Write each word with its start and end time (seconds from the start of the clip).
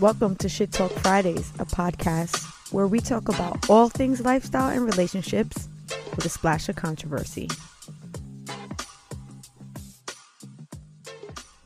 Welcome 0.00 0.36
to 0.36 0.48
Shit 0.48 0.72
Talk 0.72 0.92
Fridays, 0.92 1.50
a 1.58 1.64
podcast 1.64 2.72
where 2.72 2.86
we 2.86 3.00
talk 3.00 3.28
about 3.28 3.68
all 3.68 3.88
things 3.88 4.20
lifestyle 4.20 4.70
and 4.70 4.84
relationships 4.84 5.68
with 6.14 6.24
a 6.24 6.28
splash 6.28 6.68
of 6.68 6.76
controversy. 6.76 7.48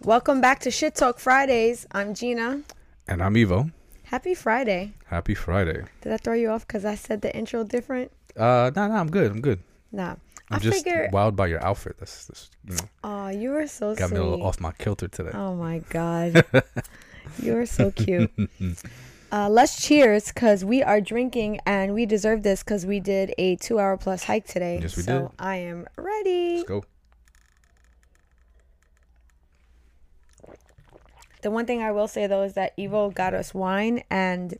Welcome 0.02 0.40
back 0.40 0.60
to 0.60 0.70
Shit 0.70 0.94
Talk 0.94 1.18
Fridays. 1.18 1.86
I'm 1.92 2.14
Jeanna. 2.14 2.62
And 3.08 3.22
I'm 3.22 3.36
Ivo. 3.36 3.70
Happy 4.04 4.34
Friday. 4.34 4.92
Happy 5.06 5.34
Friday. 5.34 5.84
Did 6.02 6.12
I 6.12 6.16
throw 6.16 6.34
you 6.34 6.50
off 6.50 6.66
because 6.66 6.84
I 6.84 6.94
said 6.94 7.20
the 7.22 7.34
intro 7.36 7.64
different? 7.64 8.12
Uh, 8.36 8.70
no, 8.74 8.88
no, 8.88 8.94
I'm 8.94 9.10
good. 9.10 9.30
I'm 9.30 9.40
good. 9.40 9.60
Nah. 9.90 10.16
I'm 10.50 10.56
I 10.56 10.58
just 10.58 10.84
figure. 10.84 11.08
wowed 11.12 11.34
by 11.36 11.46
your 11.46 11.64
outfit. 11.64 11.96
That's, 11.98 12.26
that's 12.26 12.50
you 12.68 12.74
know, 12.76 12.82
Oh, 13.04 13.28
you 13.28 13.50
were 13.50 13.66
so 13.66 13.94
got 13.94 14.08
sweet. 14.08 14.18
me 14.18 14.24
a 14.24 14.28
little 14.28 14.46
off 14.46 14.60
my 14.60 14.72
kilter 14.72 15.08
today. 15.08 15.30
Oh 15.34 15.54
my 15.54 15.78
god. 15.90 16.44
you 17.40 17.56
are 17.56 17.66
so 17.66 17.90
cute. 17.90 18.30
Uh, 19.32 19.48
let's 19.48 19.82
cheers 19.82 20.30
because 20.30 20.62
we 20.62 20.82
are 20.82 21.00
drinking 21.00 21.58
and 21.64 21.94
we 21.94 22.04
deserve 22.04 22.42
this 22.42 22.62
because 22.62 22.84
we 22.84 23.00
did 23.00 23.32
a 23.38 23.56
two 23.56 23.78
hour 23.78 23.96
plus 23.96 24.24
hike 24.24 24.46
today. 24.46 24.78
Yes, 24.82 24.94
we 24.94 25.02
so 25.04 25.20
did. 25.20 25.30
I 25.38 25.56
am 25.56 25.86
ready. 25.96 26.56
Let's 26.56 26.68
go. 26.68 26.84
The 31.40 31.50
one 31.50 31.64
thing 31.64 31.82
I 31.82 31.92
will 31.92 32.08
say 32.08 32.26
though 32.26 32.42
is 32.42 32.52
that 32.52 32.74
Ivo 32.78 33.08
got 33.08 33.32
us 33.32 33.54
wine 33.54 34.02
and 34.10 34.54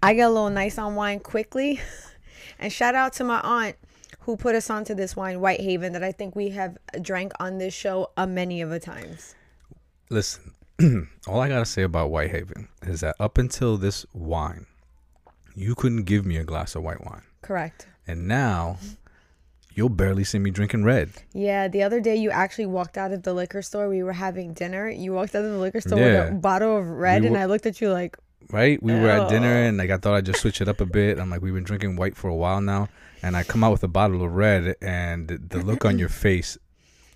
I 0.00 0.14
got 0.14 0.26
a 0.26 0.28
little 0.28 0.50
nice 0.50 0.78
on 0.78 0.94
wine 0.94 1.18
quickly. 1.18 1.80
and 2.60 2.72
shout 2.72 2.94
out 2.94 3.12
to 3.14 3.24
my 3.24 3.40
aunt 3.40 3.74
who 4.20 4.36
put 4.36 4.54
us 4.54 4.70
onto 4.70 4.94
this 4.94 5.16
wine, 5.16 5.40
Whitehaven, 5.40 5.94
that 5.94 6.04
I 6.04 6.12
think 6.12 6.36
we 6.36 6.50
have 6.50 6.78
drank 7.00 7.32
on 7.40 7.58
this 7.58 7.74
show 7.74 8.10
a 8.16 8.24
many 8.24 8.60
of 8.60 8.70
a 8.70 8.78
times. 8.78 9.34
Listen, 10.10 10.52
all 11.26 11.40
I 11.40 11.48
gotta 11.48 11.64
say 11.66 11.82
about 11.82 12.10
Whitehaven 12.10 12.68
is 12.86 13.00
that 13.00 13.14
up 13.20 13.38
until 13.38 13.76
this 13.76 14.04
wine, 14.12 14.66
you 15.54 15.74
couldn't 15.74 16.04
give 16.04 16.24
me 16.26 16.36
a 16.36 16.44
glass 16.44 16.74
of 16.74 16.82
white 16.82 17.04
wine, 17.04 17.22
Correct. 17.42 17.86
and 18.06 18.26
now 18.26 18.78
you'll 19.74 19.88
barely 19.88 20.24
see 20.24 20.38
me 20.38 20.50
drinking 20.50 20.84
red. 20.84 21.10
Yeah, 21.32 21.68
the 21.68 21.82
other 21.82 22.00
day 22.00 22.16
you 22.16 22.30
actually 22.30 22.66
walked 22.66 22.98
out 22.98 23.12
of 23.12 23.22
the 23.22 23.32
liquor 23.34 23.62
store. 23.62 23.88
We 23.88 24.02
were 24.02 24.12
having 24.12 24.52
dinner. 24.54 24.88
You 24.90 25.12
walked 25.12 25.34
out 25.34 25.44
of 25.44 25.50
the 25.52 25.58
liquor 25.58 25.80
store 25.80 25.98
Yeah. 25.98 26.24
with 26.24 26.32
a 26.32 26.36
bottle 26.36 26.76
of 26.76 26.86
red, 26.88 27.22
We 27.22 27.28
and 27.28 27.36
were- 27.36 27.42
I 27.42 27.44
looked 27.46 27.66
at 27.66 27.80
you 27.80 27.90
like, 27.92 28.16
Right? 28.50 28.82
We 28.82 28.92
were 28.92 29.08
at 29.08 29.30
dinner, 29.30 29.52
and 29.62 29.78
like 29.78 29.90
I 29.90 29.96
thought 29.98 30.14
I'd 30.14 30.26
just 30.26 30.40
switch 30.40 30.60
it 30.60 30.68
up 30.68 30.80
a 30.80 30.84
bit. 30.86 31.18
I'm 31.18 31.30
like, 31.30 31.40
we've 31.42 31.54
been 31.54 31.62
drinking 31.64 31.94
white 31.96 32.16
for 32.16 32.28
a 32.28 32.34
while 32.34 32.60
now, 32.60 32.88
and 33.22 33.36
I 33.36 33.44
come 33.44 33.62
out 33.62 33.70
with 33.72 33.84
a 33.84 33.88
bottle 33.88 34.22
of 34.24 34.32
red, 34.34 34.74
and 34.82 35.28
the 35.28 35.58
look 35.62 35.84
on 35.84 35.96
your 35.98 36.08
face 36.26 36.58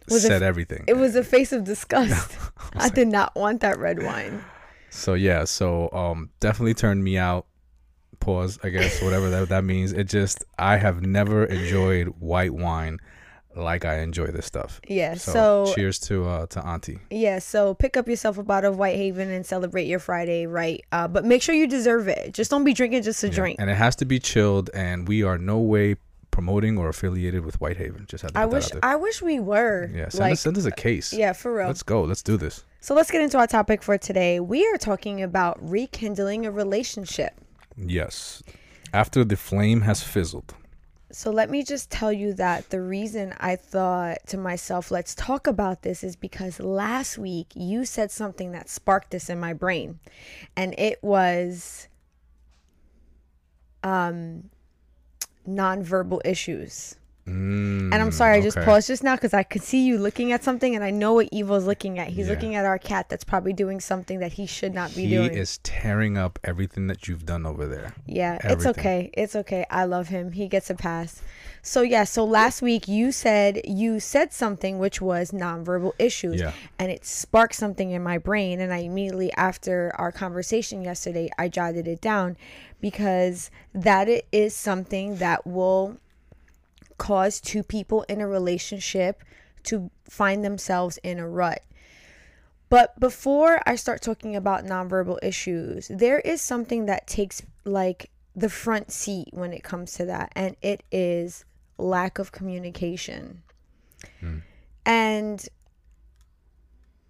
Was 0.09 0.23
said 0.23 0.43
everything. 0.43 0.85
it 0.87 0.95
was 0.97 1.17
a 1.17 1.25
face 1.25 1.53
of 1.53 1.65
disgust. 1.65 2.37
was 2.75 2.85
I 2.85 2.89
did 2.91 3.09
not 3.09 3.35
want 3.35 3.61
that 3.63 3.79
red 3.79 4.03
wine. 4.03 4.45
So 4.91 5.15
yeah, 5.15 5.45
so 5.45 5.91
um 5.93 6.31
definitely 6.41 6.75
turned 6.75 7.03
me 7.05 7.19
out. 7.19 7.47
Pause, 8.19 8.59
I 8.65 8.71
guess, 8.71 9.03
whatever 9.03 9.29
that 9.31 9.49
that 9.51 9.65
means. 9.65 9.93
It 9.93 10.05
just 10.05 10.43
I 10.59 10.77
have 10.79 11.03
never 11.03 11.45
enjoyed 11.45 12.09
white 12.19 12.53
wine 12.55 12.99
like 13.55 13.85
I 13.87 14.01
enjoy 14.01 14.27
this 14.27 14.45
stuff. 14.47 14.81
Yeah, 14.87 15.15
So, 15.15 15.65
so, 15.67 15.75
cheers 15.75 15.99
to 16.01 16.27
uh 16.27 16.47
to 16.47 16.61
Auntie. 16.67 16.99
yeah, 17.11 17.39
so 17.39 17.75
pick 17.75 17.97
up 17.97 18.07
yourself 18.09 18.37
a 18.39 18.43
bottle 18.43 18.73
of 18.73 18.79
Whitehaven 18.79 19.31
and 19.31 19.45
celebrate 19.47 19.87
your 19.87 19.99
Friday, 19.99 20.47
right? 20.47 20.83
Uh, 20.93 21.09
but 21.09 21.25
make 21.25 21.41
sure 21.43 21.55
you 21.55 21.67
deserve 21.67 22.07
it. 22.09 22.33
Just 22.35 22.51
don't 22.51 22.65
be 22.65 22.73
drinking 22.75 23.03
just 23.03 23.21
to 23.21 23.29
Yeah. 23.29 23.35
drink. 23.35 23.57
And 23.61 23.71
it 23.71 23.77
has 23.77 23.97
to 23.97 24.05
be 24.05 24.19
chilled 24.19 24.69
and 24.75 25.07
we 25.09 25.23
are 25.23 25.39
no 25.39 25.59
way 25.59 25.97
promoting 26.37 26.77
or 26.77 26.91
affiliated 26.91 27.47
with 27.47 27.55
Whitehaven. 27.63 28.05
Just 28.07 28.21
had 28.21 28.35
to 28.35 28.39
I 28.39 28.45
wish 28.45 28.67
that 28.67 28.77
out 28.77 28.83
there. 28.83 28.91
I 28.91 28.97
wish 28.97 29.23
we 29.23 29.41
were. 29.41 29.91
yeah, 29.95 30.11
send 30.11 30.21
like, 30.21 30.33
us 30.35 30.41
send 30.43 30.59
us 30.59 30.67
a 30.67 30.71
case. 30.71 31.11
yeah, 31.15 31.33
for 31.33 31.55
real. 31.55 31.69
Let's 31.69 31.83
go. 31.83 32.03
Let's 32.03 32.23
do 32.23 32.37
this. 32.37 32.63
so 32.79 32.95
let's 32.95 33.11
get 33.11 33.23
into 33.23 33.39
our 33.39 33.47
topic 33.47 33.83
for 33.83 33.97
today. 33.97 34.39
We 34.39 34.67
are 34.67 34.77
talking 34.77 35.23
about 35.23 35.57
rekindling 35.67 36.45
a 36.45 36.51
relationship. 36.51 37.41
Yes. 37.75 38.43
After 38.93 39.25
the 39.25 39.39
flame 39.39 39.81
has 39.81 40.03
fizzled. 40.03 40.55
So 41.11 41.31
let 41.31 41.49
me 41.49 41.63
just 41.63 41.91
tell 41.91 42.13
you 42.13 42.35
that 42.35 42.69
the 42.69 42.83
reason 42.83 43.33
I 43.41 43.57
thought 43.57 44.19
to 44.27 44.37
myself, 44.37 44.91
let's 44.91 45.15
talk 45.15 45.47
about 45.47 45.81
this 45.81 46.05
is 46.05 46.17
because 46.17 46.61
last 46.61 47.17
week 47.17 47.47
you 47.55 47.87
said 47.87 48.11
something 48.11 48.53
that 48.53 48.69
sparked 48.69 49.11
this 49.11 49.31
in 49.31 49.41
my 49.41 49.55
brain. 49.55 50.01
And 50.55 50.75
it 50.79 51.03
was 51.03 51.89
um 53.83 54.51
nonverbal 55.47 56.21
issues. 56.25 56.97
Mm, 57.27 57.93
And 57.93 57.95
I'm 57.95 58.13
sorry, 58.13 58.37
I 58.39 58.41
just 58.41 58.57
paused 58.59 58.87
just 58.87 59.03
now 59.03 59.17
because 59.17 59.35
I 59.35 59.43
could 59.43 59.63
see 59.63 59.85
you 59.85 59.99
looking 59.99 60.31
at 60.31 60.45
something 60.45 60.77
and 60.77 60.85
I 60.85 60.91
know 60.93 61.15
what 61.15 61.29
Ivo's 61.35 61.65
looking 61.65 61.99
at. 61.99 62.07
He's 62.07 62.29
Yeah. 62.29 62.35
looking 62.35 62.55
at 62.55 62.65
our 62.65 62.79
cat 62.79 63.09
that's 63.09 63.25
probably 63.25 63.53
doing 63.53 63.81
something 63.81 64.21
that 64.21 64.35
he 64.35 64.47
should 64.47 64.73
not 64.73 64.95
be 64.95 65.07
He 65.07 65.11
doing. 65.17 65.33
He 65.33 65.37
is 65.41 65.59
tearing 65.65 66.17
up 66.17 66.39
everything 66.45 66.87
that 66.87 67.09
you've 67.09 67.27
done 67.27 67.45
over 67.45 67.67
there. 67.67 67.95
Yeah, 68.07 68.39
it's 68.45 68.65
okay. 68.65 69.11
It's 69.13 69.35
okay. 69.35 69.67
I 69.71 69.87
love 69.87 70.07
him. 70.07 70.31
He 70.33 70.47
gets 70.47 70.71
a 70.71 70.77
pass. 70.77 71.21
So 71.67 71.83
yeah, 71.83 72.05
so 72.05 72.25
last 72.25 72.63
week 72.63 72.87
you 72.87 73.11
said 73.11 73.61
you 73.65 73.99
said 73.99 74.33
something 74.33 74.79
which 74.79 75.01
was 75.01 75.33
nonverbal 75.33 75.95
issues 75.99 76.41
Yeah. 76.41 76.53
and 76.79 76.93
it 76.93 77.05
sparked 77.05 77.57
something 77.57 77.91
in 77.91 78.05
my 78.05 78.19
brain 78.19 78.61
and 78.61 78.73
I 78.73 78.79
immediately 78.79 79.33
after 79.33 79.91
our 79.97 80.13
conversation 80.13 80.81
yesterday 80.83 81.29
I 81.37 81.49
jotted 81.49 81.89
it 81.89 82.01
down 82.01 82.37
because 82.81 83.51
that 83.75 84.09
it 84.09 84.29
is 84.31 84.55
something 84.55 85.17
that 85.17 85.45
will 85.45 85.99
cause 86.99 87.41
two 87.41 87.65
people 87.65 88.05
in 88.09 88.21
a 88.21 88.29
relationship 88.29 89.25
to 89.65 89.91
find 90.09 90.45
themselves 90.45 91.01
in 91.03 91.19
a 91.19 91.29
rut. 91.29 91.65
But 92.69 92.99
before 93.01 93.61
I 93.67 93.75
start 93.75 94.03
talking 94.03 94.37
about 94.37 94.65
nonverbal 94.65 95.19
issues, 95.21 95.89
there 95.89 96.21
is 96.21 96.41
something 96.41 96.87
that 96.87 97.09
takes 97.09 97.43
like 97.65 98.11
the 98.37 98.51
front 98.51 98.93
seat 98.93 99.31
when 99.33 99.53
it 99.53 99.65
comes 99.65 99.95
to 99.95 100.05
that, 100.05 100.31
and 100.37 100.57
it 100.61 100.85
is 100.93 101.46
lack 101.79 102.19
of 102.19 102.33
communication. 102.33 103.43
Hmm. 104.21 104.39
And 104.85 105.49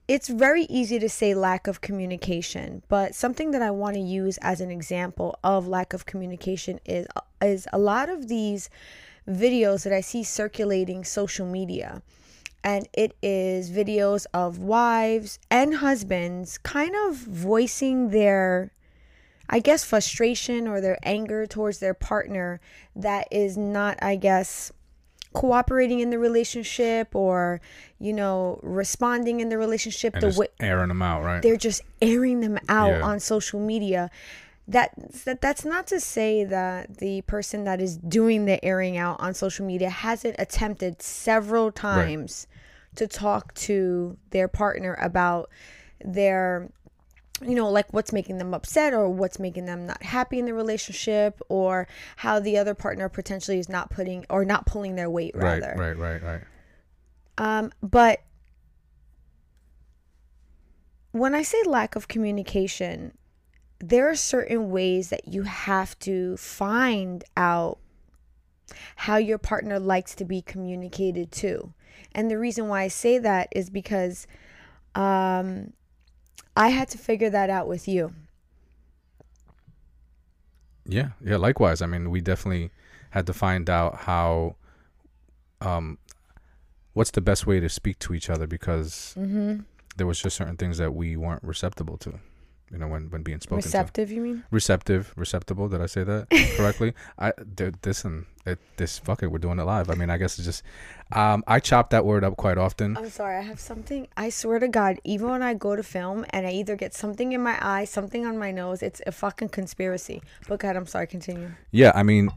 it's 0.09 0.29
very 0.29 0.63
easy 0.65 0.99
to 0.99 1.09
say 1.09 1.35
lack 1.35 1.67
of 1.67 1.81
communication, 1.81 2.83
but 2.89 3.15
something 3.15 3.51
that 3.51 3.63
I 3.63 3.73
want 3.73 3.95
to 3.95 4.01
use 4.01 4.39
as 4.39 4.61
an 4.61 4.71
example 4.71 5.37
of 5.43 5.67
lack 5.67 5.93
of 5.93 6.07
communication 6.07 6.79
is 6.85 7.07
is 7.43 7.67
a 7.73 7.79
lot 7.79 8.09
of 8.09 8.29
these 8.29 8.71
videos 9.29 9.83
that 9.85 9.93
I 9.93 10.01
see 10.01 10.23
circulating 10.23 11.05
social 11.05 11.47
media. 11.47 12.03
And 12.63 12.89
it 12.93 13.17
is 13.23 13.71
videos 13.71 14.27
of 14.35 14.59
wives 14.59 15.39
and 15.51 15.77
husbands 15.77 16.59
kind 16.59 16.95
of 17.07 17.17
voicing 17.17 18.11
their 18.11 18.73
I 19.49 19.61
guess 19.61 19.85
frustration 19.85 20.67
or 20.69 20.81
their 20.81 20.99
anger 21.03 21.47
towards 21.47 21.79
their 21.79 21.95
partner 21.95 22.61
that 22.95 23.29
is 23.31 23.57
not, 23.57 23.99
I 24.03 24.17
guess, 24.17 24.73
cooperating 25.33 26.01
in 26.01 26.11
the 26.11 26.19
relationship 26.19 27.15
or, 27.15 27.61
you 27.99 28.13
know, 28.13 28.59
responding 28.63 29.41
in 29.41 29.49
the 29.51 29.59
relationship 29.59 30.15
And 30.15 30.23
the 30.23 30.29
just 30.29 30.39
way 30.39 30.47
airing 30.61 30.89
them 30.89 31.03
out, 31.03 31.23
right? 31.23 31.43
they're 31.43 31.57
just 31.57 31.83
airing 32.01 32.41
them 32.41 32.59
out 32.69 32.99
Yeah. 32.99 33.03
on 33.05 33.21
social 33.21 33.61
media. 33.61 34.11
That, 34.69 34.91
that 35.25 35.41
that's 35.41 35.65
not 35.65 35.87
to 35.89 36.01
say 36.01 36.43
that 36.43 36.99
the 36.99 37.21
person 37.23 37.63
that 37.65 37.81
is 37.81 37.99
doing 37.99 38.47
the 38.47 38.63
airing 38.65 38.97
out 38.97 39.21
on 39.21 39.33
social 39.35 39.65
media 39.65 39.91
hasn't 39.91 40.35
attempted 40.41 41.01
several 41.03 41.71
times 41.71 42.49
to 42.97 43.07
talk 43.07 43.55
to 43.55 44.17
their 44.31 44.49
partner 44.49 44.99
about 45.01 45.51
their 46.05 46.69
you 47.43 47.55
know 47.55 47.69
like 47.71 47.93
what's 47.93 48.13
making 48.13 48.39
them 48.39 48.55
upset 48.55 48.95
or 48.95 49.09
what's 49.09 49.39
making 49.39 49.67
them 49.67 49.87
not 49.87 50.03
happy 50.03 50.39
in 50.39 50.47
the 50.47 50.55
relationship 50.55 51.41
or 51.49 51.87
how 52.17 52.41
the 52.41 52.57
other 52.57 52.75
partner 52.75 53.09
potentially 53.09 53.59
is 53.59 53.69
not 53.69 53.91
putting 53.91 54.25
or 54.31 54.45
not 54.45 54.65
pulling 54.67 54.95
their 54.95 55.11
weight 55.11 55.35
right, 55.35 55.61
rather 55.63 55.75
right, 55.77 55.99
right, 55.99 56.23
right. 56.23 56.41
um, 57.39 57.71
but 57.83 58.23
when 61.17 61.35
I 61.35 61.43
say 61.43 61.63
lack 61.65 61.97
of 61.97 62.09
communication, 62.09 63.17
there 63.79 64.09
are 64.11 64.17
certain 64.17 64.71
ways 64.71 65.09
that 65.09 65.27
you 65.27 65.45
have 65.45 65.99
to 66.01 66.37
find 66.37 67.25
out 67.37 67.79
how 68.97 69.17
your 69.17 69.39
partner 69.39 69.79
likes 69.79 70.15
to 70.17 70.25
be 70.25 70.43
communicated 70.43 71.33
to. 71.33 71.73
And 72.13 72.31
the 72.31 72.39
reason 72.39 72.69
why 72.69 72.83
I 72.83 72.89
say 72.89 73.19
that 73.19 73.49
is 73.53 73.71
because 73.71 74.27
um, 74.95 75.73
I 76.57 76.69
had 76.69 76.89
to 76.91 76.99
figure 76.99 77.31
that 77.31 77.51
out 77.51 77.69
with 77.69 77.87
you. 77.87 78.13
Yeah, 80.89 81.11
yeah. 81.25 81.37
Likewise, 81.37 81.83
I 81.83 81.87
mean, 81.87 82.11
we 82.11 82.21
definitely 82.21 82.71
had 83.11 83.27
to 83.27 83.33
find 83.33 83.69
out 83.69 83.97
how, 84.01 84.57
um, 85.61 85.99
what's 86.93 87.11
the 87.11 87.21
best 87.21 87.47
way 87.47 87.61
to 87.61 87.69
speak 87.69 87.99
to 88.01 88.15
each 88.15 88.31
other 88.31 88.47
because 88.47 89.15
Mm-hmm. 89.19 89.61
there 89.97 90.07
was 90.07 90.21
just 90.21 90.37
certain 90.37 90.57
things 90.57 90.79
that 90.79 90.95
we 90.95 91.17
weren't 91.17 91.43
receptible 91.43 91.97
to. 91.99 92.21
You 92.73 92.79
know, 92.79 92.89
when 92.89 93.11
when 93.11 93.23
being 93.23 93.39
spoken 93.41 93.63
to 93.63 93.67
Receptive, 93.69 94.11
you 94.11 94.21
mean? 94.21 94.43
receptive, 94.51 95.13
receptible. 95.17 95.69
Did 95.69 95.81
I 95.81 95.87
say 95.87 96.03
that 96.03 96.27
correctly? 96.57 96.95
I 97.17 97.33
dude, 97.55 97.79
listen, 97.87 98.27
it, 98.45 98.59
this 98.77 98.99
fuck 98.99 99.23
it, 99.23 99.29
we're 99.29 99.39
doing 99.39 99.61
it 99.61 99.63
live. 99.65 99.89
I 99.89 99.95
mean, 99.95 100.11
I 100.11 100.19
guess 100.19 100.37
it's 100.39 100.47
just, 100.47 100.63
um, 101.13 101.45
I 101.47 101.61
chop 101.61 101.91
that 101.91 102.05
word 102.05 102.25
up 102.25 102.37
quite 102.37 102.59
often. 102.59 102.97
I'm 102.97 103.11
sorry, 103.11 103.37
I 103.37 103.43
have 103.43 103.61
something. 103.61 104.09
I 104.17 104.29
swear 104.31 104.59
to 104.59 104.69
God, 104.69 104.99
even 105.05 105.29
when 105.29 105.43
I 105.43 105.55
go 105.55 105.77
to 105.77 105.83
film 105.83 106.27
and 106.31 106.47
I 106.47 106.51
either 106.51 106.75
get 106.75 106.95
something 106.95 107.33
in 107.33 107.43
my 107.43 107.57
eye, 107.61 107.85
something 107.85 108.27
on 108.27 108.39
my 108.39 108.51
nose, 108.51 108.83
it's 108.83 109.01
a 109.07 109.13
fucking 109.13 109.51
conspiracy. 109.51 110.23
But 110.49 110.61
God, 110.61 110.75
I'm 110.75 110.87
sorry, 110.87 111.07
continue. 111.07 111.53
Yeah, 111.71 111.93
I 111.95 112.03
mean, 112.03 112.31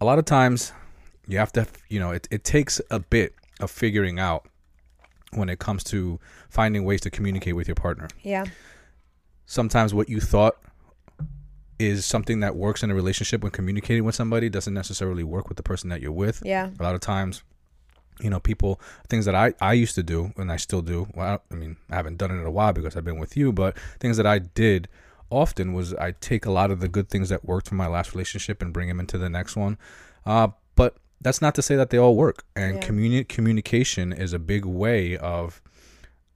a 0.00 0.04
lot 0.04 0.18
of 0.18 0.24
times 0.24 0.72
you 1.26 1.38
have 1.38 1.52
to, 1.52 1.66
you 1.88 2.00
know, 2.00 2.12
it 2.12 2.26
it 2.30 2.44
takes 2.44 2.80
a 2.90 2.98
bit 2.98 3.34
of 3.60 3.70
figuring 3.70 4.18
out 4.18 4.48
when 5.34 5.48
it 5.48 5.58
comes 5.58 5.84
to 5.84 6.18
finding 6.48 6.84
ways 6.84 7.00
to 7.02 7.10
communicate 7.10 7.56
with 7.56 7.68
your 7.68 7.74
partner. 7.74 8.08
Yeah. 8.22 8.46
Sometimes 9.46 9.92
what 9.92 10.08
you 10.08 10.20
thought 10.20 10.56
is 11.78 12.06
something 12.06 12.40
that 12.40 12.56
works 12.56 12.82
in 12.82 12.90
a 12.90 12.94
relationship 12.94 13.42
when 13.42 13.50
communicating 13.50 14.04
with 14.04 14.14
somebody 14.14 14.48
doesn't 14.48 14.74
necessarily 14.74 15.24
work 15.24 15.48
with 15.48 15.56
the 15.56 15.62
person 15.62 15.90
that 15.90 16.00
you're 16.00 16.12
with. 16.12 16.42
Yeah. 16.44 16.70
a 16.78 16.82
lot 16.82 16.94
of 16.94 17.00
times 17.00 17.42
you 18.20 18.28
know 18.30 18.38
people 18.40 18.80
things 19.08 19.24
that 19.24 19.34
i 19.34 19.52
i 19.60 19.72
used 19.72 19.94
to 19.94 20.02
do 20.02 20.32
and 20.36 20.52
i 20.52 20.56
still 20.56 20.82
do. 20.82 21.08
Well 21.14 21.42
i 21.50 21.54
mean 21.54 21.76
i 21.90 21.96
haven't 21.96 22.18
done 22.18 22.30
it 22.30 22.34
in 22.40 22.46
a 22.46 22.50
while 22.50 22.72
because 22.72 22.94
i've 22.96 23.04
been 23.04 23.18
with 23.18 23.36
you 23.36 23.52
but 23.52 23.76
things 24.00 24.16
that 24.16 24.26
i 24.26 24.38
did 24.38 24.88
often 25.30 25.72
was 25.72 25.94
i 25.94 26.12
take 26.20 26.44
a 26.46 26.50
lot 26.50 26.70
of 26.70 26.80
the 26.80 26.88
good 26.88 27.08
things 27.08 27.28
that 27.30 27.44
worked 27.44 27.68
from 27.68 27.78
my 27.78 27.86
last 27.86 28.12
relationship 28.14 28.60
and 28.62 28.72
bring 28.72 28.88
them 28.88 29.00
into 29.00 29.16
the 29.18 29.28
next 29.30 29.56
one. 29.56 29.78
Uh 30.26 30.48
but 30.76 30.96
that's 31.20 31.40
not 31.40 31.54
to 31.54 31.62
say 31.62 31.76
that 31.76 31.90
they 31.90 31.98
all 31.98 32.16
work 32.16 32.44
and 32.56 32.74
Yeah. 32.76 32.80
communi- 32.88 33.28
communication 33.28 34.12
is 34.12 34.32
a 34.32 34.38
big 34.38 34.64
way 34.64 35.16
of 35.16 35.62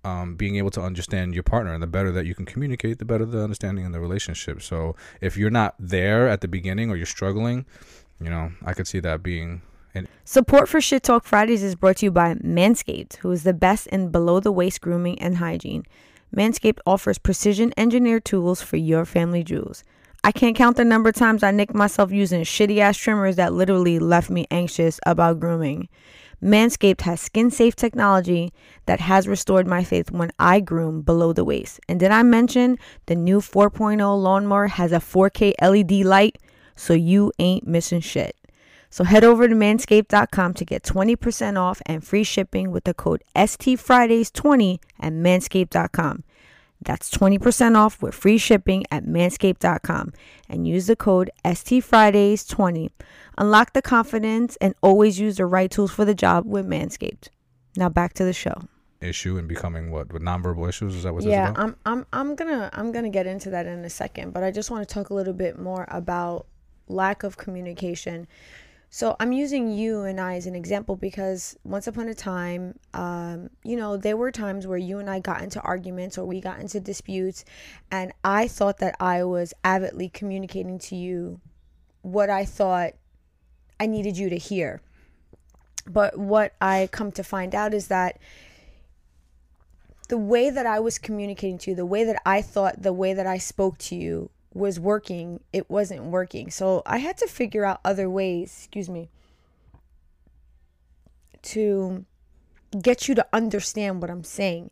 um, 0.04 0.36
being 0.36 0.54
able 0.56 0.70
to 0.70 0.80
understand 0.80 1.34
your 1.34 1.42
partner 1.42 1.74
and 1.74 1.82
the 1.82 1.86
better 1.88 2.12
that 2.12 2.26
you 2.26 2.34
can 2.34 2.46
communicate 2.46 2.98
the 3.00 3.04
better 3.04 3.24
the 3.24 3.42
understanding 3.42 3.84
in 3.84 3.90
the 3.90 3.98
relationship. 3.98 4.62
So 4.62 4.94
if 5.20 5.36
you're 5.36 5.50
not 5.50 5.74
there 5.80 6.28
at 6.28 6.40
the 6.40 6.46
beginning 6.48 6.90
or 6.90 6.96
you're 6.96 7.06
struggling 7.06 7.66
you 8.20 8.30
know 8.30 8.50
i 8.64 8.72
could 8.72 8.86
see 8.86 8.98
that 9.00 9.22
being 9.22 9.60
an 9.96 10.08
Support 10.24 10.68
for 10.68 10.80
Shit 10.80 11.02
Talk 11.02 11.24
Fridays 11.24 11.62
is 11.62 11.74
brought 11.74 11.98
to 11.98 12.06
you 12.06 12.10
by 12.10 12.34
Manscaped, 12.34 13.16
who 13.16 13.30
is 13.30 13.42
the 13.42 13.54
best 13.54 13.86
in 13.88 14.10
below 14.10 14.40
the 14.40 14.52
waist 14.52 14.80
grooming 14.80 15.18
and 15.20 15.38
hygiene. 15.38 15.84
Manscaped 16.34 16.78
offers 16.86 17.18
precision 17.18 17.72
engineered 17.76 18.24
tools 18.24 18.60
for 18.60 18.76
your 18.76 19.04
family 19.04 19.42
jewels. 19.42 19.84
I 20.22 20.32
can't 20.32 20.56
count 20.56 20.76
the 20.76 20.84
number 20.84 21.10
of 21.10 21.14
times 21.14 21.42
I 21.42 21.52
nicked 21.52 21.74
myself 21.74 22.10
using 22.10 22.42
shitty 22.42 22.78
ass 22.78 22.96
trimmers 22.96 23.36
that 23.36 23.52
literally 23.52 23.98
left 23.98 24.28
me 24.28 24.46
anxious 24.50 24.98
about 25.06 25.40
grooming. 25.40 25.88
Manscaped 26.42 27.02
has 27.02 27.20
skin 27.20 27.50
safe 27.50 27.74
technology 27.76 28.52
that 28.84 29.00
has 29.00 29.26
restored 29.26 29.66
my 29.66 29.82
faith 29.84 30.10
when 30.10 30.30
I 30.38 30.60
groom 30.60 31.02
below 31.02 31.32
the 31.32 31.44
waist. 31.44 31.80
And 31.88 31.98
did 31.98 32.10
I 32.10 32.22
mention 32.22 32.78
the 33.06 33.14
new 33.14 33.40
4.0 33.40 33.98
lawnmower 34.22 34.66
has 34.66 34.92
a 34.92 34.96
4K 34.96 35.54
LED 35.62 36.04
light? 36.04 36.38
So 36.74 36.92
you 36.92 37.32
ain't 37.38 37.66
missing 37.66 38.00
shit. 38.00 38.35
So 38.96 39.04
head 39.04 39.24
over 39.24 39.46
to 39.46 39.54
manscaped.com 39.54 40.54
to 40.54 40.64
get 40.64 40.82
20% 40.82 41.58
off 41.58 41.82
and 41.84 42.02
free 42.02 42.24
shipping 42.24 42.70
with 42.70 42.84
the 42.84 42.94
code 42.94 43.22
STFridays20 43.34 44.78
at 44.98 45.12
manscaped.com. 45.12 46.24
That's 46.80 47.10
20% 47.10 47.76
off 47.76 48.00
with 48.00 48.14
free 48.14 48.38
shipping 48.38 48.84
at 48.90 49.04
manscaped.com 49.04 50.14
and 50.48 50.66
use 50.66 50.86
the 50.86 50.96
code 50.96 51.30
STFridays20. 51.44 52.88
Unlock 53.36 53.74
the 53.74 53.82
confidence 53.82 54.56
and 54.62 54.74
always 54.80 55.20
use 55.20 55.36
the 55.36 55.44
right 55.44 55.70
tools 55.70 55.92
for 55.92 56.06
the 56.06 56.14
job 56.14 56.46
with 56.46 56.66
Manscaped. 56.66 57.28
Now 57.76 57.90
back 57.90 58.14
to 58.14 58.24
the 58.24 58.32
show. 58.32 58.62
issue 59.02 59.36
and 59.36 59.46
becoming 59.46 59.90
what 59.90 60.10
with 60.10 60.22
nonverbal 60.22 60.70
issues 60.70 60.94
is 60.94 61.02
that 61.02 61.12
what 61.12 61.22
yeah, 61.22 61.50
this 61.50 61.58
about? 61.58 61.62
I'm 61.62 61.76
I'm 61.84 62.06
I'm 62.14 62.34
gonna 62.34 62.70
I'm 62.72 62.92
gonna 62.92 63.10
get 63.10 63.26
into 63.26 63.50
that 63.50 63.66
in 63.66 63.84
a 63.84 63.90
second, 63.90 64.32
but 64.32 64.42
I 64.42 64.50
just 64.50 64.70
want 64.70 64.88
to 64.88 64.94
talk 64.94 65.10
a 65.10 65.14
little 65.14 65.34
bit 65.34 65.58
more 65.58 65.84
about 65.90 66.46
lack 66.88 67.24
of 67.24 67.36
communication. 67.36 68.26
So 68.88 69.16
I'm 69.18 69.32
using 69.32 69.68
you 69.68 70.02
and 70.02 70.20
I 70.20 70.36
as 70.36 70.46
an 70.46 70.54
example 70.54 70.96
because 70.96 71.58
once 71.64 71.86
upon 71.86 72.08
a 72.08 72.14
time, 72.14 72.78
um, 72.94 73.50
you 73.62 73.76
know, 73.76 73.96
there 73.96 74.16
were 74.16 74.30
times 74.30 74.66
where 74.66 74.78
you 74.78 74.98
and 74.98 75.10
I 75.10 75.18
got 75.18 75.42
into 75.42 75.60
arguments 75.60 76.16
or 76.16 76.24
we 76.24 76.40
got 76.40 76.60
into 76.60 76.80
disputes, 76.80 77.44
and 77.90 78.12
I 78.24 78.48
thought 78.48 78.78
that 78.78 78.96
I 79.00 79.24
was 79.24 79.52
avidly 79.64 80.08
communicating 80.08 80.78
to 80.78 80.96
you 80.96 81.40
what 82.02 82.30
I 82.30 82.44
thought 82.44 82.92
I 83.78 83.86
needed 83.86 84.16
you 84.16 84.30
to 84.30 84.38
hear. 84.38 84.80
But 85.86 86.18
what 86.18 86.54
I 86.60 86.88
come 86.90 87.12
to 87.12 87.22
find 87.22 87.54
out 87.54 87.74
is 87.74 87.88
that 87.88 88.18
the 90.08 90.18
way 90.18 90.50
that 90.50 90.66
I 90.66 90.78
was 90.78 90.98
communicating 90.98 91.58
to 91.58 91.70
you, 91.70 91.76
the 91.76 91.86
way 91.86 92.04
that 92.04 92.22
I 92.24 92.40
thought, 92.40 92.82
the 92.82 92.92
way 92.92 93.12
that 93.12 93.26
I 93.26 93.38
spoke 93.38 93.76
to 93.78 93.96
you 93.96 94.30
was 94.56 94.80
working, 94.80 95.40
it 95.52 95.70
wasn't 95.70 96.02
working. 96.04 96.50
So 96.50 96.82
I 96.86 96.98
had 96.98 97.16
to 97.18 97.26
figure 97.26 97.64
out 97.64 97.80
other 97.84 98.08
ways, 98.08 98.54
excuse 98.58 98.88
me, 98.88 99.10
to 101.42 102.04
get 102.80 103.06
you 103.08 103.14
to 103.14 103.26
understand 103.32 104.00
what 104.00 104.10
I'm 104.10 104.24
saying. 104.24 104.70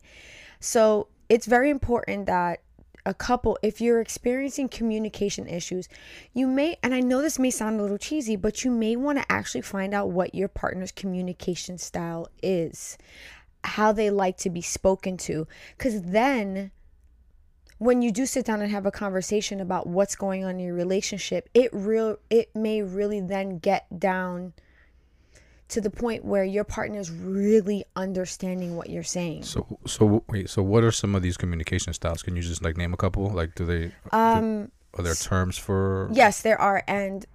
So 0.59 1.07
it's 1.29 1.45
very 1.45 1.69
important 1.69 2.25
that 2.25 2.61
a 3.05 3.13
couple, 3.13 3.57
if 3.61 3.79
you're 3.79 4.01
experiencing 4.01 4.67
communication 4.67 5.47
issues, 5.47 5.87
you 6.33 6.47
may, 6.47 6.77
and 6.81 6.95
I 6.95 7.01
know 7.01 7.21
this 7.21 7.37
may 7.37 7.51
sound 7.51 7.79
a 7.79 7.83
little 7.83 7.99
cheesy, 7.99 8.35
but 8.35 8.63
you 8.63 8.71
may 8.71 8.95
want 8.95 9.19
to 9.19 9.31
actually 9.31 9.61
find 9.61 9.93
out 9.93 10.09
what 10.09 10.33
your 10.33 10.47
partner's 10.47 10.91
communication 10.91 11.77
style 11.77 12.27
is, 12.41 12.97
how 13.63 13.91
they 13.91 14.09
like 14.09 14.37
to 14.37 14.49
be 14.49 14.61
spoken 14.61 15.17
to. 15.17 15.47
Because 15.77 16.01
then 16.01 16.71
when 17.85 18.01
you 18.01 18.11
do 18.11 18.25
sit 18.25 18.45
down 18.45 18.61
and 18.61 18.71
have 18.71 18.85
a 18.85 18.91
conversation 18.91 19.59
about 19.61 19.87
what's 19.87 20.15
going 20.15 20.43
on 20.43 20.51
in 20.51 20.59
your 20.59 20.75
relationship, 20.75 21.49
it 21.53 21.69
real 21.71 22.17
it 22.29 22.53
may 22.55 22.81
really 22.81 23.21
then 23.21 23.59
get 23.59 23.99
down 23.99 24.53
to 25.67 25.81
the 25.81 25.89
point 25.89 26.23
where 26.23 26.43
your 26.43 26.63
partner 26.63 26.99
is 26.99 27.09
really 27.11 27.85
understanding 27.95 28.75
what 28.75 28.89
you're 28.89 29.03
saying. 29.03 29.43
So 29.43 29.79
so 29.85 30.23
wait, 30.27 30.49
so 30.49 30.61
what 30.61 30.83
are 30.83 30.91
some 30.91 31.15
of 31.15 31.21
these 31.21 31.37
communication 31.37 31.93
styles? 31.93 32.21
Can 32.23 32.35
you 32.35 32.41
just 32.41 32.63
like 32.63 32.77
name 32.77 32.93
a 32.93 32.97
couple? 32.97 33.29
Like 33.29 33.55
do 33.55 33.65
they 33.65 33.91
Um 34.11 34.71
are 34.95 35.03
there 35.03 35.15
terms 35.15 35.57
for 35.57 36.09
yes, 36.13 36.41
there 36.41 36.59
are 36.59 36.83
and 36.87 37.25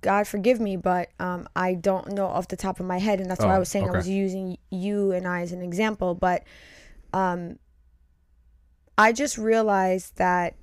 God 0.00 0.26
forgive 0.26 0.60
me, 0.60 0.76
but 0.76 1.10
um, 1.20 1.46
I 1.54 1.74
don't 1.74 2.12
know 2.12 2.26
off 2.26 2.48
the 2.48 2.56
top 2.56 2.80
of 2.80 2.86
my 2.86 2.98
head, 2.98 3.20
and 3.20 3.30
that's 3.30 3.40
why 3.40 3.52
I 3.52 3.56
Oh, 3.56 3.60
was 3.60 3.68
saying 3.68 3.84
okay. 3.84 3.94
I 3.94 3.98
was 3.98 4.08
using 4.08 4.56
you 4.70 5.12
and 5.12 5.28
I 5.28 5.42
as 5.42 5.52
an 5.52 5.60
example. 5.62 6.14
But 6.14 6.42
um, 7.12 7.58
I 8.96 9.12
just 9.12 9.38
realized 9.38 10.16
that, 10.16 10.54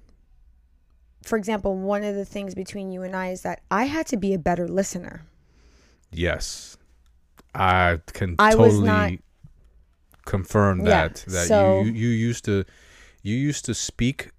for 1.23 1.37
example, 1.37 1.75
one 1.77 2.03
of 2.03 2.15
the 2.15 2.25
things 2.25 2.55
between 2.55 2.91
you 2.91 3.03
and 3.03 3.15
I 3.15 3.29
is 3.29 3.41
that 3.41 3.61
I 3.69 3.85
had 3.85 4.07
to 4.07 4.17
be 4.17 4.33
a 4.33 4.39
better 4.39 4.67
listener. 4.67 5.23
Yes. 6.11 6.77
I 7.53 7.99
can 8.13 8.35
I 8.39 8.55
was 8.55 8.73
totally 8.73 8.87
not- 8.87 9.11
confirm 10.25 10.79
Yeah, 10.81 10.85
that 11.09 11.15
that 11.27 11.47
so- 11.47 11.81
you 11.81 11.91
you 11.91 12.07
used 12.09 12.45
to 12.45 12.63
you 13.23 13.35
used 13.35 13.65
to 13.65 13.73
speak 13.73 14.29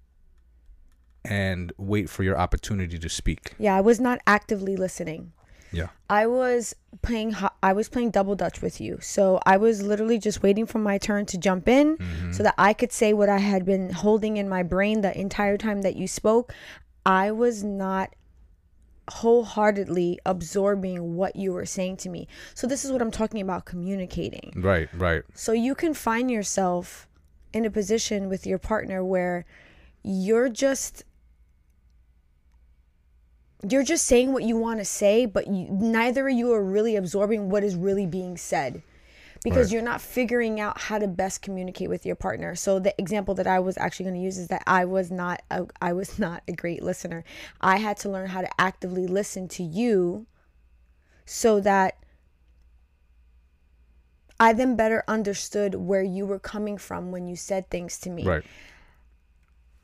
and 1.23 1.71
wait 1.77 2.09
for 2.09 2.23
your 2.23 2.37
opportunity 2.37 2.97
to 2.99 3.09
speak. 3.09 3.53
Yeah, 3.59 3.75
I 3.77 3.81
was 3.81 3.99
not 3.99 4.19
actively 4.27 4.75
listening. 4.75 5.31
Yeah. 5.73 5.87
I 6.09 6.27
was 6.27 6.75
playing 7.01 7.35
I 7.61 7.73
was 7.73 7.89
playing 7.89 8.11
double 8.11 8.35
dutch 8.35 8.61
with 8.61 8.79
you. 8.79 8.99
So 9.01 9.39
I 9.45 9.57
was 9.57 9.81
literally 9.81 10.19
just 10.19 10.43
waiting 10.43 10.65
for 10.65 10.79
my 10.79 10.97
turn 10.97 11.25
to 11.27 11.37
jump 11.37 11.67
in 11.67 11.97
mm-hmm. 11.97 12.31
so 12.31 12.43
that 12.43 12.55
I 12.57 12.73
could 12.73 12.91
say 12.91 13.13
what 13.13 13.29
I 13.29 13.39
had 13.39 13.65
been 13.65 13.89
holding 13.89 14.37
in 14.37 14.47
my 14.47 14.63
brain 14.63 15.01
the 15.01 15.17
entire 15.19 15.57
time 15.57 15.81
that 15.81 15.95
you 15.95 16.07
spoke. 16.07 16.53
I 17.05 17.31
was 17.31 17.63
not 17.63 18.13
wholeheartedly 19.09 20.19
absorbing 20.25 21.15
what 21.15 21.35
you 21.35 21.51
were 21.51 21.65
saying 21.65 21.97
to 21.97 22.09
me. 22.09 22.27
So 22.53 22.67
this 22.67 22.85
is 22.85 22.91
what 22.91 23.01
I'm 23.01 23.11
talking 23.11 23.41
about 23.41 23.65
communicating. 23.65 24.53
Right, 24.55 24.87
right. 24.93 25.23
So 25.33 25.51
you 25.51 25.75
can 25.75 25.93
find 25.93 26.31
yourself 26.31 27.07
in 27.51 27.65
a 27.65 27.69
position 27.69 28.29
with 28.29 28.47
your 28.47 28.59
partner 28.59 29.03
where 29.03 29.45
you're 30.03 30.49
just 30.49 31.03
you're 33.67 33.83
just 33.83 34.05
saying 34.05 34.33
what 34.33 34.43
you 34.43 34.57
want 34.57 34.79
to 34.79 34.85
say, 34.85 35.25
but 35.25 35.47
you, 35.47 35.67
neither 35.69 36.27
of 36.27 36.33
you 36.33 36.51
are 36.53 36.63
really 36.63 36.95
absorbing 36.95 37.49
what 37.49 37.63
is 37.63 37.75
really 37.75 38.05
being 38.05 38.37
said 38.37 38.83
because 39.43 39.67
Right. 39.67 39.73
you're 39.73 39.83
not 39.83 40.01
figuring 40.01 40.59
out 40.59 40.79
how 40.79 40.97
to 40.97 41.07
best 41.07 41.41
communicate 41.41 41.89
with 41.89 42.05
your 42.05 42.15
partner. 42.15 42.55
So 42.55 42.79
the 42.79 42.99
example 42.99 43.35
that 43.35 43.47
I 43.47 43.59
was 43.59 43.77
actually 43.77 44.05
going 44.05 44.15
to 44.15 44.21
use 44.21 44.37
is 44.37 44.47
that 44.47 44.63
I 44.65 44.85
was 44.85 45.11
not 45.11 45.41
a, 45.51 45.65
I 45.81 45.93
was 45.93 46.17
not 46.27 46.43
a 46.47 46.53
great 46.53 46.81
listener. 46.83 47.23
I 47.61 47.77
had 47.77 47.97
to 47.97 48.09
learn 48.09 48.27
how 48.27 48.41
to 48.41 48.61
actively 48.61 49.05
listen 49.07 49.47
to 49.49 49.63
you 49.63 50.25
so 51.25 51.59
that 51.61 51.97
I 54.39 54.53
then 54.53 54.75
better 54.75 55.03
understood 55.07 55.75
where 55.75 56.03
you 56.03 56.25
were 56.25 56.39
coming 56.39 56.77
from 56.77 57.11
when 57.11 57.27
you 57.27 57.35
said 57.35 57.69
things 57.69 57.97
to 57.99 58.09
me. 58.09 58.25
Right. 58.25 58.43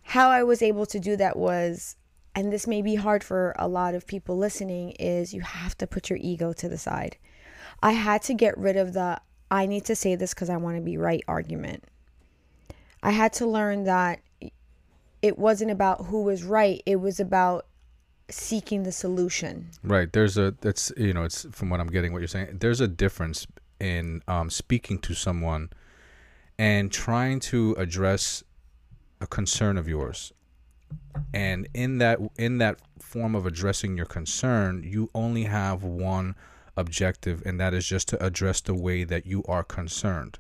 How 0.02 0.30
I 0.30 0.44
was 0.44 0.62
able 0.62 0.86
to 0.88 1.00
do 1.00 1.16
that 1.18 1.38
was, 1.38 1.96
and 2.36 2.52
this 2.54 2.68
may 2.68 2.82
be 2.82 2.96
hard 2.96 3.24
for 3.24 3.56
a 3.58 3.68
lot 3.68 3.96
of 3.96 4.08
people 4.08 4.38
listening, 4.38 4.92
is 4.92 5.34
you 5.34 5.42
have 5.42 5.78
to 5.80 5.88
put 5.88 6.10
your 6.10 6.20
ego 6.22 6.54
to 6.54 6.70
the 6.70 6.78
side. 6.78 7.18
I 7.82 7.94
had 7.94 8.22
to 8.24 8.34
get 8.34 8.58
rid 8.58 8.76
of 8.76 8.94
the 8.94 9.20
I 9.52 9.66
need 9.66 9.86
to 9.86 9.96
say 9.96 10.16
this 10.16 10.34
because 10.34 10.50
I 10.50 10.58
want 10.58 10.78
to 10.78 10.82
be 10.82 10.98
right 10.98 11.24
argument. 11.28 11.86
I 13.02 13.12
had 13.12 13.34
to 13.34 13.48
learn 13.48 13.86
that 13.86 14.20
it 15.22 15.38
wasn't 15.38 15.72
about 15.72 16.06
who 16.06 16.24
was 16.24 16.44
right 16.44 16.82
it 16.86 16.98
was 16.98 17.20
about 17.20 17.66
seeking 18.30 18.84
the 18.84 18.92
solution 18.92 19.70
Right. 19.84 20.12
There's 20.12 20.38
a 20.38 20.56
that's 20.62 20.92
you 20.98 21.14
know 21.14 21.24
it's 21.24 21.46
from 21.52 21.70
what 21.70 21.80
I'm 21.80 21.88
getting 21.88 22.14
what 22.14 22.20
you're 22.20 22.28
saying. 22.28 22.58
There's 22.60 22.82
a 22.82 22.88
difference 22.88 23.48
in 23.80 24.22
um, 24.28 24.50
speaking 24.50 25.00
to 25.00 25.14
someone 25.14 25.70
and 26.58 26.92
trying 26.92 27.40
to 27.40 27.74
address 27.78 28.44
a 29.22 29.28
concern 29.28 29.78
of 29.78 29.88
yours. 29.88 30.34
And 31.34 31.68
in 31.74 32.00
that 32.00 32.20
in 32.38 32.58
that 32.60 32.80
form 33.00 33.36
of 33.36 33.46
addressing 33.46 33.98
your 33.98 34.06
concern, 34.06 34.84
you 34.84 35.10
only 35.14 35.44
have 35.44 35.84
one 35.84 36.36
objective, 36.76 37.44
and 37.46 37.60
that 37.60 37.74
is 37.74 37.88
just 37.88 38.08
to 38.10 38.24
address 38.24 38.62
the 38.62 38.74
way 38.74 39.04
that 39.04 39.26
you 39.26 39.44
are 39.48 39.64
concerned. 39.64 40.40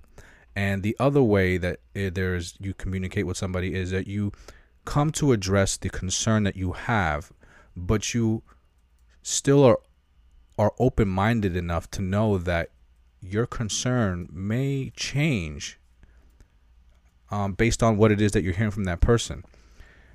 And 0.55 0.83
the 0.83 0.95
other 0.99 1.21
way 1.21 1.57
that 1.57 1.79
eh, 1.95 2.09
there's 2.13 2.55
you 2.59 2.73
communicate 2.73 3.25
with 3.25 3.37
somebody 3.37 3.75
is 3.75 3.91
that 3.91 4.07
you 4.07 4.31
come 4.85 5.11
to 5.11 5.31
address 5.31 5.77
the 5.77 5.89
concern 5.89 6.43
that 6.43 6.55
you 6.55 6.71
have, 6.71 7.31
but 7.75 8.13
you 8.13 8.43
still 9.21 9.63
are 9.63 9.79
are 10.57 10.73
open 10.79 11.07
minded 11.07 11.55
enough 11.55 11.89
to 11.91 12.01
know 12.01 12.37
that 12.37 12.71
your 13.21 13.45
concern 13.45 14.27
may 14.31 14.91
change 14.95 15.79
um, 17.31 17.53
based 17.53 17.81
on 17.83 17.97
what 17.97 18.11
it 18.11 18.19
is 18.19 18.31
that 18.31 18.43
you're 18.43 18.53
hearing 18.53 18.71
from 18.71 18.85
that 18.85 18.99
person. 18.99 19.43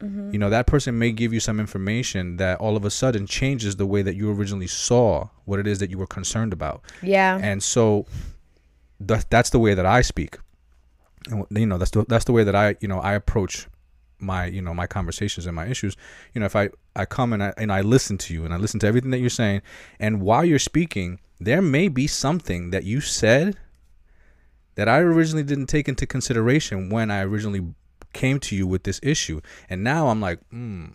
Mm-hmm. 0.04 0.32
You 0.32 0.38
know, 0.38 0.50
that 0.50 0.66
person 0.66 0.99
may 0.99 1.12
give 1.12 1.32
you 1.32 1.40
some 1.40 1.58
information 1.58 2.37
that 2.37 2.58
all 2.58 2.76
of 2.76 2.84
a 2.84 2.90
sudden 2.90 3.26
changes 3.26 3.76
the 3.76 3.87
way 3.87 4.02
that 4.02 4.14
you 4.14 4.30
originally 4.30 4.66
saw 4.66 5.28
what 5.44 5.58
it 5.58 5.66
is 5.66 5.78
that 5.78 5.90
you 5.90 5.99
were 5.99 6.06
concerned 6.06 6.52
about. 6.52 6.82
yeah 7.02 7.38
And 7.42 7.62
so 7.62 8.06
th- 9.06 9.25
that's 9.30 9.50
the 9.50 9.58
way 9.58 9.75
that 9.75 9.87
I 9.87 10.02
speak. 10.02 10.38
And 11.28 11.46
you 11.50 11.66
know, 11.66 11.78
that's 11.78 11.90
the, 11.92 12.04
that's 12.08 12.25
the 12.26 12.32
way 12.32 12.44
that 12.44 12.54
I, 12.54 12.76
you 12.80 12.88
know, 12.88 13.00
I 13.00 13.14
approach 13.14 13.66
my, 14.18 14.46
you 14.46 14.61
know, 14.62 14.75
my 14.75 14.87
conversations 14.87 15.46
and 15.46 15.56
my 15.56 15.66
issues. 15.66 15.96
You 16.34 16.40
know, 16.40 16.46
if 16.46 16.56
I 16.56 16.70
I 16.94 17.06
come 17.06 17.32
and 17.32 17.42
I 17.42 17.54
and 17.56 17.73
I 17.73 17.80
listen 17.80 18.18
to 18.18 18.34
you 18.34 18.44
and 18.44 18.52
I 18.52 18.58
listen 18.58 18.80
to 18.80 18.87
everything 18.87 19.11
that 19.11 19.18
you're 19.18 19.30
saying 19.30 19.62
and 19.99 20.20
while 20.20 20.44
you're 20.44 20.58
speaking, 20.58 21.20
there 21.40 21.62
may 21.62 21.88
be 21.88 22.06
something 22.06 22.70
that 22.70 22.84
you 22.84 23.00
said 23.00 23.56
that 24.75 24.88
I 24.88 24.99
originally 24.99 25.44
didn't 25.44 25.66
take 25.66 25.88
into 25.88 26.06
consideration 26.06 26.90
when 26.90 27.11
I 27.11 27.23
originally 27.23 27.75
came 28.14 28.40
to 28.40 28.56
you 28.56 28.66
with 28.66 28.85
this 28.85 29.00
issue. 29.02 29.40
And 29.68 29.85
now 29.85 30.09
I'm 30.09 30.21
like, 30.21 30.40
hmm, 30.49 30.87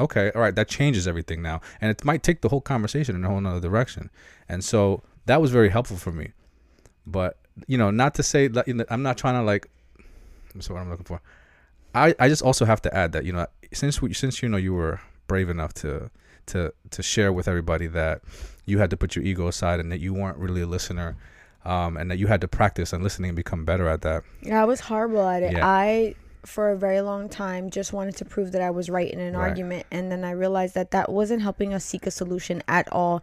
okay, 0.00 0.32
all 0.34 0.40
right, 0.40 0.54
that 0.54 0.68
changes 0.68 1.06
everything 1.06 1.42
now. 1.42 1.60
And 1.80 1.90
it 1.90 2.04
might 2.04 2.22
take 2.22 2.40
the 2.40 2.48
whole 2.48 2.60
conversation 2.60 3.14
in 3.14 3.24
a 3.24 3.28
whole 3.28 3.40
nother 3.40 3.60
direction. 3.60 4.10
And 4.48 4.64
so 4.64 5.02
that 5.26 5.40
was 5.40 5.50
very 5.52 5.68
helpful 5.68 5.96
for 5.96 6.10
me. 6.10 6.32
But, 7.06 7.38
you 7.66 7.78
know, 7.78 7.90
not 7.90 8.14
to 8.16 8.22
say 8.22 8.48
that, 8.48 8.66
you 8.66 8.74
know, 8.74 8.84
I'm 8.90 9.02
not 9.02 9.16
trying 9.16 9.34
to 9.34 9.42
like, 9.42 9.68
what's 10.52 10.66
the 10.66 10.74
word 10.74 10.80
I'm 10.80 10.90
looking 10.90 11.04
for? 11.04 11.20
I, 11.94 12.14
I 12.18 12.28
just 12.28 12.42
also 12.42 12.64
have 12.64 12.82
to 12.82 12.94
add 12.96 13.12
that, 13.12 13.24
you 13.24 13.32
know, 13.32 13.46
since 13.72 14.02
we, 14.02 14.12
since, 14.14 14.42
you 14.42 14.48
know, 14.48 14.56
you 14.56 14.74
were 14.74 15.00
brave 15.28 15.48
enough 15.48 15.72
to, 15.74 16.10
to, 16.46 16.72
to 16.90 17.02
share 17.02 17.32
with 17.32 17.46
everybody 17.46 17.86
that 17.88 18.22
you 18.66 18.78
had 18.78 18.90
to 18.90 18.96
put 18.96 19.14
your 19.14 19.24
ego 19.24 19.46
aside 19.46 19.78
and 19.78 19.92
that 19.92 20.00
you 20.00 20.12
weren't 20.12 20.38
really 20.38 20.62
a 20.62 20.66
listener. 20.66 21.16
Um, 21.66 21.96
and 21.96 22.10
that 22.10 22.18
you 22.18 22.26
had 22.26 22.42
to 22.42 22.48
practice 22.48 22.92
and 22.92 23.02
listening 23.02 23.30
and 23.30 23.36
become 23.36 23.64
better 23.64 23.88
at 23.88 24.02
that. 24.02 24.22
Yeah, 24.42 24.60
I 24.60 24.66
was 24.66 24.80
horrible 24.80 25.26
at 25.26 25.42
it. 25.42 25.52
Yeah. 25.52 25.66
I, 25.66 26.14
for 26.46 26.70
a 26.70 26.76
very 26.76 27.00
long 27.00 27.28
time, 27.28 27.70
just 27.70 27.92
wanted 27.92 28.16
to 28.16 28.24
prove 28.24 28.52
that 28.52 28.62
I 28.62 28.70
was 28.70 28.88
right 28.90 29.10
in 29.10 29.20
an 29.20 29.34
Right. 29.36 29.48
argument. 29.48 29.86
And 29.90 30.10
then 30.10 30.24
I 30.24 30.30
realized 30.32 30.74
that 30.74 30.90
that 30.92 31.10
wasn't 31.10 31.42
helping 31.42 31.72
us 31.74 31.84
seek 31.84 32.06
a 32.06 32.10
solution 32.10 32.62
at 32.68 32.86
all. 32.92 33.22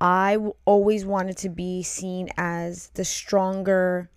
I 0.00 0.34
w- 0.34 0.54
always 0.64 1.04
wanted 1.06 1.36
to 1.38 1.48
be 1.48 1.82
seen 1.82 2.28
as 2.36 2.88
the 2.94 3.04
stronger, 3.04 4.08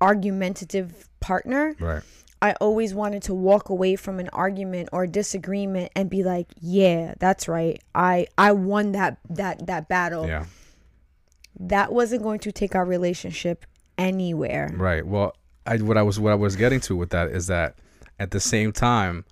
argumentative 0.00 1.08
partner. 1.20 1.74
Right. 1.78 2.02
I 2.40 2.52
always 2.60 2.94
wanted 2.94 3.22
to 3.24 3.34
walk 3.34 3.68
away 3.68 3.96
from 3.96 4.20
an 4.20 4.28
argument 4.32 4.90
or 4.92 5.06
disagreement 5.08 5.90
and 5.96 6.08
be 6.08 6.22
like, 6.22 6.46
"Yeah, 6.60 7.14
that's 7.18 7.48
right. 7.48 7.82
I 7.96 8.28
I 8.38 8.52
won 8.52 8.92
that 8.92 9.18
that 9.28 9.66
that 9.66 9.88
battle." 9.88 10.26
Yeah. 10.26 10.44
That 11.58 11.92
wasn't 11.92 12.22
going 12.22 12.38
to 12.40 12.52
take 12.52 12.76
our 12.76 12.84
relationship 12.84 13.66
anywhere. 13.96 14.70
Right. 14.76 15.04
Well, 15.04 15.34
I 15.66 15.78
what 15.78 15.96
I 15.98 16.02
was 16.02 16.20
what 16.20 16.30
I 16.32 16.36
was 16.36 16.54
getting 16.54 16.78
to 16.82 16.94
with 16.94 17.10
that 17.10 17.30
is 17.30 17.48
that 17.48 17.74
at 18.18 18.30
the 18.30 18.40
same 18.40 18.72
time, 18.72 19.24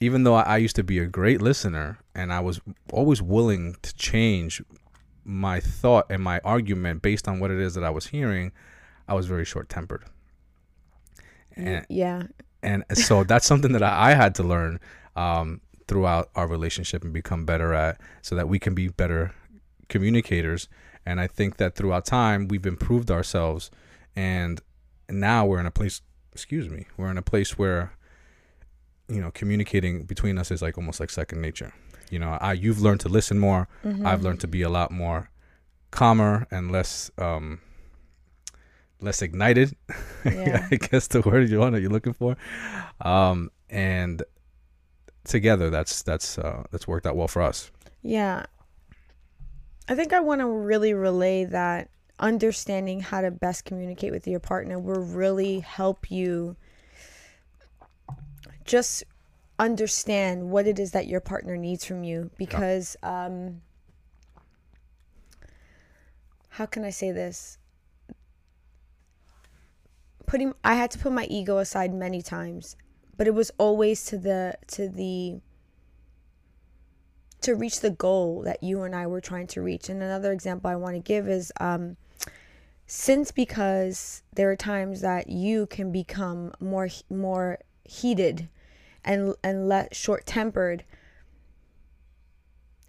even 0.00 0.24
though 0.24 0.34
I, 0.34 0.58
used 0.58 0.76
to 0.76 0.84
be 0.84 0.98
a 0.98 1.06
great 1.06 1.40
listener 1.40 1.98
and 2.14 2.32
I 2.32 2.40
was 2.40 2.60
always 2.92 3.22
willing 3.22 3.76
to 3.82 3.94
change 3.94 4.62
my 5.24 5.58
thought 5.58 6.06
and 6.10 6.22
my 6.22 6.40
argument 6.44 7.02
based 7.02 7.26
on 7.26 7.40
what 7.40 7.50
it 7.50 7.58
is 7.58 7.74
that 7.74 7.84
I 7.84 7.90
was 7.90 8.06
hearing, 8.08 8.52
I 9.08 9.14
was 9.14 9.26
very 9.26 9.44
short 9.44 9.68
tempered. 9.68 10.04
And 11.54 11.86
Yeah. 11.88 12.24
and 12.62 12.84
so 12.92 13.24
that's 13.30 13.46
something 13.46 13.72
that 13.72 13.82
I, 13.82 14.10
I 14.10 14.14
had 14.14 14.34
to 14.36 14.42
learn 14.42 14.80
um, 15.16 15.60
throughout 15.88 16.30
our 16.34 16.46
relationship 16.46 17.04
and 17.04 17.12
become 17.12 17.44
better 17.44 17.72
at 17.72 18.00
so 18.22 18.34
that 18.34 18.48
we 18.48 18.58
can 18.58 18.74
be 18.74 18.88
better 18.88 19.32
communicators 19.88 20.68
and 21.04 21.20
i 21.20 21.26
think 21.26 21.58
that 21.58 21.76
throughout 21.76 22.04
time 22.04 22.48
we've 22.48 22.66
improved 22.66 23.10
ourselves 23.10 23.70
and 24.16 24.60
now 25.08 25.46
we're 25.46 25.60
in 25.60 25.66
a 25.66 25.70
place 25.70 26.02
excuse 26.32 26.68
me 26.68 26.86
we're 26.96 27.10
in 27.10 27.18
a 27.18 27.22
place 27.22 27.56
where 27.56 27.92
you 29.08 29.20
know 29.20 29.30
communicating 29.32 30.04
between 30.04 30.38
us 30.38 30.50
is 30.50 30.62
like 30.62 30.76
almost 30.76 31.00
like 31.00 31.10
second 31.10 31.40
nature 31.40 31.72
you 32.10 32.18
know 32.18 32.36
i 32.40 32.52
you've 32.52 32.80
learned 32.80 33.00
to 33.00 33.08
listen 33.08 33.38
more 33.38 33.68
i've 34.04 34.22
learned 34.22 34.40
to 34.40 34.48
be 34.48 34.62
a 34.62 34.68
lot 34.68 34.90
more 34.90 35.30
calmer 35.90 36.46
and 36.50 36.70
less 36.70 37.10
um 37.18 37.60
less 39.00 39.22
ignited 39.22 39.76
Yeah. 40.34 40.66
I 40.70 40.76
guess 40.76 41.06
the 41.06 41.20
word 41.20 41.48
you 41.48 41.60
want 41.60 41.74
that 41.74 41.80
you're 41.80 41.90
looking 41.90 42.12
for. 42.12 42.36
Um, 43.00 43.50
and 43.70 44.22
together, 45.24 45.70
that's 45.70 46.02
that's 46.02 46.38
uh, 46.38 46.64
that's 46.70 46.88
worked 46.88 47.06
out 47.06 47.16
well 47.16 47.28
for 47.28 47.42
us. 47.42 47.70
Yeah. 48.02 48.46
I 49.88 49.94
think 49.94 50.12
I 50.12 50.20
want 50.20 50.40
to 50.40 50.48
really 50.48 50.94
relay 50.94 51.44
that 51.44 51.90
understanding 52.18 53.00
how 53.00 53.20
to 53.20 53.30
best 53.30 53.64
communicate 53.64 54.10
with 54.10 54.26
your 54.26 54.40
partner 54.40 54.78
will 54.78 55.02
really 55.02 55.60
help 55.60 56.10
you 56.10 56.56
just 58.66 59.04
understand 59.58 60.50
what 60.50 60.66
it 60.66 60.78
is 60.78 60.90
that 60.92 61.06
your 61.06 61.20
partner 61.20 61.56
needs 61.56 61.84
from 61.84 62.04
you 62.04 62.30
because 62.36 62.96
um 63.02 63.62
how 66.56 66.64
can 66.64 66.84
I 66.84 66.90
say 66.90 67.12
this? 67.12 67.58
Putting 70.24 70.54
I 70.64 70.74
had 70.74 70.90
to 70.92 70.98
put 70.98 71.12
my 71.12 71.26
ego 71.26 71.58
aside 71.58 71.92
many 71.92 72.22
times, 72.22 72.76
but 73.18 73.26
it 73.26 73.34
was 73.34 73.50
always 73.58 74.06
to 74.06 74.16
the 74.16 74.56
to 74.68 74.88
the 74.88 75.40
to 77.42 77.54
reach 77.54 77.80
the 77.80 77.90
goal 77.90 78.40
that 78.42 78.62
you 78.62 78.82
and 78.84 78.94
I 78.94 79.06
were 79.06 79.20
trying 79.20 79.46
to 79.48 79.60
reach. 79.60 79.90
And 79.90 80.02
another 80.02 80.32
example 80.32 80.70
I 80.70 80.76
want 80.76 80.96
to 80.96 81.00
give 81.00 81.28
is 81.28 81.52
um, 81.60 81.98
since 82.86 83.30
because 83.30 84.22
there 84.32 84.50
are 84.50 84.56
times 84.56 85.02
that 85.02 85.28
you 85.28 85.66
can 85.66 85.92
become 85.92 86.52
more 86.58 86.88
more 87.10 87.58
heated 87.84 88.48
and 89.06 89.34
and 89.42 89.68
let 89.68 89.94
short 89.94 90.26
tempered. 90.26 90.84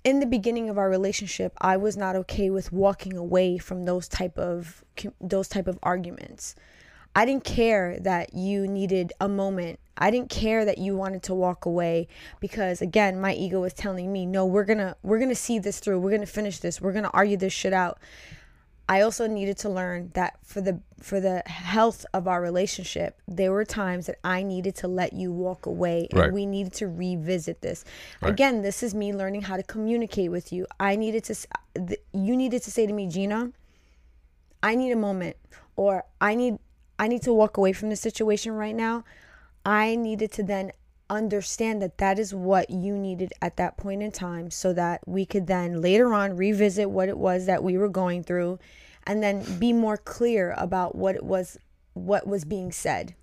In 0.04 0.20
the 0.20 0.26
beginning 0.26 0.70
of 0.70 0.78
our 0.78 0.90
relationship, 0.90 1.54
I 1.60 1.78
was 1.78 1.98
not 1.98 2.16
okay 2.16 2.50
with 2.50 2.72
walking 2.72 3.18
away 3.18 3.58
from 3.58 3.84
those 3.84 4.08
type 4.08 4.38
of 4.38 4.84
those 5.20 5.48
type 5.48 5.68
of 5.68 5.80
arguments. 5.84 6.56
I 7.16 7.26
didn't 7.26 7.46
care 7.46 7.98
that 8.02 8.34
you 8.34 8.68
needed 8.68 9.12
a 9.20 9.28
moment. 9.28 9.80
I 9.98 10.12
didn't 10.12 10.30
care 10.30 10.64
that 10.66 10.78
you 10.78 10.96
wanted 10.96 11.24
to 11.24 11.34
walk 11.34 11.66
away 11.66 12.08
because 12.40 12.82
again, 12.82 13.20
my 13.20 13.34
ego 13.34 13.62
was 13.62 13.74
telling 13.74 14.12
me, 14.14 14.26
"No, 14.26 14.46
we're 14.46 14.66
to 14.66 14.96
we're 15.04 15.20
to 15.20 15.36
see 15.36 15.60
this 15.60 15.80
through. 15.80 16.00
We're 16.00 16.12
to 16.22 16.28
finish 16.28 16.60
this. 16.60 16.80
We're 16.80 16.94
to 16.94 17.10
argue 17.12 17.38
this 17.38 17.54
shit 17.54 17.74
out." 17.74 18.00
I 18.90 19.02
also 19.02 19.28
needed 19.28 19.58
to 19.60 19.70
learn 19.70 20.12
that 20.14 20.38
for 20.44 20.62
the 20.62 20.80
for 21.02 21.20
the 21.20 21.44
health 21.46 22.06
of 22.14 22.28
our 22.28 22.42
relationship, 22.42 23.20
there 23.28 23.52
were 23.52 23.66
times 23.66 24.08
that 24.08 24.18
I 24.24 24.44
needed 24.44 24.76
to 24.78 24.88
let 24.88 25.14
you 25.14 25.32
walk 25.32 25.66
away 25.66 26.08
and 26.10 26.20
Right. 26.20 26.34
we 26.34 26.46
needed 26.46 26.74
to 26.76 26.88
revisit 26.88 27.62
this. 27.62 27.84
Right. 28.22 28.32
Again, 28.32 28.62
this 28.62 28.82
is 28.82 28.96
me 28.96 29.14
learning 29.14 29.44
how 29.44 29.58
to 29.58 29.64
communicate 29.64 30.32
with 30.32 30.52
you. 30.54 30.66
I 30.80 30.96
needed 30.96 31.24
to 31.26 31.36
you 32.14 32.36
needed 32.36 32.64
to 32.64 32.72
say 32.72 32.88
to 32.88 32.94
me, 32.94 33.08
"Jeanna, 33.08 33.52
I 34.64 34.76
need 34.76 34.92
a 34.92 34.96
moment 34.96 35.36
or 35.76 36.06
I 36.22 36.36
need 36.36 36.58
I 36.98 37.08
need 37.08 37.22
to 37.24 37.34
walk 37.34 37.58
away 37.58 37.74
from 37.74 37.90
the 37.90 37.96
situation 37.96 38.54
right 38.54 38.76
now. 38.76 39.04
I 39.66 39.96
needed 39.96 40.32
to 40.34 40.44
then 40.44 40.72
understand 41.10 41.82
that 41.82 41.98
that 41.98 42.20
is 42.20 42.34
what 42.34 42.70
you 42.70 42.98
needed 42.98 43.34
at 43.42 43.58
that 43.58 43.78
point 43.78 44.04
in 44.04 44.12
time 44.12 44.52
so 44.52 44.74
that 44.74 45.02
we 45.08 45.26
could 45.26 45.48
then 45.48 45.82
later 45.82 46.14
on 46.14 46.36
revisit 46.36 46.90
what 46.90 47.10
it 47.10 47.18
was 47.18 47.46
that 47.46 47.64
we 47.64 47.78
were 47.78 47.90
going 47.90 48.24
through 48.24 48.60
and 49.06 49.24
then 49.24 49.44
be 49.60 49.74
more 49.74 49.98
clear 49.98 50.54
about 50.58 50.96
what 50.96 51.16
it 51.16 51.24
was 51.24 51.58
what 51.94 52.28
was 52.28 52.46
being 52.46 52.72
said. 52.72 53.16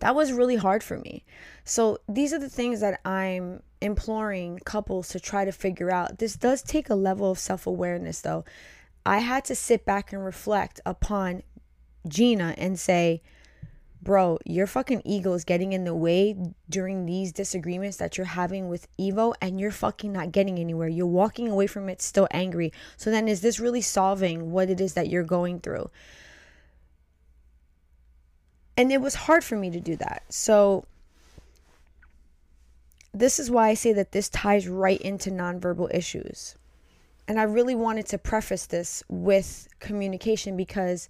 That 0.00 0.14
was 0.14 0.32
really 0.32 0.56
hard 0.56 0.82
for 0.82 0.98
me. 0.98 1.24
So 1.64 1.98
these 2.08 2.32
are 2.32 2.38
the 2.38 2.48
things 2.48 2.80
that 2.80 3.00
I'm 3.06 3.62
imploring 3.80 4.60
couples 4.64 5.08
to 5.08 5.20
try 5.20 5.44
to 5.44 5.52
figure 5.52 5.90
out. 5.90 6.18
This 6.18 6.36
does 6.36 6.62
take 6.62 6.90
a 6.90 6.94
level 6.94 7.30
of 7.30 7.38
self-awareness 7.38 8.22
though. 8.22 8.44
I 9.06 9.18
had 9.18 9.44
to 9.46 9.54
sit 9.54 9.84
back 9.84 10.12
and 10.12 10.24
reflect 10.24 10.80
upon 10.84 11.42
Jeanna 12.08 12.54
and 12.58 12.78
say, 12.78 13.22
bro, 14.04 14.38
your 14.44 14.66
fucking 14.66 15.02
ego 15.04 15.32
is 15.32 15.44
getting 15.44 15.72
in 15.72 15.84
the 15.84 15.94
way 15.94 16.36
during 16.68 17.06
these 17.06 17.32
disagreements 17.32 17.96
that 17.96 18.16
you're 18.16 18.26
having 18.26 18.68
with 18.68 18.86
Ivo 19.00 19.32
and 19.40 19.58
you're 19.58 19.70
fucking 19.70 20.12
not 20.12 20.30
getting 20.30 20.58
anywhere. 20.58 20.88
You're 20.88 21.06
walking 21.06 21.48
away 21.48 21.66
from 21.66 21.88
it 21.88 22.02
still 22.02 22.28
angry. 22.30 22.72
So 22.96 23.10
then 23.10 23.26
is 23.26 23.40
this 23.40 23.58
really 23.58 23.80
solving 23.80 24.52
what 24.52 24.70
it 24.70 24.80
is 24.80 24.92
that 24.94 25.08
you're 25.08 25.24
going 25.24 25.60
through? 25.60 25.90
And 28.76 28.92
it 28.92 29.00
was 29.00 29.14
hard 29.14 29.42
for 29.42 29.56
me 29.56 29.70
to 29.70 29.80
do 29.80 29.96
that. 29.96 30.24
So 30.28 30.84
this 33.12 33.38
is 33.38 33.50
why 33.50 33.68
I 33.68 33.74
say 33.74 33.92
that 33.92 34.12
this 34.12 34.28
ties 34.28 34.68
right 34.68 35.00
into 35.00 35.30
nonverbal 35.30 35.94
issues. 35.94 36.56
And 37.26 37.40
I 37.40 37.44
really 37.44 37.74
wanted 37.74 38.06
to 38.06 38.18
preface 38.18 38.66
this 38.66 39.02
with 39.08 39.68
communication 39.80 40.56
because 40.56 41.08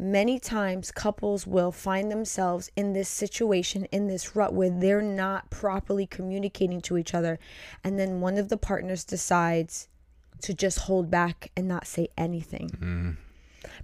many 0.00 0.38
times 0.38 0.90
couples 0.90 1.46
will 1.46 1.70
find 1.70 2.10
themselves 2.10 2.70
in 2.74 2.94
this 2.94 3.08
situation, 3.08 3.84
in 3.92 4.06
this 4.06 4.34
rut 4.34 4.54
where 4.54 4.70
they're 4.70 5.02
not 5.02 5.50
properly 5.50 6.06
communicating 6.06 6.80
to 6.80 6.96
each 6.96 7.14
other. 7.14 7.38
And 7.84 7.98
then 7.98 8.20
one 8.20 8.38
of 8.38 8.48
the 8.48 8.56
partners 8.56 9.04
decides 9.04 9.88
to 10.42 10.54
just 10.54 10.80
hold 10.80 11.10
back 11.10 11.50
and 11.56 11.68
not 11.68 11.86
say 11.86 12.08
anything. 12.16 12.70
Mm. 12.80 13.16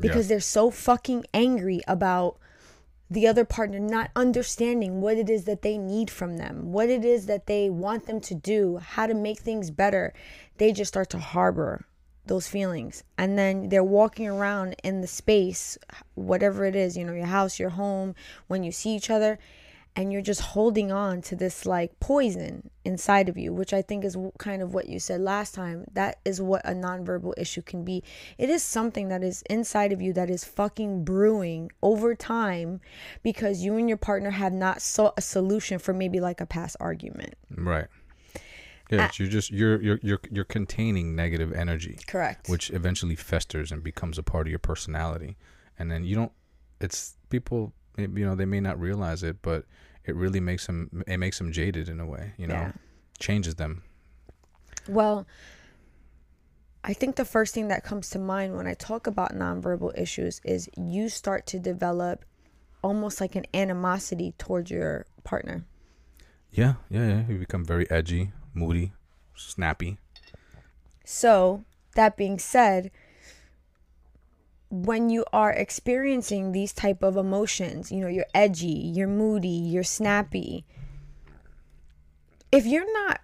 Because 0.00 0.28
they're 0.28 0.40
so 0.40 0.70
fucking 0.70 1.26
angry 1.34 1.82
about 1.86 2.38
the 3.10 3.26
other 3.26 3.44
partner 3.44 3.78
not 3.78 4.10
understanding 4.16 5.00
what 5.00 5.16
it 5.16 5.28
is 5.28 5.44
that 5.44 5.62
they 5.62 5.76
need 5.76 6.10
from 6.10 6.38
them, 6.38 6.72
what 6.72 6.88
it 6.88 7.04
is 7.04 7.26
that 7.26 7.46
they 7.46 7.68
want 7.70 8.06
them 8.06 8.20
to 8.20 8.34
do, 8.34 8.78
how 8.78 9.06
to 9.06 9.14
make 9.14 9.38
things 9.38 9.70
better. 9.70 10.12
They 10.56 10.72
just 10.72 10.88
start 10.88 11.10
to 11.10 11.18
harbor 11.18 11.86
those 12.26 12.48
feelings. 12.48 13.04
And 13.18 13.38
then 13.38 13.68
they're 13.68 13.84
walking 13.84 14.28
around 14.28 14.76
in 14.82 15.00
the 15.00 15.06
space, 15.06 15.78
whatever 16.14 16.64
it 16.64 16.76
is, 16.76 16.96
you 16.96 17.04
know, 17.04 17.12
your 17.12 17.26
house, 17.26 17.58
your 17.58 17.70
home, 17.70 18.14
when 18.46 18.62
you 18.62 18.72
see 18.72 18.94
each 18.94 19.10
other, 19.10 19.38
and 19.96 20.12
you're 20.12 20.22
just 20.22 20.42
holding 20.42 20.92
on 20.92 21.22
to 21.22 21.34
this 21.34 21.64
like 21.64 21.98
poison 22.00 22.70
inside 22.84 23.30
of 23.30 23.38
you, 23.38 23.52
which 23.52 23.72
I 23.72 23.80
think 23.80 24.04
is 24.04 24.16
kind 24.38 24.60
of 24.60 24.74
what 24.74 24.88
you 24.88 25.00
said 25.00 25.22
last 25.22 25.54
time. 25.54 25.86
That 25.94 26.18
is 26.24 26.40
what 26.40 26.60
a 26.66 26.72
nonverbal 26.72 27.32
issue 27.38 27.62
can 27.62 27.82
be. 27.82 28.04
It 28.36 28.50
is 28.50 28.62
something 28.62 29.08
that 29.08 29.24
is 29.24 29.42
inside 29.48 29.92
of 29.92 30.02
you 30.02 30.12
that 30.12 30.28
is 30.28 30.44
fucking 30.44 31.04
brewing 31.04 31.72
over 31.82 32.14
time 32.14 32.82
because 33.22 33.64
you 33.64 33.78
and 33.78 33.88
your 33.88 33.96
partner 33.96 34.30
have 34.30 34.52
not 34.52 34.82
sought 34.82 35.14
a 35.16 35.22
solution 35.22 35.78
for 35.78 35.94
maybe 35.94 36.20
like 36.20 36.42
a 36.42 36.46
past 36.46 36.76
argument. 36.78 37.34
Right. 37.50 37.86
Yeah, 38.90 39.10
you're 39.14 39.28
just 39.28 39.50
you're 39.50 39.80
you're 39.82 39.98
you're 40.02 40.20
you're 40.30 40.44
containing 40.44 41.16
negative 41.16 41.52
energy. 41.52 41.98
Correct. 42.06 42.48
Which 42.48 42.70
eventually 42.70 43.16
festers 43.16 43.72
and 43.72 43.82
becomes 43.82 44.16
a 44.18 44.22
part 44.22 44.46
of 44.46 44.50
your 44.50 44.60
personality, 44.60 45.36
and 45.78 45.90
then 45.90 46.04
you 46.04 46.14
don't. 46.14 46.32
It's 46.80 47.16
people. 47.30 47.72
You 47.98 48.06
know, 48.08 48.34
they 48.34 48.44
may 48.44 48.60
not 48.60 48.78
realize 48.78 49.22
it, 49.22 49.40
but 49.42 49.64
it 50.04 50.14
really 50.14 50.40
makes 50.40 50.66
them. 50.66 51.02
It 51.06 51.16
makes 51.16 51.38
them 51.38 51.50
jaded 51.50 51.88
in 51.88 51.98
a 51.98 52.06
way. 52.06 52.34
You 52.36 52.46
know, 52.46 52.54
Yeah. 52.54 52.72
changes 53.18 53.56
them. 53.56 53.82
Well, 54.88 55.26
I 56.84 56.92
think 56.92 57.16
the 57.16 57.24
first 57.24 57.54
thing 57.54 57.66
that 57.68 57.82
comes 57.82 58.10
to 58.10 58.18
mind 58.20 58.54
when 58.56 58.68
I 58.68 58.74
talk 58.74 59.08
about 59.08 59.32
nonverbal 59.34 59.98
issues 59.98 60.40
is 60.44 60.68
you 60.76 61.08
start 61.08 61.46
to 61.46 61.58
develop 61.58 62.24
almost 62.82 63.20
like 63.20 63.34
an 63.34 63.46
animosity 63.52 64.34
towards 64.38 64.70
your 64.70 65.06
partner. 65.24 65.64
Yeah, 66.52 66.74
yeah, 66.88 67.08
yeah. 67.08 67.22
You 67.28 67.38
become 67.38 67.64
very 67.64 67.90
edgy, 67.90 68.30
moody, 68.56 68.92
snappy. 69.36 69.98
So, 71.04 71.64
that 71.94 72.16
being 72.16 72.38
said, 72.38 72.90
when 74.70 75.08
you 75.10 75.24
are 75.32 75.52
experiencing 75.52 76.52
these 76.52 76.72
type 76.72 77.02
of 77.02 77.16
emotions, 77.16 77.92
you 77.92 78.00
know, 78.00 78.08
you're 78.08 78.26
edgy, 78.34 78.66
you're 78.66 79.06
moody, 79.06 79.48
you're 79.48 79.84
snappy. 79.84 80.64
If 82.50 82.66
you're 82.66 82.92
not 82.92 83.20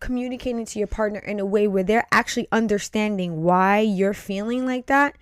communicating 0.00 0.64
to 0.64 0.78
your 0.78 0.88
partner 0.88 1.20
in 1.20 1.40
a 1.40 1.46
way 1.46 1.66
where 1.66 1.82
they're 1.82 2.06
actually 2.12 2.48
understanding 2.52 3.42
why 3.42 3.80
you're 3.80 4.14
feeling 4.14 4.66
like 4.66 4.86
that, 4.86 5.16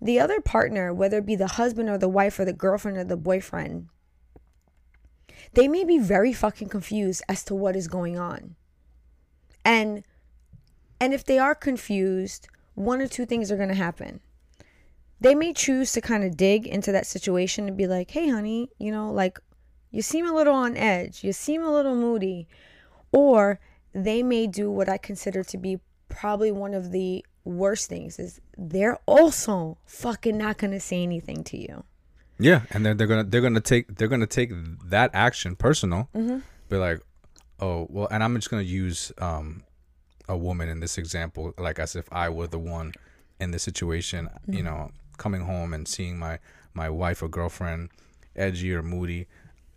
the 0.00 0.20
other 0.20 0.40
partner, 0.40 0.92
whether 0.92 1.18
it 1.18 1.26
be 1.26 1.36
the 1.36 1.46
husband 1.46 1.88
or 1.88 1.98
the 1.98 2.08
wife 2.08 2.38
or 2.38 2.44
the 2.44 2.52
girlfriend 2.52 2.96
or 2.96 3.04
the 3.04 3.16
boyfriend, 3.16 3.88
they 5.54 5.68
may 5.68 5.84
be 5.84 5.98
very 5.98 6.32
fucking 6.32 6.68
confused 6.68 7.22
as 7.28 7.44
to 7.44 7.54
what 7.54 7.76
is 7.76 7.88
going 7.88 8.18
on. 8.18 8.56
And 9.64 10.04
and 11.00 11.12
if 11.12 11.24
they 11.24 11.38
are 11.38 11.54
confused, 11.54 12.48
one 12.74 13.00
or 13.00 13.08
two 13.08 13.26
things 13.26 13.50
are 13.50 13.56
going 13.56 13.68
to 13.68 13.74
happen. 13.74 14.20
They 15.20 15.34
may 15.34 15.52
choose 15.52 15.92
to 15.92 16.00
kind 16.00 16.24
of 16.24 16.36
dig 16.36 16.66
into 16.66 16.92
that 16.92 17.06
situation 17.06 17.68
and 17.68 17.76
be 17.76 17.86
like, 17.86 18.10
"Hey 18.10 18.28
honey, 18.28 18.70
you 18.78 18.92
know, 18.92 19.10
like 19.10 19.38
you 19.90 20.02
seem 20.02 20.26
a 20.26 20.34
little 20.34 20.54
on 20.54 20.76
edge. 20.76 21.24
You 21.24 21.32
seem 21.32 21.62
a 21.62 21.72
little 21.72 21.94
moody." 21.94 22.48
Or 23.12 23.60
they 23.92 24.22
may 24.22 24.46
do 24.46 24.70
what 24.70 24.88
I 24.88 24.98
consider 24.98 25.42
to 25.44 25.56
be 25.56 25.80
probably 26.08 26.52
one 26.52 26.74
of 26.74 26.92
the 26.92 27.24
worst 27.44 27.88
things 27.88 28.18
is 28.18 28.40
they're 28.58 28.98
also 29.06 29.78
fucking 29.86 30.36
not 30.36 30.58
going 30.58 30.72
to 30.72 30.80
say 30.80 31.02
anything 31.02 31.44
to 31.44 31.56
you. 31.56 31.84
Yeah, 32.38 32.62
and 32.70 32.84
then 32.84 32.96
they're 32.96 33.06
gonna 33.06 33.24
they're 33.24 33.40
gonna 33.40 33.60
take 33.60 33.96
they're 33.96 34.08
gonna 34.08 34.26
take 34.26 34.50
that 34.90 35.10
action 35.14 35.56
personal. 35.56 36.08
Be 36.68 36.76
like, 36.76 37.00
oh 37.60 37.86
well, 37.90 38.08
and 38.10 38.22
I'm 38.22 38.34
just 38.34 38.50
gonna 38.50 38.62
use 38.62 39.12
um 39.18 39.62
a 40.28 40.36
woman 40.36 40.68
in 40.68 40.80
this 40.80 40.98
example, 40.98 41.54
like 41.58 41.78
as 41.78 41.96
if 41.96 42.06
I 42.12 42.28
were 42.28 42.46
the 42.46 42.58
one 42.58 42.92
in 43.40 43.52
this 43.52 43.62
situation. 43.62 44.28
You 44.46 44.62
know, 44.62 44.90
coming 45.16 45.42
home 45.42 45.72
and 45.72 45.86
seeing 45.88 46.18
my 46.18 46.38
my 46.74 46.90
wife 46.90 47.22
or 47.22 47.28
girlfriend 47.28 47.90
edgy 48.34 48.72
or 48.74 48.82
moody. 48.82 49.26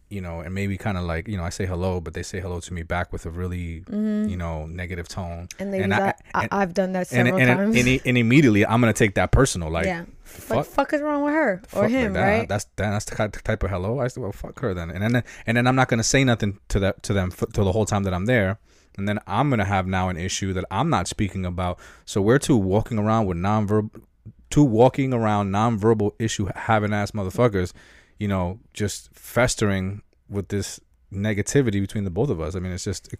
You 0.09 0.21
know, 0.21 0.39
and 0.39 0.55
maybe 0.55 0.75
kind 0.75 0.97
of 0.97 1.03
like 1.03 1.27
you 1.27 1.37
know, 1.37 1.43
I 1.43 1.49
say 1.49 1.67
hello, 1.67 2.01
but 2.01 2.15
they 2.15 2.23
say 2.23 2.39
hello 2.39 2.59
to 2.61 2.73
me 2.73 2.81
back 2.81 3.13
with 3.13 3.27
a 3.27 3.29
really 3.29 3.81
mm-hmm. 3.81 4.27
you 4.27 4.37
know 4.37 4.65
negative 4.65 5.07
tone. 5.07 5.49
And 5.59 5.71
ladies, 5.71 5.91
I- 5.91 6.13
and- 6.33 6.49
I've 6.51 6.73
done 6.73 6.93
that 6.93 7.11
and, 7.11 7.27
several 7.27 7.37
and, 7.39 7.47
times. 7.47 7.77
and, 7.77 8.01
and 8.05 8.17
immediately 8.17 8.65
I'm 8.65 8.81
gonna 8.81 8.93
take 8.93 9.13
that 9.15 9.31
personal, 9.31 9.69
like 9.69 9.85
yeah. 9.85 10.05
fuck, 10.23 10.57
Like, 10.57 10.65
fuck 10.65 10.93
is 10.93 11.01
wrong 11.01 11.23
with 11.23 11.33
her 11.33 11.61
or 11.75 11.87
him, 11.87 12.13
that. 12.13 12.21
right? 12.21 12.49
That's 12.49 12.65
that's 12.75 13.05
the 13.05 13.15
type 13.43 13.61
of 13.63 13.69
hello. 13.69 13.99
I 13.99 14.07
said, 14.07 14.23
well, 14.23 14.31
fuck 14.31 14.59
her 14.61 14.73
then, 14.73 14.89
and 14.89 15.03
then 15.03 15.23
and 15.45 15.57
then 15.57 15.67
I'm 15.67 15.75
not 15.75 15.89
gonna 15.89 16.03
say 16.03 16.23
nothing 16.23 16.59
to 16.69 16.79
that 16.79 17.03
to 17.03 17.13
them 17.13 17.29
for, 17.29 17.45
to 17.45 17.63
the 17.63 17.71
whole 17.71 17.85
time 17.85 18.01
that 18.03 18.13
I'm 18.13 18.25
there, 18.25 18.57
and 18.97 19.07
then 19.07 19.19
I'm 19.27 19.51
gonna 19.51 19.65
have 19.65 19.85
now 19.85 20.09
an 20.09 20.17
issue 20.17 20.53
that 20.53 20.65
I'm 20.71 20.89
not 20.89 21.07
speaking 21.07 21.45
about. 21.45 21.77
So 22.05 22.19
we're 22.19 22.39
two 22.39 22.57
walking 22.57 22.97
around 22.97 23.27
with 23.27 23.37
nonverbal, 23.37 24.01
two 24.49 24.63
walking 24.63 25.13
around 25.13 25.51
nonverbal 25.51 26.13
issue 26.17 26.49
having 26.55 26.93
ass 26.93 27.11
motherfuckers, 27.11 27.73
you 28.19 28.27
know, 28.27 28.59
just 28.73 29.09
festering 29.13 30.03
with 30.29 30.49
this 30.49 30.79
negativity 31.11 31.81
between 31.81 32.03
the 32.03 32.11
both 32.11 32.29
of 32.29 32.39
us. 32.39 32.55
I 32.55 32.59
mean, 32.59 32.71
it's 32.71 32.83
just 32.83 33.15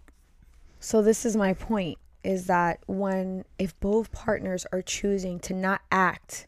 So 0.78 1.02
this 1.02 1.26
is 1.26 1.36
my 1.36 1.54
point 1.54 1.98
is 2.22 2.46
that 2.46 2.80
when 2.86 3.44
if 3.58 3.78
both 3.80 4.12
partners 4.12 4.66
are 4.72 4.82
choosing 4.82 5.40
to 5.40 5.54
not 5.54 5.80
act 5.90 6.46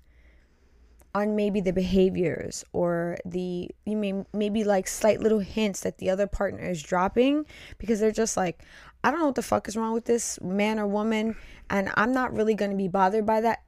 on 1.14 1.34
maybe 1.36 1.60
the 1.60 1.72
behaviors 1.72 2.64
or 2.72 3.18
the 3.24 3.70
you 3.84 3.96
may 3.96 4.24
maybe 4.32 4.64
like 4.64 4.86
slight 4.86 5.20
little 5.20 5.40
hints 5.40 5.80
that 5.80 5.98
the 5.98 6.08
other 6.08 6.26
partner 6.26 6.62
is 6.62 6.82
dropping 6.82 7.44
because 7.78 8.00
they're 8.00 8.12
just 8.12 8.36
like 8.36 8.62
I 9.04 9.10
don't 9.10 9.20
know 9.20 9.26
what 9.26 9.34
the 9.34 9.42
fuck 9.42 9.66
is 9.68 9.76
wrong 9.76 9.92
with 9.92 10.04
this 10.04 10.40
man 10.40 10.78
or 10.78 10.86
woman 10.86 11.36
and 11.68 11.90
I'm 11.96 12.12
not 12.12 12.34
really 12.34 12.54
going 12.54 12.70
to 12.70 12.76
be 12.76 12.88
bothered 12.88 13.26
by 13.26 13.40
that 13.42 13.62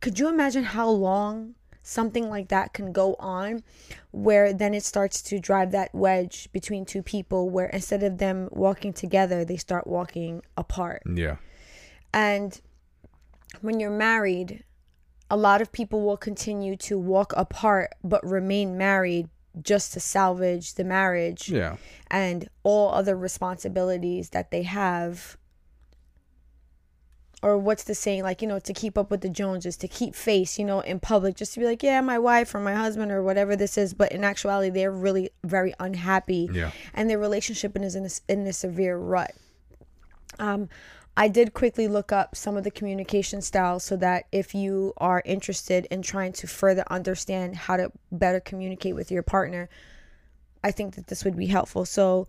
could 0.00 0.18
you 0.18 0.28
imagine 0.28 0.64
how 0.64 0.88
long 0.88 1.55
something 1.86 2.28
like 2.28 2.48
that 2.48 2.72
can 2.72 2.92
go 2.92 3.14
on 3.20 3.62
where 4.10 4.52
then 4.52 4.74
it 4.74 4.82
starts 4.82 5.22
to 5.22 5.38
drive 5.38 5.70
that 5.70 5.94
wedge 5.94 6.48
between 6.52 6.84
two 6.84 7.02
people 7.02 7.48
where 7.48 7.66
instead 7.66 8.02
of 8.02 8.18
them 8.18 8.48
walking 8.50 8.92
together 8.92 9.44
they 9.44 9.56
start 9.56 9.86
walking 9.86 10.42
apart. 10.56 11.02
Yeah, 11.06 11.36
and 12.12 12.60
when 13.60 13.78
you're 13.80 13.90
married 13.90 14.64
a 15.30 15.36
lot 15.36 15.60
of 15.60 15.72
people 15.72 16.02
will 16.02 16.16
continue 16.16 16.76
to 16.76 16.98
walk 16.98 17.32
apart 17.36 17.90
but 18.04 18.24
remain 18.24 18.76
married 18.76 19.28
just 19.62 19.92
to 19.92 20.00
salvage 20.00 20.74
the 20.74 20.84
marriage 20.84 21.48
yeah, 21.48 21.76
and 22.10 22.48
all 22.62 22.92
other 22.92 23.16
responsibilities 23.16 24.30
that 24.30 24.50
they 24.50 24.62
have 24.62 25.36
or 27.42 27.58
what's 27.58 27.84
the 27.84 27.94
saying 27.94 28.22
like 28.22 28.40
you 28.40 28.48
know 28.48 28.58
to 28.58 28.72
keep 28.72 28.96
up 28.96 29.10
with 29.10 29.20
the 29.20 29.28
joneses 29.28 29.76
to 29.76 29.88
keep 29.88 30.14
face 30.14 30.58
you 30.58 30.64
know 30.64 30.80
in 30.80 30.98
public 30.98 31.36
just 31.36 31.54
to 31.54 31.60
be 31.60 31.66
like 31.66 31.82
yeah 31.82 32.00
my 32.00 32.18
wife 32.18 32.54
or 32.54 32.60
my 32.60 32.74
husband 32.74 33.12
or 33.12 33.22
whatever 33.22 33.54
this 33.54 33.76
is 33.76 33.92
but 33.92 34.10
in 34.12 34.24
actuality 34.24 34.70
they're 34.70 34.90
really 34.90 35.30
very 35.44 35.74
unhappy 35.78 36.48
yeah. 36.52 36.70
and 36.94 37.10
their 37.10 37.18
relationship 37.18 37.76
is 37.76 37.94
in 37.94 38.06
a, 38.06 38.32
in 38.32 38.46
a 38.46 38.52
severe 38.52 38.96
rut 38.96 39.34
um 40.38 40.68
I 41.18 41.28
did 41.28 41.54
quickly 41.54 41.88
look 41.88 42.12
up 42.12 42.36
some 42.36 42.58
of 42.58 42.64
the 42.64 42.70
communication 42.70 43.40
styles 43.40 43.84
so 43.84 43.96
that 43.96 44.26
if 44.32 44.54
you 44.54 44.92
are 44.98 45.22
interested 45.24 45.86
in 45.90 46.02
trying 46.02 46.34
to 46.34 46.46
further 46.46 46.84
understand 46.90 47.56
how 47.56 47.78
to 47.78 47.90
better 48.12 48.38
communicate 48.38 48.94
with 48.94 49.10
your 49.10 49.22
partner, 49.22 49.70
I 50.62 50.72
think 50.72 50.94
that 50.96 51.06
this 51.06 51.24
would 51.24 51.34
be 51.34 51.46
helpful. 51.46 51.86
So, 51.86 52.26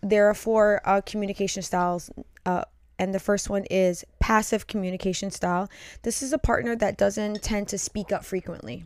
there 0.00 0.28
are 0.28 0.34
four 0.34 0.80
uh, 0.84 1.02
communication 1.02 1.62
styles. 1.62 2.10
Uh, 2.46 2.64
and 3.02 3.12
the 3.12 3.18
first 3.18 3.50
one 3.50 3.64
is 3.64 4.04
passive 4.20 4.68
communication 4.68 5.32
style. 5.32 5.68
This 6.02 6.22
is 6.22 6.32
a 6.32 6.38
partner 6.38 6.76
that 6.76 6.96
doesn't 6.96 7.42
tend 7.42 7.66
to 7.68 7.76
speak 7.76 8.12
up 8.12 8.24
frequently. 8.24 8.84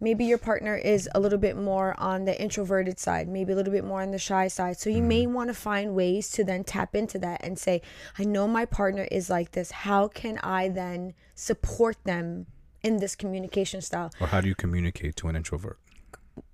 Maybe 0.00 0.26
your 0.26 0.36
partner 0.36 0.76
is 0.76 1.08
a 1.14 1.20
little 1.20 1.38
bit 1.38 1.56
more 1.56 1.98
on 1.98 2.26
the 2.26 2.38
introverted 2.38 2.98
side, 2.98 3.26
maybe 3.26 3.54
a 3.54 3.56
little 3.56 3.72
bit 3.72 3.86
more 3.86 4.02
on 4.02 4.10
the 4.10 4.18
shy 4.18 4.48
side. 4.48 4.76
So 4.76 4.90
you 4.90 5.02
may 5.02 5.24
mm-hmm. 5.24 5.32
want 5.32 5.48
to 5.48 5.54
find 5.54 5.94
ways 5.94 6.28
to 6.32 6.44
then 6.44 6.62
tap 6.62 6.94
into 6.94 7.18
that 7.20 7.42
and 7.42 7.58
say, 7.58 7.80
I 8.18 8.24
know 8.24 8.46
my 8.46 8.66
partner 8.66 9.08
is 9.10 9.30
like 9.30 9.52
this. 9.52 9.70
How 9.70 10.08
can 10.08 10.38
I 10.42 10.68
then 10.68 11.14
support 11.34 11.96
them 12.04 12.48
in 12.82 12.98
this 12.98 13.16
communication 13.16 13.80
style? 13.80 14.10
Or 14.20 14.26
how 14.26 14.42
do 14.42 14.48
you 14.48 14.54
communicate 14.54 15.16
to 15.16 15.28
an 15.28 15.36
introvert? 15.36 15.78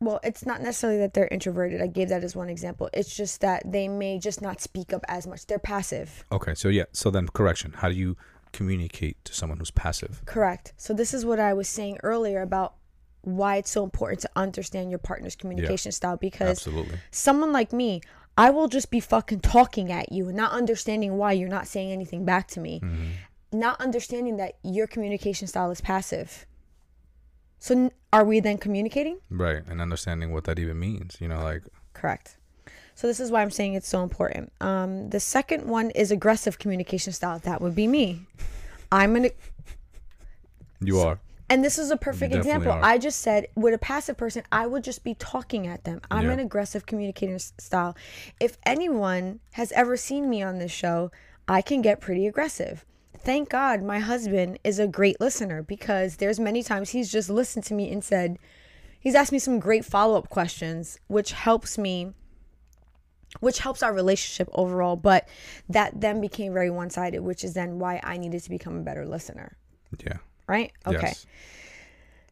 Well, 0.00 0.20
it's 0.22 0.44
not 0.44 0.60
necessarily 0.60 0.98
that 1.00 1.14
they're 1.14 1.28
introverted. 1.28 1.80
I 1.80 1.86
gave 1.86 2.08
that 2.10 2.24
as 2.24 2.36
one 2.36 2.48
example. 2.48 2.90
It's 2.92 3.14
just 3.14 3.40
that 3.40 3.70
they 3.70 3.88
may 3.88 4.18
just 4.18 4.42
not 4.42 4.60
speak 4.60 4.92
up 4.92 5.04
as 5.08 5.26
much. 5.26 5.46
They're 5.46 5.58
passive. 5.58 6.24
Okay, 6.32 6.54
so 6.54 6.68
yeah, 6.68 6.84
so 6.92 7.10
then 7.10 7.28
correction. 7.28 7.74
How 7.76 7.88
do 7.88 7.94
you 7.94 8.16
communicate 8.52 9.24
to 9.24 9.34
someone 9.34 9.58
who's 9.58 9.70
passive? 9.70 10.22
Correct. 10.24 10.72
So 10.76 10.94
this 10.94 11.12
is 11.14 11.24
what 11.24 11.40
I 11.40 11.52
was 11.52 11.68
saying 11.68 11.98
earlier 12.02 12.42
about 12.42 12.74
why 13.22 13.56
it's 13.56 13.70
so 13.70 13.82
important 13.82 14.20
to 14.20 14.30
understand 14.36 14.90
your 14.90 14.98
partner's 15.00 15.34
communication 15.34 15.90
style 15.90 16.16
because 16.16 16.50
Absolutely. 16.50 16.98
someone 17.10 17.52
like 17.52 17.72
me, 17.72 18.00
I 18.38 18.50
will 18.50 18.68
just 18.68 18.90
be 18.90 19.00
fucking 19.00 19.40
talking 19.40 19.90
at 19.90 20.12
you 20.12 20.28
and 20.28 20.36
not 20.36 20.52
understanding 20.52 21.16
why 21.16 21.32
you're 21.32 21.48
not 21.48 21.66
saying 21.66 21.90
anything 21.90 22.24
back 22.24 22.48
to 22.48 22.60
me. 22.60 22.80
Mm-hmm. 22.80 23.58
Not 23.58 23.80
understanding 23.80 24.36
that 24.36 24.58
your 24.62 24.86
communication 24.86 25.48
style 25.48 25.70
is 25.70 25.80
passive. 25.80 26.46
So 27.58 27.74
n- 27.74 27.90
are 28.12 28.24
we 28.24 28.40
then 28.40 28.58
communicating? 28.58 29.18
Right, 29.30 29.62
and 29.66 29.80
understanding 29.80 30.32
what 30.32 30.44
that 30.44 30.58
even 30.58 30.78
means. 30.78 31.16
You 31.20 31.28
know, 31.28 31.42
like 31.42 31.62
Correct. 31.94 32.36
So 32.94 33.06
this 33.06 33.20
is 33.20 33.30
why 33.30 33.42
I'm 33.42 33.50
saying 33.50 33.74
it's 33.74 33.88
so 33.88 34.02
important. 34.02 34.52
Um, 34.60 35.10
the 35.10 35.20
second 35.20 35.66
one 35.68 35.90
is 35.90 36.10
aggressive 36.10 36.58
communication 36.58 37.12
style. 37.12 37.38
That 37.40 37.60
would 37.60 37.74
be 37.74 37.86
me. 37.86 38.22
I'm 38.90 39.12
gonna, 39.14 39.30
you 40.80 40.98
are. 41.00 41.18
and 41.50 41.64
this 41.64 41.78
is 41.78 41.90
a 41.90 41.96
perfect 41.96 42.34
example. 42.34 42.72
are. 42.72 42.82
I 42.82 42.98
just 42.98 43.20
said 43.20 43.48
with 43.54 43.74
a 43.74 43.78
passive 43.78 44.16
person, 44.16 44.42
I 44.52 44.66
would 44.66 44.82
just 44.84 45.04
be 45.04 45.14
talking 45.14 45.66
at 45.66 45.84
them. 45.84 46.00
I'm 46.10 46.26
Yeah. 46.26 46.32
an 46.32 46.38
aggressive 46.40 46.86
communicator 46.86 47.38
style. 47.38 47.96
If 48.40 48.56
anyone 48.64 49.40
has 49.52 49.72
ever 49.72 49.96
seen 49.96 50.28
me 50.30 50.42
on 50.42 50.58
this 50.58 50.72
show, 50.72 51.10
I 51.48 51.62
can 51.62 51.82
get 51.82 52.00
pretty 52.00 52.26
aggressive. 52.26 52.84
Thank 53.18 53.48
God 53.48 53.83
my 53.83 53.98
husband 53.98 54.59
is 54.64 54.79
a 54.79 54.87
great 54.87 55.20
listener 55.20 55.62
because 55.62 56.16
there's 56.16 56.38
many 56.38 56.62
times 56.62 56.90
he's 56.90 57.11
just 57.11 57.29
listened 57.29 57.64
to 57.64 57.74
me 57.74 57.90
and 57.90 58.02
said, 58.02 58.38
he's 59.00 59.14
asked 59.14 59.33
me 59.33 59.38
some 59.38 59.59
great 59.59 59.85
follow 59.85 60.18
up 60.18 60.29
questions, 60.29 60.98
which 61.09 61.33
helps 61.33 61.79
me 61.79 62.12
which 63.40 63.59
helps 63.59 63.83
our 63.83 63.92
relationship 63.92 64.48
overall, 64.55 64.96
but 64.96 65.29
that 65.68 66.00
then 66.00 66.20
became 66.20 66.55
very 66.55 66.70
one 66.70 66.88
sided, 66.88 67.20
which 67.20 67.44
is 67.44 67.52
then 67.52 67.79
why 67.79 68.00
I 68.02 68.16
needed 68.16 68.42
to 68.42 68.48
become 68.48 68.79
a 68.79 68.83
better 68.83 69.05
listener. 69.05 69.57
Yeah. 69.98 70.18
Right? 70.46 70.72
Okay. 70.87 70.98
Yes. 71.02 71.26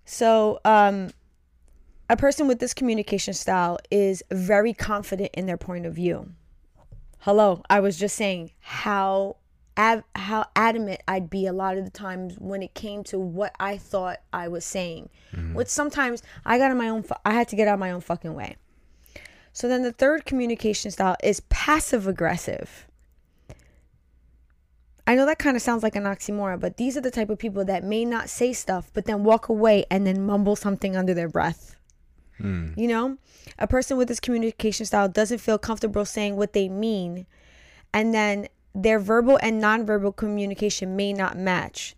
So, 0.06 0.60
um, 0.64 1.10
a 2.08 2.16
person 2.16 2.46
with 2.46 2.58
this 2.58 2.74
communication 2.74 3.34
style 3.34 3.78
is 3.90 4.22
very 4.30 4.72
confident 4.74 5.30
in 5.34 5.46
their 5.46 5.56
point 5.56 5.86
of 5.86 5.94
view. 5.94 6.32
Hello, 7.20 7.62
I 7.70 7.80
was 7.80 7.98
just 7.98 8.16
saying 8.16 8.52
how 8.60 9.36
av- 9.78 10.04
how 10.14 10.46
adamant 10.56 11.02
I'd 11.06 11.30
be 11.30 11.46
a 11.46 11.52
lot 11.52 11.76
of 11.76 11.84
the 11.84 11.90
times 11.90 12.36
when 12.38 12.62
it 12.62 12.74
came 12.74 13.04
to 13.04 13.18
what 13.18 13.54
I 13.58 13.76
thought 13.76 14.20
I 14.32 14.48
was 14.48 14.64
saying, 14.64 15.10
mm-hmm. 15.32 15.54
which 15.54 15.68
sometimes 15.68 16.22
I 16.44 16.58
got 16.58 16.70
in 16.70 16.76
my 16.76 16.88
own. 16.88 17.02
Fu- 17.02 17.14
I 17.24 17.32
had 17.32 17.48
to 17.48 17.56
get 17.56 17.68
out 17.68 17.74
of 17.74 17.80
my 17.80 17.90
own 17.90 18.00
fucking 18.00 18.34
way. 18.34 18.56
So 19.52 19.68
then 19.68 19.82
the 19.82 19.92
third 19.92 20.24
communication 20.24 20.90
style 20.90 21.16
is 21.22 21.40
passive 21.48 22.06
aggressive. 22.08 22.88
I 25.06 25.14
know 25.14 25.26
that 25.26 25.38
kind 25.38 25.54
of 25.54 25.62
sounds 25.62 25.82
like 25.82 25.96
an 25.96 26.04
oxymoron, 26.04 26.60
but 26.60 26.76
these 26.76 26.96
are 26.96 27.00
the 27.00 27.10
type 27.10 27.28
of 27.28 27.38
people 27.38 27.64
that 27.66 27.84
may 27.84 28.04
not 28.04 28.30
say 28.30 28.52
stuff, 28.52 28.90
but 28.94 29.04
then 29.04 29.22
walk 29.22 29.48
away 29.48 29.84
and 29.90 30.06
then 30.06 30.24
mumble 30.24 30.56
something 30.56 30.96
under 30.96 31.12
their 31.12 31.28
breath. 31.28 31.76
Hmm. 32.38 32.72
You 32.76 32.88
know, 32.88 33.18
a 33.58 33.66
person 33.66 33.96
with 33.96 34.08
this 34.08 34.18
communication 34.18 34.86
style 34.86 35.08
doesn't 35.08 35.38
feel 35.38 35.58
comfortable 35.58 36.04
saying 36.04 36.36
what 36.36 36.52
they 36.52 36.68
mean, 36.68 37.26
and 37.92 38.12
then 38.12 38.48
their 38.74 38.98
verbal 38.98 39.38
and 39.42 39.62
nonverbal 39.62 40.14
communication 40.16 40.96
may 40.96 41.12
not 41.12 41.38
match. 41.38 41.94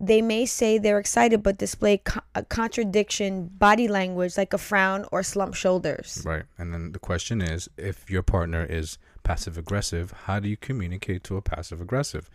They 0.00 0.22
may 0.22 0.46
say 0.46 0.78
they're 0.78 0.98
excited 0.98 1.42
but 1.42 1.58
display 1.58 1.98
co- 1.98 2.20
a 2.34 2.44
contradiction 2.44 3.46
body 3.58 3.88
language 3.88 4.36
like 4.36 4.52
a 4.52 4.58
frown 4.58 5.04
or 5.10 5.22
slumped 5.22 5.56
shoulders. 5.56 6.22
Right. 6.24 6.44
And 6.56 6.72
then 6.72 6.92
the 6.92 6.98
question 7.00 7.40
is 7.40 7.68
if 7.76 8.08
your 8.08 8.22
partner 8.22 8.64
is 8.64 8.98
passive 9.24 9.58
aggressive, 9.58 10.12
how 10.26 10.38
do 10.38 10.48
you 10.48 10.56
communicate 10.56 11.24
to 11.24 11.36
a 11.36 11.42
passive 11.42 11.80
aggressive? 11.80 12.30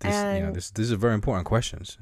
These, 0.00 0.12
you 0.12 0.18
know, 0.18 0.46
And- 0.46 0.56
this, 0.56 0.70
these 0.70 0.90
are 0.90 0.96
very 0.96 1.14
important 1.14 1.46
questions. 1.46 1.98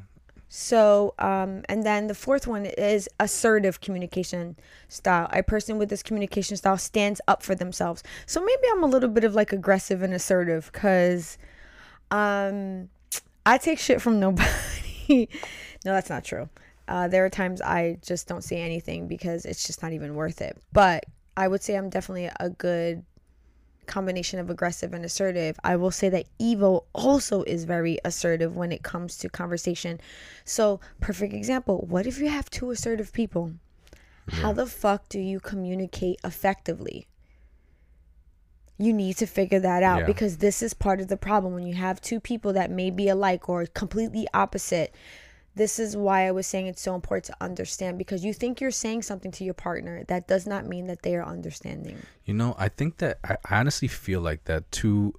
So, 0.53 1.15
um, 1.21 1.63
and 1.69 1.85
then 1.85 2.09
the 2.09 2.15
fourth 2.15 2.49
one 2.49 2.67
is 2.67 3.09
assertive 3.21 3.81
communication 3.81 4.57
style. 4.89 5.29
A 5.33 5.45
person 5.45 5.79
with 5.79 5.91
this 5.91 6.03
communication 6.03 6.57
style 6.57 6.77
stands 6.77 7.21
up 7.29 7.45
for 7.45 7.55
themselves. 7.55 8.03
So 8.27 8.41
maybe 8.41 8.63
I'm 8.73 8.83
a 8.83 8.89
little 8.89 9.09
bit 9.09 9.23
of 9.23 9.37
like 9.37 9.53
aggressive 9.53 10.03
and 10.03 10.13
assertive 10.13 10.69
because 10.73 11.39
um, 12.11 12.89
I 13.47 13.59
take 13.59 13.79
shit 13.79 14.03
from 14.03 14.19
nobody. 14.21 15.29
no, 15.85 15.93
that's 15.93 16.11
not 16.11 16.25
true. 16.25 16.49
Uh, 16.89 17.07
there 17.07 17.25
are 17.25 17.31
times 17.31 17.63
I 17.63 17.99
just 18.03 18.27
don't 18.27 18.43
say 18.43 18.61
anything 18.61 19.07
because 19.07 19.45
it's 19.45 19.65
just 19.65 19.85
not 19.85 19.93
even 19.93 20.17
worth 20.17 20.41
it. 20.41 20.59
But 20.73 21.05
I 21.37 21.47
would 21.47 21.63
say 21.63 21.77
I'm 21.77 21.91
definitely 21.91 22.29
a 22.41 22.51
good 22.51 23.05
combination 23.91 24.39
of 24.39 24.49
aggressive 24.49 24.95
and 24.95 25.05
assertive. 25.05 25.59
I 25.65 25.77
will 25.77 25.91
say 25.91 26.09
that 26.09 26.27
Ivo 26.41 26.85
also 26.95 27.43
is 27.43 27.65
very 27.65 27.99
assertive 28.05 28.57
when 28.57 28.73
it 28.73 28.83
comes 28.83 29.19
to 29.19 29.29
conversation. 29.29 30.01
So, 30.45 30.81
perfect 31.01 31.35
example 31.35 31.85
what 31.89 32.07
if 32.07 32.19
you 32.19 32.29
have 32.29 32.49
two 32.49 32.71
assertive 32.71 33.13
people? 33.13 33.53
How 34.29 34.53
the 34.53 34.67
fuck 34.67 35.09
do 35.09 35.19
you 35.19 35.41
communicate 35.41 36.21
effectively? 36.25 37.07
You 38.79 38.93
need 38.95 39.17
to 39.19 39.27
figure 39.27 39.61
that 39.61 39.83
out 39.83 40.01
Yeah. 40.01 40.07
because 40.07 40.39
this 40.39 40.63
is 40.63 40.73
part 40.73 41.01
of 41.01 41.09
the 41.09 41.17
problem 41.17 41.53
when 41.53 41.67
you 41.67 41.75
have 41.75 42.01
two 42.01 42.21
people 42.21 42.53
that 42.55 42.71
may 42.71 42.91
be 42.91 43.09
alike 43.09 43.49
or 43.49 43.67
completely 43.67 44.27
opposite. 44.33 44.95
This 45.61 45.79
is 45.79 45.95
why 46.07 46.19
I 46.27 46.33
was 46.39 46.47
saying 46.53 46.67
it's 46.69 46.81
so 46.81 46.95
important 46.95 47.27
to 47.33 47.37
understand 47.49 47.99
because 47.99 48.25
you 48.25 48.33
think 48.33 48.53
you're 48.63 48.79
saying 48.85 49.03
something 49.11 49.31
to 49.33 49.45
your 49.45 49.59
partner. 49.69 50.05
That 50.13 50.23
does 50.33 50.47
not 50.53 50.63
mean 50.73 50.85
that 50.87 51.01
they 51.03 51.15
are 51.19 51.27
understanding. 51.37 51.99
You 52.25 52.35
know, 52.41 52.51
I 52.59 52.69
think 52.79 52.97
that 53.03 53.19
I 53.31 53.37
I 53.51 53.61
honestly 53.61 53.89
feel 53.89 54.21
like 54.29 54.45
that 54.51 54.63
two 54.81 55.13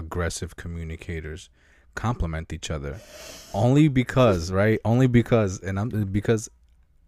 aggressive 0.00 0.50
communicators 0.56 1.40
complement 1.94 2.52
each 2.52 2.70
other 2.76 2.94
only 3.54 3.86
because, 3.88 4.50
right? 4.62 4.78
Only 4.84 5.06
because, 5.06 5.60
and 5.60 5.78
I'm 5.80 5.88
because, 6.18 6.42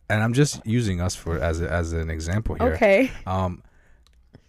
and 0.08 0.22
I'm 0.22 0.32
just 0.42 0.54
using 0.64 1.00
us 1.00 1.14
for 1.22 1.32
as 1.50 1.60
a, 1.60 1.68
as 1.80 1.92
an 1.92 2.08
example 2.08 2.54
here. 2.54 2.74
Okay. 2.74 3.10
Um, 3.26 3.62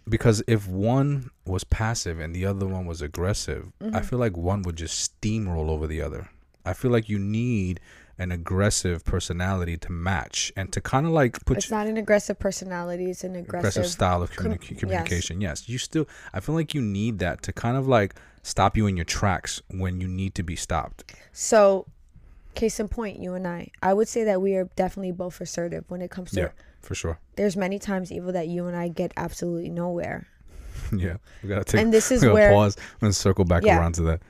because 0.08 0.42
if 0.46 0.68
one 0.68 1.30
was 1.46 1.64
passive 1.64 2.18
and 2.20 2.34
the 2.34 2.44
other 2.46 2.66
one 2.66 2.86
was 2.86 3.02
aggressive, 3.02 3.62
I 3.80 3.84
Mm-hmm. 3.84 4.06
feel 4.08 4.18
like 4.18 4.36
one 4.36 4.62
would 4.62 4.76
just 4.76 4.96
steamroll 5.20 5.68
over 5.68 5.86
the 5.86 6.00
other. 6.02 6.28
I 6.64 6.72
feel 6.74 6.90
like 6.90 7.08
you 7.08 7.18
need 7.18 7.80
an 8.18 8.30
aggressive 8.32 9.04
personality 9.04 9.76
to 9.78 9.90
match 9.92 10.52
and 10.56 10.72
to 10.72 10.80
kind 10.80 11.06
of 11.06 11.12
like 11.12 11.44
put 11.44 11.56
It's 11.58 11.70
not 11.70 11.86
an 11.86 11.96
aggressive 11.96 12.38
personality. 12.38 13.10
It's 13.10 13.24
an 13.24 13.34
aggressive. 13.36 13.70
aggressive 13.70 13.86
style 13.92 14.22
of 14.22 14.30
com- 14.32 14.52
communica- 14.52 14.70
yes. 14.70 14.80
communication. 14.80 15.40
Yes. 15.40 15.68
you 15.68 15.78
still. 15.78 16.06
I 16.32 16.40
feel 16.40 16.54
like 16.54 16.74
you 16.74 16.82
need 16.82 17.18
that 17.20 17.42
to 17.42 17.52
kind 17.52 17.76
of 17.76 17.88
like 17.88 18.14
stop 18.42 18.76
you 18.76 18.86
in 18.86 18.96
your 18.96 19.04
tracks 19.04 19.62
when 19.70 20.00
you 20.00 20.08
need 20.08 20.34
to 20.34 20.42
be 20.42 20.56
stopped. 20.56 21.14
So, 21.32 21.86
case 22.54 22.78
in 22.80 22.88
point, 22.88 23.18
you 23.18 23.34
and 23.34 23.46
I. 23.48 23.68
I 23.82 23.94
would 23.94 24.08
say 24.08 24.24
that 24.24 24.42
we 24.42 24.54
are 24.56 24.64
definitely 24.76 25.12
both 25.12 25.40
assertive 25.40 25.84
when 25.88 26.02
it 26.02 26.10
comes 26.10 26.32
to. 26.32 26.40
Yeah, 26.40 26.48
for 26.80 26.94
sure. 26.94 27.18
There's 27.36 27.56
many 27.56 27.78
times, 27.78 28.12
Ivo, 28.12 28.30
that 28.32 28.48
you 28.48 28.66
and 28.66 28.76
I 28.76 28.88
get 28.88 29.12
absolutely 29.16 29.70
nowhere. 29.70 30.26
yeah, 30.96 31.16
we 31.42 31.48
gotta 31.48 31.64
take. 31.64 31.80
And 31.80 31.92
this 31.92 32.10
is 32.10 32.24
where- 32.24 32.50
pause 32.52 32.76
and 33.00 33.14
circle 33.16 33.44
back 33.44 33.62
Yeah. 33.64 33.78
around 33.78 33.94
to 33.94 34.02
that. 34.02 34.20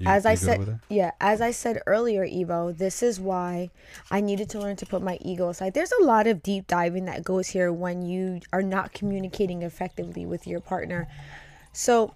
You- 0.00 0.08
as 0.08 0.26
I 0.26 0.30
you 0.30 0.34
with 0.34 0.40
said, 0.40 0.80
yeah, 0.88 1.10
as 1.20 1.40
I 1.40 1.50
said 1.50 1.82
earlier, 1.86 2.24
Ivo, 2.24 2.72
this 2.72 3.02
is 3.02 3.20
why 3.20 3.70
I 4.10 4.20
needed 4.20 4.48
to 4.50 4.58
learn 4.58 4.76
to 4.76 4.86
put 4.86 5.02
my 5.02 5.18
ego 5.20 5.48
aside. 5.50 5.74
There's 5.74 5.92
a 5.92 6.02
lot 6.04 6.26
of 6.26 6.42
deep 6.42 6.66
diving 6.66 7.04
that 7.04 7.22
goes 7.22 7.48
here 7.48 7.72
when 7.72 8.02
you 8.02 8.40
are 8.52 8.62
not 8.62 8.92
communicating 8.92 9.62
effectively 9.62 10.24
with 10.26 10.46
your 10.46 10.60
partner. 10.60 11.06
So, 11.72 12.14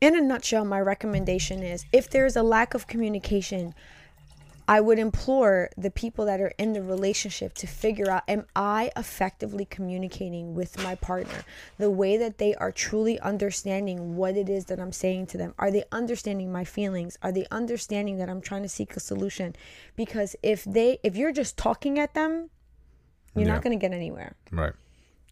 in 0.00 0.16
a 0.16 0.20
nutshell, 0.20 0.64
my 0.64 0.80
recommendation 0.80 1.62
is 1.62 1.84
if 1.92 2.08
there's 2.10 2.36
a 2.36 2.42
lack 2.42 2.74
of 2.74 2.86
communication, 2.86 3.74
I 4.68 4.80
would 4.80 4.98
implore 4.98 5.70
the 5.76 5.92
people 5.92 6.24
that 6.26 6.40
are 6.40 6.52
in 6.58 6.72
the 6.72 6.82
relationship 6.82 7.54
to 7.54 7.68
figure 7.68 8.10
out 8.10 8.24
am 8.26 8.46
I 8.56 8.90
effectively 8.96 9.64
communicating 9.64 10.54
with 10.56 10.82
my 10.82 10.96
partner 10.96 11.44
the 11.78 11.90
way 11.90 12.16
that 12.16 12.38
they 12.38 12.54
are 12.56 12.72
truly 12.72 13.20
understanding 13.20 14.16
what 14.16 14.36
it 14.36 14.48
is 14.48 14.64
that 14.64 14.80
I'm 14.80 14.90
saying 14.92 15.26
to 15.28 15.38
them? 15.38 15.54
Are 15.58 15.70
they 15.70 15.84
understanding 15.92 16.50
my 16.50 16.64
feelings? 16.64 17.16
Are 17.22 17.30
they 17.30 17.46
understanding 17.50 18.18
that 18.18 18.28
I'm 18.28 18.40
trying 18.40 18.62
to 18.62 18.68
seek 18.68 18.96
a 18.96 19.00
solution? 19.00 19.54
Because 19.94 20.34
if 20.42 20.64
they 20.64 20.98
if 21.04 21.16
you're 21.16 21.32
just 21.32 21.56
talking 21.56 21.98
at 22.00 22.14
them, 22.14 22.50
you're 23.36 23.46
Yeah. 23.46 23.52
not 23.54 23.62
going 23.62 23.78
to 23.78 23.80
get 23.80 23.94
anywhere. 23.94 24.34
Right. 24.50 24.72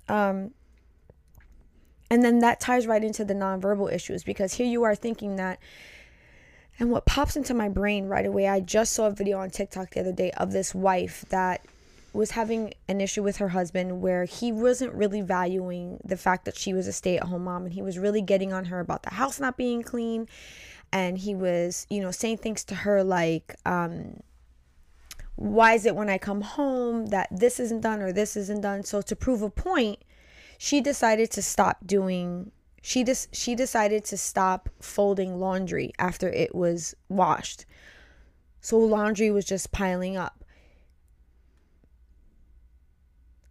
Um 0.09 0.53
and 2.11 2.23
then 2.23 2.39
that 2.41 2.61
ties 2.61 2.87
right 2.87 3.03
into 3.03 3.25
the 3.25 3.35
nonverbal 3.35 3.93
issues 3.93 4.23
because 4.23 4.55
here 4.55 4.67
you 4.67 4.85
are 4.85 4.95
thinking 4.95 5.35
that 5.37 5.59
And 6.79 6.91
what 6.91 7.07
pops 7.07 7.37
into 7.37 7.55
my 7.55 7.69
brain 7.69 8.07
right 8.07 8.27
away, 8.27 8.49
I 8.49 8.61
just 8.61 8.93
saw 8.93 9.07
a 9.07 9.13
video 9.13 9.39
on 9.39 9.51
TikTok 9.51 9.91
the 9.91 10.01
other 10.01 10.13
day 10.13 10.31
of 10.33 10.53
this 10.53 10.75
wife 10.75 11.25
that 11.29 11.65
was 12.13 12.33
having 12.33 12.73
an 12.89 13.01
issue 13.01 13.23
with 13.23 13.39
her 13.39 13.49
husband 13.49 14.01
where 14.01 14.25
he 14.25 14.53
wasn't 14.53 14.93
really 14.95 15.21
valuing 15.21 15.99
the 16.05 16.17
fact 16.17 16.45
that 16.45 16.57
she 16.57 16.73
was 16.73 16.87
a 16.87 16.93
stay 16.93 17.17
at 17.17 17.25
home 17.25 17.45
mom 17.45 17.65
and 17.65 17.75
he 17.75 17.83
was 17.83 17.99
really 17.99 18.23
getting 18.23 18.53
on 18.53 18.67
her 18.67 18.81
about 18.81 19.03
the 19.03 19.15
house 19.15 19.41
not 19.41 19.57
being 19.57 19.83
clean. 19.83 20.29
And 20.93 21.19
he 21.19 21.35
was, 21.35 21.87
you 21.91 22.01
know, 22.01 22.13
saying 22.13 22.39
things 22.39 22.63
to 22.65 22.75
her 22.77 23.03
like, 23.03 23.57
um, 23.67 24.21
why 25.35 25.75
is 25.75 25.87
it 25.87 25.97
when 25.97 26.09
I 26.09 26.19
come 26.19 26.43
home 26.43 27.07
that 27.07 27.29
this 27.33 27.59
isn't 27.59 27.81
done 27.81 28.01
or 28.01 28.13
this 28.13 28.37
isn't 28.37 28.61
done? 28.61 28.85
So 28.85 29.03
to 29.03 29.17
prove 29.17 29.43
a 29.43 29.51
point, 29.51 29.99
she 30.57 30.81
decided 30.81 31.33
to 31.33 31.43
stop 31.43 31.79
doing 31.85 32.53
she 32.87 33.03
just 33.03 33.35
she 33.35 33.55
decided 33.55 34.05
to 34.05 34.17
stop 34.19 34.69
folding 34.79 35.41
laundry 35.41 35.91
after 35.99 36.29
it 36.29 36.55
was 36.55 36.95
washed. 37.09 37.65
So 38.61 38.79
laundry 38.79 39.31
was 39.31 39.47
just 39.47 39.73
piling 39.73 40.19
up. 40.19 40.45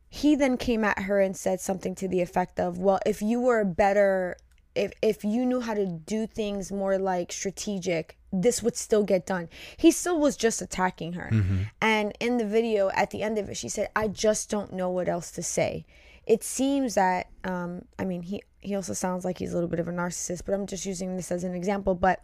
He 0.07 0.35
then 0.35 0.55
came 0.55 0.83
at 0.83 0.99
her 0.99 1.19
and 1.19 1.35
said 1.35 1.59
something 1.59 1.95
to 1.95 2.07
the 2.07 2.21
effect 2.21 2.59
of, 2.59 2.77
"Well, 2.77 2.99
if 3.07 3.23
you 3.23 3.41
were 3.41 3.65
better 3.65 4.37
if 4.75 4.93
if 5.01 5.23
you 5.23 5.47
knew 5.47 5.61
how 5.61 5.73
to 5.73 5.87
do 5.87 6.27
things 6.27 6.71
more 6.71 6.99
like 6.99 7.31
strategic, 7.31 8.19
this 8.31 8.61
would 8.61 8.75
still 8.75 9.03
get 9.03 9.25
done." 9.25 9.49
He 9.77 9.89
still 9.89 10.19
was 10.19 10.37
just 10.37 10.61
attacking 10.61 11.13
her. 11.13 11.31
Mm-hmm. 11.33 11.63
And 11.81 12.15
in 12.19 12.37
the 12.37 12.45
video 12.45 12.91
at 12.91 13.09
the 13.09 13.23
end 13.23 13.39
of 13.39 13.49
it, 13.49 13.57
she 13.57 13.67
said, 13.67 13.89
"I 13.95 14.09
just 14.09 14.51
don't 14.51 14.73
know 14.73 14.91
what 14.91 15.09
else 15.09 15.31
to 15.31 15.41
say." 15.41 15.87
It 16.27 16.43
seems 16.43 16.93
that 16.93 17.31
um 17.43 17.85
I 17.97 18.05
mean, 18.05 18.21
he 18.21 18.43
he 18.63 18.75
also 18.75 18.93
sounds 18.93 19.25
like 19.25 19.37
he's 19.37 19.51
a 19.51 19.55
little 19.55 19.69
bit 19.69 19.79
of 19.79 19.87
a 19.87 19.91
narcissist, 19.91 20.43
but 20.45 20.53
I'm 20.53 20.65
just 20.65 20.85
using 20.85 21.15
this 21.15 21.31
as 21.31 21.43
an 21.43 21.53
example. 21.53 21.95
But 21.95 22.21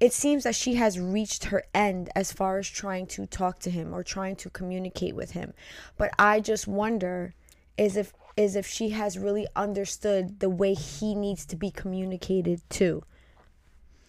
it 0.00 0.12
seems 0.12 0.44
that 0.44 0.54
she 0.54 0.74
has 0.74 0.98
reached 0.98 1.44
her 1.44 1.64
end 1.74 2.10
as 2.16 2.32
far 2.32 2.58
as 2.58 2.68
trying 2.68 3.06
to 3.08 3.26
talk 3.26 3.60
to 3.60 3.70
him 3.70 3.94
or 3.94 4.02
trying 4.02 4.36
to 4.36 4.50
communicate 4.50 5.14
with 5.14 5.32
him. 5.32 5.54
But 5.96 6.10
I 6.18 6.40
just 6.40 6.66
wonder 6.66 7.34
is 7.78 7.96
if 7.96 8.12
is 8.36 8.56
if 8.56 8.66
she 8.66 8.90
has 8.90 9.18
really 9.18 9.46
understood 9.54 10.40
the 10.40 10.48
way 10.48 10.74
he 10.74 11.14
needs 11.14 11.44
to 11.46 11.56
be 11.56 11.70
communicated 11.70 12.62
to. 12.70 13.02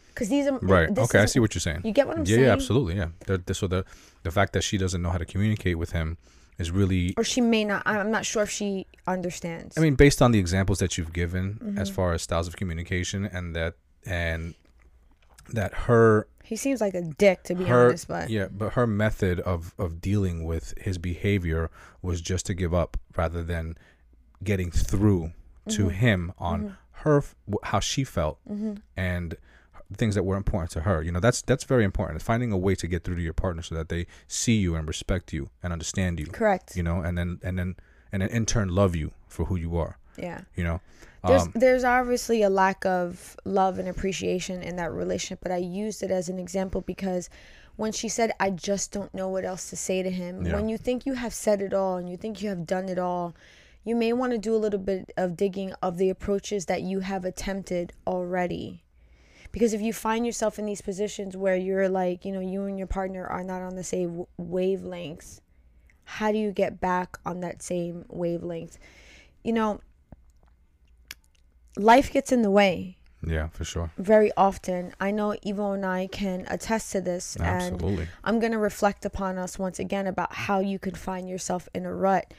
Because 0.10 0.30
these 0.30 0.48
are 0.48 0.58
right. 0.60 0.96
Okay, 0.98 1.20
I 1.20 1.26
see 1.26 1.40
what 1.40 1.56
you're 1.56 1.60
saying. 1.60 1.82
You 1.84 1.92
get 1.92 2.08
what 2.08 2.18
I'm 2.18 2.26
yeah, 2.26 2.36
saying? 2.36 2.46
Yeah, 2.46 2.54
absolutely. 2.54 2.96
Yeah. 2.96 3.08
The, 3.26 3.40
the, 3.40 3.54
so 3.54 3.68
the 3.68 3.84
the 4.22 4.32
fact 4.32 4.54
that 4.54 4.64
she 4.64 4.78
doesn't 4.78 5.02
know 5.02 5.10
how 5.10 5.18
to 5.18 5.26
communicate 5.26 5.78
with 5.78 5.92
him 5.92 6.18
is 6.58 6.72
really 6.72 7.14
or 7.18 7.24
she 7.24 7.42
may 7.42 7.64
not 7.64 7.82
i'm 7.86 8.12
not 8.12 8.26
sure 8.26 8.44
if 8.44 8.50
she 8.50 8.86
understands 9.08 9.78
i 9.78 9.82
mean 9.82 9.96
based 9.96 10.22
on 10.22 10.32
the 10.32 10.40
examples 10.40 10.80
that 10.80 10.98
you've 10.98 11.14
given 11.14 11.56
mm-hmm. 11.56 11.78
as 11.78 11.90
far 11.90 12.14
as 12.14 12.22
styles 12.22 12.48
of 12.48 12.56
communication 12.56 13.26
and 13.26 13.56
that 13.56 13.76
and 14.06 14.54
that 15.50 15.74
her 15.74 16.28
he 16.44 16.56
seems 16.56 16.82
like 16.82 16.94
a 16.94 17.02
dick 17.02 17.44
to 17.44 17.56
be 17.56 17.66
her, 17.66 17.88
honest 17.88 18.08
but 18.08 18.30
yeah 18.30 18.48
but 18.52 18.74
her 18.74 18.88
method 18.88 19.40
of 19.42 19.74
of 19.78 20.02
dealing 20.02 20.46
with 20.46 20.74
his 20.80 20.98
behavior 20.98 21.70
was 22.02 22.22
just 22.22 22.46
to 22.46 22.54
give 22.54 22.74
up 22.74 22.98
rather 23.16 23.44
than 23.44 23.76
getting 24.44 24.72
through 24.72 25.32
to 25.70 25.84
mm-hmm. 25.84 25.90
him 25.90 26.34
on 26.38 26.60
mm-hmm. 26.62 26.74
her 26.92 27.24
how 27.64 27.80
she 27.80 28.04
felt 28.04 28.40
mm-hmm. 28.50 28.76
Things 29.98 30.16
that 30.16 30.24
were 30.24 30.36
important 30.36 30.72
to 30.72 30.82
her. 30.82 31.02
You 31.02 31.12
know, 31.12 31.20
that's 31.20 31.42
that's 31.42 31.64
very 31.64 31.84
important. 31.84 32.22
Finding 32.22 32.52
a 32.52 32.58
way 32.58 32.76
to 32.76 32.88
get 32.88 33.04
through 33.04 33.16
to 33.16 33.22
your 33.22 33.34
partner 33.34 33.62
so 33.62 33.76
that 33.76 33.90
they 33.90 34.08
see 34.28 34.56
you 34.56 34.76
and 34.76 34.88
respect 34.88 35.34
you 35.34 35.50
and 35.62 35.74
understand 35.74 36.20
you. 36.20 36.28
Correct. 36.28 36.76
You 36.76 36.84
know, 36.84 37.02
and 37.02 37.18
then 37.18 37.40
and 37.44 37.58
then 37.58 37.76
and 38.12 38.22
then 38.22 38.30
in 38.30 38.46
turn 38.46 38.70
love 38.70 38.96
you 38.96 39.12
for 39.28 39.46
who 39.46 39.56
you 39.56 39.78
are. 39.78 39.98
Yeah. 40.18 40.42
You 40.56 40.64
know. 40.64 40.82
There's 41.26 41.44
um, 41.44 41.54
there's 41.56 41.84
obviously 41.86 42.42
a 42.42 42.50
lack 42.50 42.86
of 42.86 43.38
love 43.46 43.80
and 43.80 43.88
appreciation 43.88 44.62
in 44.62 44.76
that 44.76 44.92
relationship, 44.92 45.40
but 45.42 45.54
I 45.54 45.58
used 45.58 46.04
it 46.04 46.12
as 46.12 46.28
an 46.28 46.38
example 46.38 46.82
because 46.82 47.30
when 47.78 47.94
she 47.94 48.10
said 48.10 48.34
I 48.40 48.50
just 48.50 48.92
don't 48.92 49.14
know 49.14 49.30
what 49.30 49.46
else 49.46 49.70
to 49.70 49.78
say 49.78 50.04
to 50.04 50.10
him, 50.10 50.46
yeah. 50.46 50.54
when 50.54 50.68
you 50.68 50.78
think 50.78 51.06
you 51.06 51.14
have 51.14 51.34
said 51.34 51.62
it 51.62 51.74
all 51.74 51.96
and 51.96 52.10
you 52.10 52.18
think 52.18 52.42
you 52.42 52.50
have 52.50 52.68
done 52.68 52.90
it 52.90 53.00
all, 53.00 53.36
you 53.86 53.96
may 53.96 54.12
want 54.12 54.34
to 54.34 54.38
do 54.38 54.54
a 54.54 54.58
little 54.58 54.80
bit 54.80 55.12
of 55.16 55.38
digging 55.38 55.74
of 55.82 55.98
the 55.98 56.10
approaches 56.10 56.66
that 56.66 56.82
you 56.82 57.00
have 57.00 57.24
attempted 57.24 57.94
already 58.06 58.83
because 59.54 59.74
if 59.74 59.80
you 59.80 59.94
find 59.94 60.26
yourself 60.26 60.60
in 60.60 60.66
these 60.66 60.82
positions 60.82 61.38
where 61.38 61.56
you're 61.56 61.88
like 61.88 62.26
you 62.26 62.34
know 62.34 62.42
you 62.42 62.66
and 62.66 62.78
your 62.78 62.88
partner 62.88 63.26
are 63.26 63.44
not 63.44 63.62
on 63.62 63.76
the 63.76 63.84
same 63.84 64.26
wavelengths 64.38 65.40
how 66.04 66.34
do 66.34 66.38
you 66.38 66.52
get 66.52 66.82
back 66.82 67.18
on 67.26 67.40
that 67.40 67.64
same 67.64 68.04
wavelength 68.10 68.78
you 69.44 69.54
know 69.54 69.80
life 71.78 72.12
gets 72.12 72.34
in 72.34 72.42
the 72.42 72.52
way 72.52 72.98
yeah, 73.26 73.48
for 73.50 73.64
sure. 73.64 73.92
Very 73.98 74.32
often. 74.36 74.94
I 75.00 75.12
know 75.12 75.36
Ivo 75.48 75.72
and 75.72 75.86
I 75.86 76.08
can 76.08 76.46
attest 76.50 76.92
to 76.92 77.02
this. 77.02 77.38
Absolutely. 77.40 78.04
And 78.04 78.08
I'm 78.24 78.40
going 78.40 78.52
to 78.52 78.58
reflect 78.58 79.06
upon 79.06 79.38
us 79.38 79.58
once 79.58 79.80
again 79.80 80.08
about 80.08 80.34
how 80.34 80.60
you 80.60 80.78
can 80.78 80.94
find 80.94 81.30
yourself 81.30 81.70
in 81.74 81.86
a 81.86 81.94
rut. 81.94 82.34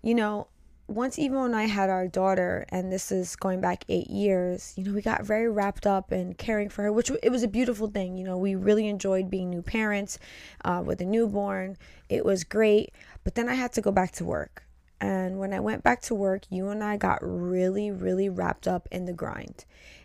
You 0.00 0.14
know, 0.14 0.48
once 0.88 1.18
Ivo 1.18 1.44
and 1.44 1.54
I 1.56 1.64
had 1.64 1.90
our 1.90 2.08
daughter, 2.08 2.66
and 2.68 2.92
this 2.92 3.10
is 3.12 3.36
going 3.36 3.60
back 3.60 3.84
eight 3.88 4.10
years, 4.10 4.74
you 4.76 4.84
know, 4.84 4.92
we 4.92 5.02
got 5.02 5.24
very 5.24 5.48
wrapped 5.48 5.86
up 5.86 6.12
in 6.12 6.34
caring 6.34 6.68
for 6.68 6.82
her, 6.82 6.92
which 6.92 7.10
it 7.22 7.30
was 7.30 7.42
a 7.42 7.48
beautiful 7.48 7.88
thing. 7.88 8.16
You 8.16 8.24
know, 8.24 8.36
we 8.36 8.54
really 8.54 8.88
enjoyed 8.88 9.30
being 9.30 9.50
new 9.50 9.62
parents 9.62 10.18
uh, 10.64 10.82
with 10.84 11.00
a 11.00 11.04
newborn. 11.04 11.76
It 12.08 12.24
was 12.24 12.44
great. 12.44 12.92
But 13.24 13.34
then 13.34 13.48
I 13.48 13.54
had 13.54 13.72
to 13.74 13.80
go 13.80 13.92
back 13.92 14.12
to 14.12 14.24
work. 14.24 14.64
And 15.00 15.38
when 15.38 15.52
I 15.52 15.60
went 15.60 15.82
back 15.82 16.00
to 16.02 16.14
work, 16.14 16.42
you 16.50 16.68
and 16.68 16.82
I 16.82 16.96
got 16.96 17.18
really, 17.22 17.90
really 17.90 18.28
wrapped 18.28 18.68
up 18.68 18.88
in 18.92 19.04
the 19.04 19.12
grind 19.12 19.64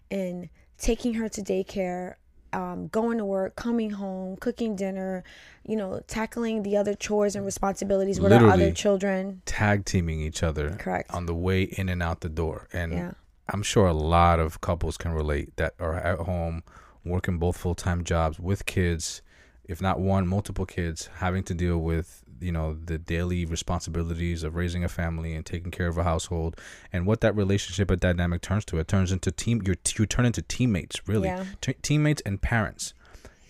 in 0.10 0.50
taking 0.78 1.16
her 1.16 1.30
to 1.30 1.42
daycare, 1.42 2.16
um, 2.54 2.88
going 2.88 3.18
to 3.18 3.26
work, 3.26 3.56
coming 3.56 3.92
home, 3.92 4.38
cooking 4.38 4.76
dinner, 4.76 5.24
you 5.66 5.76
know, 5.76 6.02
tackling 6.08 6.64
the 6.64 6.78
other 6.78 6.94
chores 6.94 7.36
and 7.36 7.46
responsibilities 7.46 8.20
with 8.20 8.32
Literally 8.32 8.52
our 8.52 8.68
other 8.68 8.72
children. 8.72 9.42
Tag 9.46 9.86
teaming 9.86 10.22
each 10.22 10.44
other. 10.44 10.72
Correct. 10.72 11.12
On 11.14 11.26
the 11.26 11.36
way 11.36 11.64
in 11.64 11.90
and 11.90 12.02
out 12.02 12.22
the 12.22 12.30
door. 12.30 12.68
And 12.74 12.94
yeah. 12.94 13.12
I'm 13.50 13.64
sure 13.64 13.88
a 13.88 13.94
lot 13.94 14.40
of 14.40 14.62
couples 14.62 14.98
can 14.98 15.12
relate 15.12 15.56
that 15.58 15.74
are 15.80 15.96
at 15.96 16.20
home 16.20 16.64
working 17.06 17.38
both 17.38 17.58
full 17.58 17.76
time 17.76 18.04
jobs 18.04 18.40
with 18.40 18.66
kids, 18.66 19.22
if 19.66 19.82
not 19.82 20.00
one, 20.00 20.28
multiple 20.28 20.66
kids, 20.66 21.10
having 21.18 21.44
to 21.44 21.54
deal 21.54 21.78
with 21.78 22.24
you 22.40 22.52
know 22.52 22.74
the 22.74 22.98
daily 22.98 23.46
responsibilities 23.46 24.44
of 24.44 24.56
raising 24.56 24.84
a 24.84 24.90
family 24.90 25.34
and 25.34 25.46
taking 25.46 25.72
care 25.72 25.88
of 25.88 25.98
a 25.98 26.04
household 26.04 26.60
and 26.94 27.06
what 27.06 27.22
that 27.22 27.36
relationship 27.36 27.90
and 27.90 28.00
dynamic 28.00 28.42
turns 28.42 28.66
to 28.66 28.78
it 28.78 28.88
turns 28.88 29.12
into 29.12 29.32
team 29.32 29.62
you 29.66 29.76
you 29.98 30.06
turn 30.06 30.26
into 30.26 30.42
teammates 30.42 31.08
really 31.08 31.28
yeah. 31.28 31.46
T- 31.62 31.76
teammates 31.82 32.22
and 32.26 32.42
parents 32.42 32.94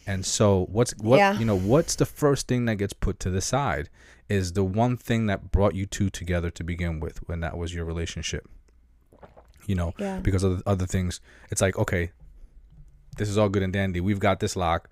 and 0.05 0.25
so 0.25 0.67
what's 0.71 0.93
what 0.97 1.17
yeah. 1.17 1.37
you 1.37 1.45
know 1.45 1.57
what's 1.57 1.95
the 1.95 2.05
first 2.05 2.47
thing 2.47 2.65
that 2.65 2.75
gets 2.75 2.93
put 2.93 3.19
to 3.19 3.29
the 3.29 3.41
side 3.41 3.89
is 4.29 4.53
the 4.53 4.63
one 4.63 4.97
thing 4.97 5.27
that 5.27 5.51
brought 5.51 5.75
you 5.75 5.85
two 5.85 6.09
together 6.09 6.49
to 6.49 6.63
begin 6.63 6.99
with 6.99 7.17
when 7.27 7.39
that 7.41 7.57
was 7.57 7.73
your 7.73 7.85
relationship 7.85 8.47
you 9.65 9.75
know 9.75 9.93
yeah. 9.97 10.19
because 10.19 10.43
of 10.43 10.63
other 10.65 10.85
things 10.85 11.19
it's 11.51 11.61
like 11.61 11.77
okay 11.77 12.11
this 13.17 13.29
is 13.29 13.37
all 13.37 13.49
good 13.49 13.63
and 13.63 13.73
dandy 13.73 13.99
we've 13.99 14.19
got 14.19 14.39
this 14.39 14.55
lock 14.55 14.89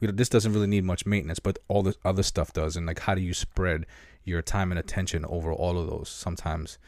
this 0.00 0.28
doesn't 0.28 0.52
really 0.52 0.66
need 0.66 0.84
much 0.84 1.06
maintenance, 1.06 1.38
but 1.38 1.58
all 1.68 1.82
this 1.82 1.96
other 2.04 2.22
stuff 2.22 2.52
does. 2.52 2.76
And 2.76 2.86
like, 2.86 3.00
how 3.00 3.14
do 3.14 3.20
you 3.20 3.34
spread 3.34 3.86
your 4.24 4.42
time 4.42 4.70
and 4.70 4.78
attention 4.78 5.24
over 5.24 5.52
all 5.52 5.78
of 5.78 5.88
those? 5.88 6.08
Sometimes 6.08 6.78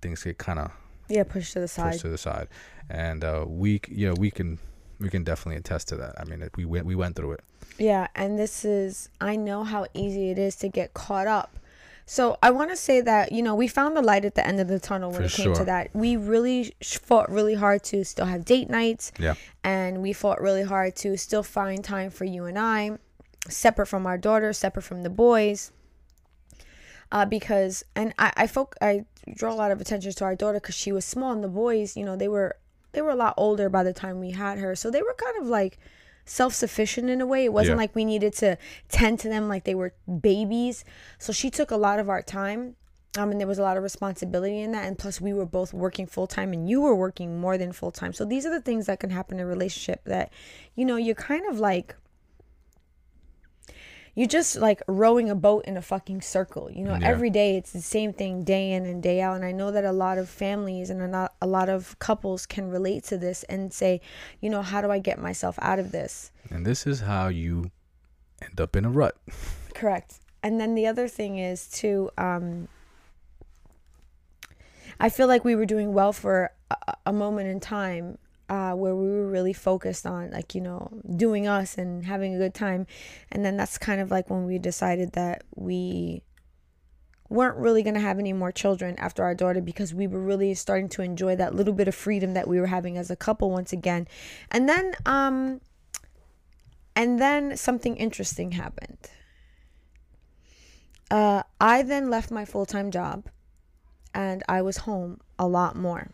things 0.00 0.22
get 0.22 0.38
kind 0.38 0.58
of 0.58 0.72
yeah 1.08 1.24
pushed 1.24 1.52
to 1.54 1.60
the 1.60 1.68
side. 1.68 1.92
Pushed 1.92 2.02
to 2.02 2.08
the 2.08 2.18
side, 2.18 2.48
and 2.88 3.24
uh, 3.24 3.44
we 3.46 3.80
you 3.88 4.08
know 4.08 4.14
we 4.14 4.30
can 4.30 4.58
we 4.98 5.10
can 5.10 5.24
definitely 5.24 5.56
attest 5.56 5.88
to 5.88 5.96
that. 5.96 6.14
I 6.18 6.24
mean, 6.24 6.48
we 6.56 6.64
went 6.64 6.86
we 6.86 6.94
went 6.94 7.16
through 7.16 7.32
it. 7.32 7.40
Yeah, 7.78 8.08
and 8.14 8.38
this 8.38 8.64
is 8.64 9.08
I 9.20 9.36
know 9.36 9.64
how 9.64 9.86
easy 9.94 10.30
it 10.30 10.38
is 10.38 10.56
to 10.56 10.68
get 10.68 10.94
caught 10.94 11.26
up 11.26 11.58
so 12.06 12.36
I 12.42 12.50
want 12.50 12.70
to 12.70 12.76
say 12.76 13.00
that 13.00 13.32
you 13.32 13.42
know 13.42 13.54
we 13.54 13.68
found 13.68 13.96
the 13.96 14.02
light 14.02 14.24
at 14.24 14.34
the 14.34 14.46
end 14.46 14.60
of 14.60 14.68
the 14.68 14.80
tunnel 14.80 15.10
when 15.10 15.20
For 15.20 15.26
it 15.26 15.32
came 15.32 15.44
sure. 15.46 15.54
to 15.56 15.64
that. 15.64 15.90
We 15.94 16.16
really 16.16 16.74
fought 16.82 17.30
really 17.30 17.54
hard 17.54 17.82
to 17.84 18.04
still 18.04 18.26
have 18.26 18.44
date 18.44 18.68
nights. 18.68 19.12
Yeah. 19.18 19.34
And 19.64 20.02
we 20.02 20.12
fought 20.12 20.40
really 20.40 20.64
hard 20.64 20.96
to 20.96 21.16
still 21.16 21.42
find 21.42 21.84
time 21.84 22.10
for 22.10 22.24
you 22.24 22.44
and 22.44 22.58
I, 22.58 22.98
separate 23.48 23.86
from 23.86 24.06
our 24.06 24.18
daughter, 24.18 24.52
separate 24.52 24.82
from 24.82 25.02
the 25.02 25.10
boys. 25.10 25.72
Uh, 27.10 27.26
because 27.26 27.84
and 27.94 28.14
I 28.18 28.32
I 28.36 28.46
folk 28.46 28.74
I 28.80 29.04
draw 29.34 29.52
a 29.52 29.54
lot 29.54 29.70
of 29.70 29.80
attention 29.80 30.12
to 30.12 30.24
our 30.24 30.34
daughter 30.34 30.58
because 30.58 30.74
she 30.74 30.92
was 30.92 31.04
small 31.04 31.32
and 31.32 31.44
the 31.44 31.48
boys 31.48 31.96
you 31.96 32.04
know 32.04 32.16
they 32.16 32.28
were 32.28 32.56
they 32.92 33.02
were 33.02 33.10
a 33.10 33.14
lot 33.16 33.34
older 33.36 33.68
by 33.68 33.82
the 33.82 33.92
time 33.92 34.18
we 34.18 34.30
had 34.30 34.58
her 34.58 34.74
so 34.74 34.90
they 34.90 35.02
were 35.02 35.14
kind 35.14 35.36
of 35.40 35.46
like 35.46 35.78
self 36.24 36.54
sufficient 36.54 37.10
in 37.10 37.20
a 37.20 37.26
way. 37.26 37.44
It 37.44 37.52
wasn't 37.52 37.76
yeah. 37.76 37.82
like 37.82 37.94
we 37.94 38.04
needed 38.04 38.32
to 38.34 38.58
tend 38.88 39.20
to 39.20 39.28
them 39.28 39.48
like 39.48 39.64
they 39.64 39.74
were 39.74 39.94
babies. 40.20 40.84
So 41.18 41.32
she 41.32 41.50
took 41.50 41.70
a 41.70 41.76
lot 41.76 41.98
of 41.98 42.08
our 42.08 42.22
time. 42.22 42.76
Um, 43.18 43.30
and 43.30 43.38
there 43.38 43.46
was 43.46 43.58
a 43.58 43.62
lot 43.62 43.76
of 43.76 43.82
responsibility 43.82 44.60
in 44.60 44.72
that. 44.72 44.86
And 44.86 44.98
plus, 44.98 45.20
we 45.20 45.34
were 45.34 45.44
both 45.44 45.74
working 45.74 46.06
full 46.06 46.26
time, 46.26 46.54
and 46.54 46.66
you 46.66 46.80
were 46.80 46.94
working 46.94 47.38
more 47.38 47.58
than 47.58 47.72
full 47.72 47.90
time. 47.90 48.14
So 48.14 48.24
these 48.24 48.46
are 48.46 48.50
the 48.50 48.60
things 48.60 48.86
that 48.86 49.00
can 49.00 49.10
happen 49.10 49.38
in 49.38 49.44
a 49.44 49.46
relationship 49.46 50.02
that, 50.04 50.32
you 50.76 50.86
know, 50.86 50.96
you're 50.96 51.14
kind 51.14 51.46
of 51.50 51.58
like, 51.60 51.94
you're 54.14 54.28
just 54.28 54.56
like 54.56 54.82
rowing 54.86 55.30
a 55.30 55.34
boat 55.34 55.64
in 55.64 55.76
a 55.76 55.82
fucking 55.82 56.20
circle. 56.20 56.70
You 56.70 56.84
know, 56.84 56.94
Yeah. 56.96 57.08
every 57.08 57.30
day 57.30 57.56
it's 57.56 57.72
the 57.72 57.80
same 57.80 58.12
thing 58.12 58.44
day 58.44 58.72
in 58.72 58.84
and 58.84 59.02
day 59.02 59.20
out. 59.22 59.36
And 59.36 59.44
I 59.44 59.52
know 59.52 59.70
that 59.70 59.84
a 59.84 59.92
lot 59.92 60.18
of 60.18 60.28
families 60.28 60.90
and 60.90 61.00
a 61.02 61.46
lot, 61.46 61.68
of 61.68 61.98
couples 61.98 62.44
can 62.44 62.68
relate 62.68 63.04
to 63.04 63.16
this 63.16 63.42
and 63.44 63.72
say, 63.72 64.00
you 64.40 64.50
know, 64.50 64.62
how 64.62 64.82
do 64.82 64.90
I 64.90 64.98
get 64.98 65.18
myself 65.18 65.58
out 65.62 65.78
of 65.78 65.92
this? 65.92 66.30
And 66.50 66.66
this 66.66 66.86
is 66.86 67.00
how 67.00 67.28
you 67.28 67.70
end 68.42 68.60
up 68.60 68.76
in 68.76 68.84
a 68.84 68.90
rut. 68.90 69.16
Correct. 69.74 70.20
And 70.42 70.60
then 70.60 70.74
the 70.74 70.86
other 70.86 71.08
thing 71.08 71.38
is 71.38 71.68
too, 71.68 72.10
um, 72.18 72.68
I 75.00 75.08
feel 75.08 75.26
like 75.26 75.44
we 75.44 75.54
were 75.54 75.66
doing 75.66 75.94
well 75.94 76.12
for 76.12 76.50
a, 76.70 76.76
a 77.06 77.12
moment 77.12 77.48
in 77.48 77.60
time 77.60 78.18
uh, 78.52 78.74
where 78.74 78.94
we 78.94 79.06
were 79.06 79.26
really 79.26 79.54
focused 79.54 80.04
on 80.04 80.30
like 80.30 80.54
you 80.54 80.60
know 80.60 80.90
doing 81.16 81.48
us 81.48 81.78
and 81.78 82.04
having 82.04 82.34
a 82.34 82.38
good 82.38 82.52
time, 82.52 82.86
and 83.30 83.42
then 83.42 83.56
that's 83.56 83.78
kind 83.78 83.98
of 83.98 84.10
like 84.10 84.28
when 84.28 84.44
we 84.44 84.58
decided 84.58 85.12
that 85.12 85.42
we 85.56 86.22
weren't 87.30 87.56
really 87.56 87.82
going 87.82 87.94
to 87.94 88.00
have 88.00 88.18
any 88.18 88.34
more 88.34 88.52
children 88.52 88.94
after 88.98 89.24
our 89.24 89.34
daughter 89.34 89.62
because 89.62 89.94
we 89.94 90.06
were 90.06 90.20
really 90.20 90.52
starting 90.52 90.86
to 90.86 91.00
enjoy 91.00 91.34
that 91.34 91.54
little 91.54 91.72
bit 91.72 91.88
of 91.88 91.94
freedom 91.94 92.34
that 92.34 92.46
we 92.46 92.60
were 92.60 92.66
having 92.66 92.98
as 92.98 93.10
a 93.10 93.16
couple 93.16 93.50
once 93.50 93.72
again. 93.72 94.06
And 94.50 94.68
then 94.68 94.94
um 95.06 95.62
and 96.94 97.18
then 97.18 97.56
something 97.56 97.96
interesting 97.96 98.52
happened. 98.52 98.98
Uh, 101.10 101.42
I 101.58 101.82
then 101.82 102.10
left 102.10 102.30
my 102.30 102.44
full 102.44 102.66
time 102.66 102.90
job 102.90 103.24
and 104.12 104.42
I 104.46 104.60
was 104.60 104.76
home 104.78 105.22
a 105.38 105.48
lot 105.48 105.74
more. 105.74 106.10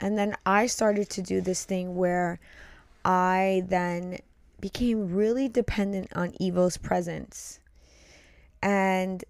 And 0.00 0.18
then 0.18 0.36
I 0.46 0.66
started 0.66 1.10
to 1.10 1.22
do 1.22 1.40
this 1.40 1.64
thing 1.64 1.94
where 1.94 2.40
I 3.04 3.64
then 3.68 4.18
became 4.60 5.14
really 5.14 5.48
dependent 5.48 6.08
on 6.14 6.32
Ivo's 6.40 6.76
presence. 6.76 7.60
And 8.62 9.24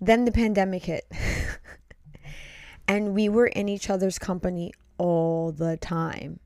then 0.00 0.24
the 0.24 0.32
pandemic 0.32 0.84
hit. 0.84 1.10
and 2.88 3.14
we 3.14 3.28
were 3.28 3.46
in 3.46 3.68
each 3.68 3.88
other's 3.88 4.18
company 4.18 4.72
all 4.98 5.52
the 5.52 5.76
time 5.76 6.40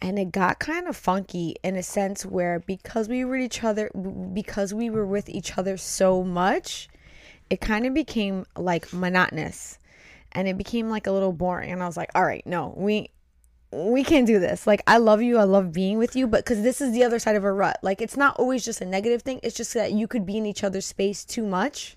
and 0.00 0.18
it 0.18 0.30
got 0.30 0.58
kind 0.58 0.86
of 0.86 0.96
funky 0.96 1.56
in 1.62 1.76
a 1.76 1.82
sense 1.82 2.24
where 2.24 2.60
because 2.60 3.08
we 3.08 3.24
were 3.24 3.36
each 3.36 3.64
other 3.64 3.90
because 4.32 4.72
we 4.72 4.90
were 4.90 5.06
with 5.06 5.28
each 5.28 5.58
other 5.58 5.76
so 5.76 6.22
much 6.22 6.88
it 7.50 7.60
kind 7.60 7.86
of 7.86 7.94
became 7.94 8.44
like 8.56 8.92
monotonous 8.92 9.78
and 10.32 10.46
it 10.48 10.56
became 10.58 10.88
like 10.90 11.06
a 11.06 11.10
little 11.12 11.32
boring 11.32 11.70
and 11.70 11.82
i 11.82 11.86
was 11.86 11.96
like 11.96 12.10
all 12.14 12.24
right 12.24 12.46
no 12.46 12.74
we 12.76 13.10
we 13.72 14.02
can't 14.02 14.26
do 14.26 14.38
this 14.38 14.66
like 14.66 14.82
i 14.86 14.96
love 14.96 15.20
you 15.20 15.36
i 15.38 15.44
love 15.44 15.72
being 15.72 15.98
with 15.98 16.16
you 16.16 16.26
but 16.26 16.44
because 16.44 16.62
this 16.62 16.80
is 16.80 16.92
the 16.92 17.04
other 17.04 17.18
side 17.18 17.36
of 17.36 17.44
a 17.44 17.52
rut 17.52 17.78
like 17.82 18.00
it's 18.00 18.16
not 18.16 18.34
always 18.38 18.64
just 18.64 18.80
a 18.80 18.84
negative 18.86 19.22
thing 19.22 19.38
it's 19.42 19.56
just 19.56 19.74
that 19.74 19.92
you 19.92 20.06
could 20.08 20.24
be 20.24 20.36
in 20.38 20.46
each 20.46 20.64
other's 20.64 20.86
space 20.86 21.24
too 21.24 21.44
much 21.44 21.96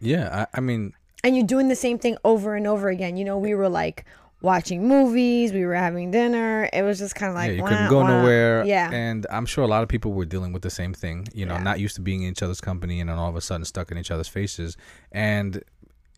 Yeah, 0.00 0.46
I, 0.52 0.58
I 0.58 0.60
mean, 0.60 0.92
and 1.22 1.36
you're 1.36 1.46
doing 1.46 1.68
the 1.68 1.76
same 1.76 1.98
thing 1.98 2.16
over 2.24 2.54
and 2.56 2.66
over 2.66 2.88
again 2.88 3.16
you 3.16 3.24
know 3.24 3.38
we 3.38 3.54
were 3.54 3.68
like 3.68 4.04
watching 4.40 4.86
movies 4.86 5.52
we 5.54 5.64
were 5.64 5.74
having 5.74 6.10
dinner 6.10 6.68
it 6.72 6.82
was 6.82 6.98
just 6.98 7.14
kind 7.14 7.30
of 7.30 7.34
like 7.34 7.50
yeah, 7.50 7.56
you 7.56 7.62
couldn't 7.62 7.88
go 7.88 8.00
wah. 8.00 8.08
nowhere. 8.08 8.62
yeah 8.66 8.90
And 8.92 9.26
I'm 9.30 9.46
sure 9.46 9.64
a 9.64 9.66
lot 9.66 9.82
of 9.82 9.88
people 9.88 10.12
were 10.12 10.26
dealing 10.26 10.52
with 10.52 10.60
the 10.62 10.68
same 10.70 10.92
thing, 10.92 11.26
you 11.32 11.46
know, 11.46 11.54
Yeah. 11.54 11.62
not 11.62 11.80
used 11.80 11.94
to 11.96 12.02
being 12.02 12.22
in 12.24 12.30
each 12.32 12.42
other's 12.42 12.60
company 12.60 13.00
and 13.00 13.08
then 13.08 13.16
all 13.16 13.28
of 13.30 13.36
a 13.36 13.40
sudden 13.40 13.64
stuck 13.64 13.90
in 13.90 13.96
each 13.96 14.10
other's 14.10 14.28
faces. 14.28 14.76
And 15.12 15.62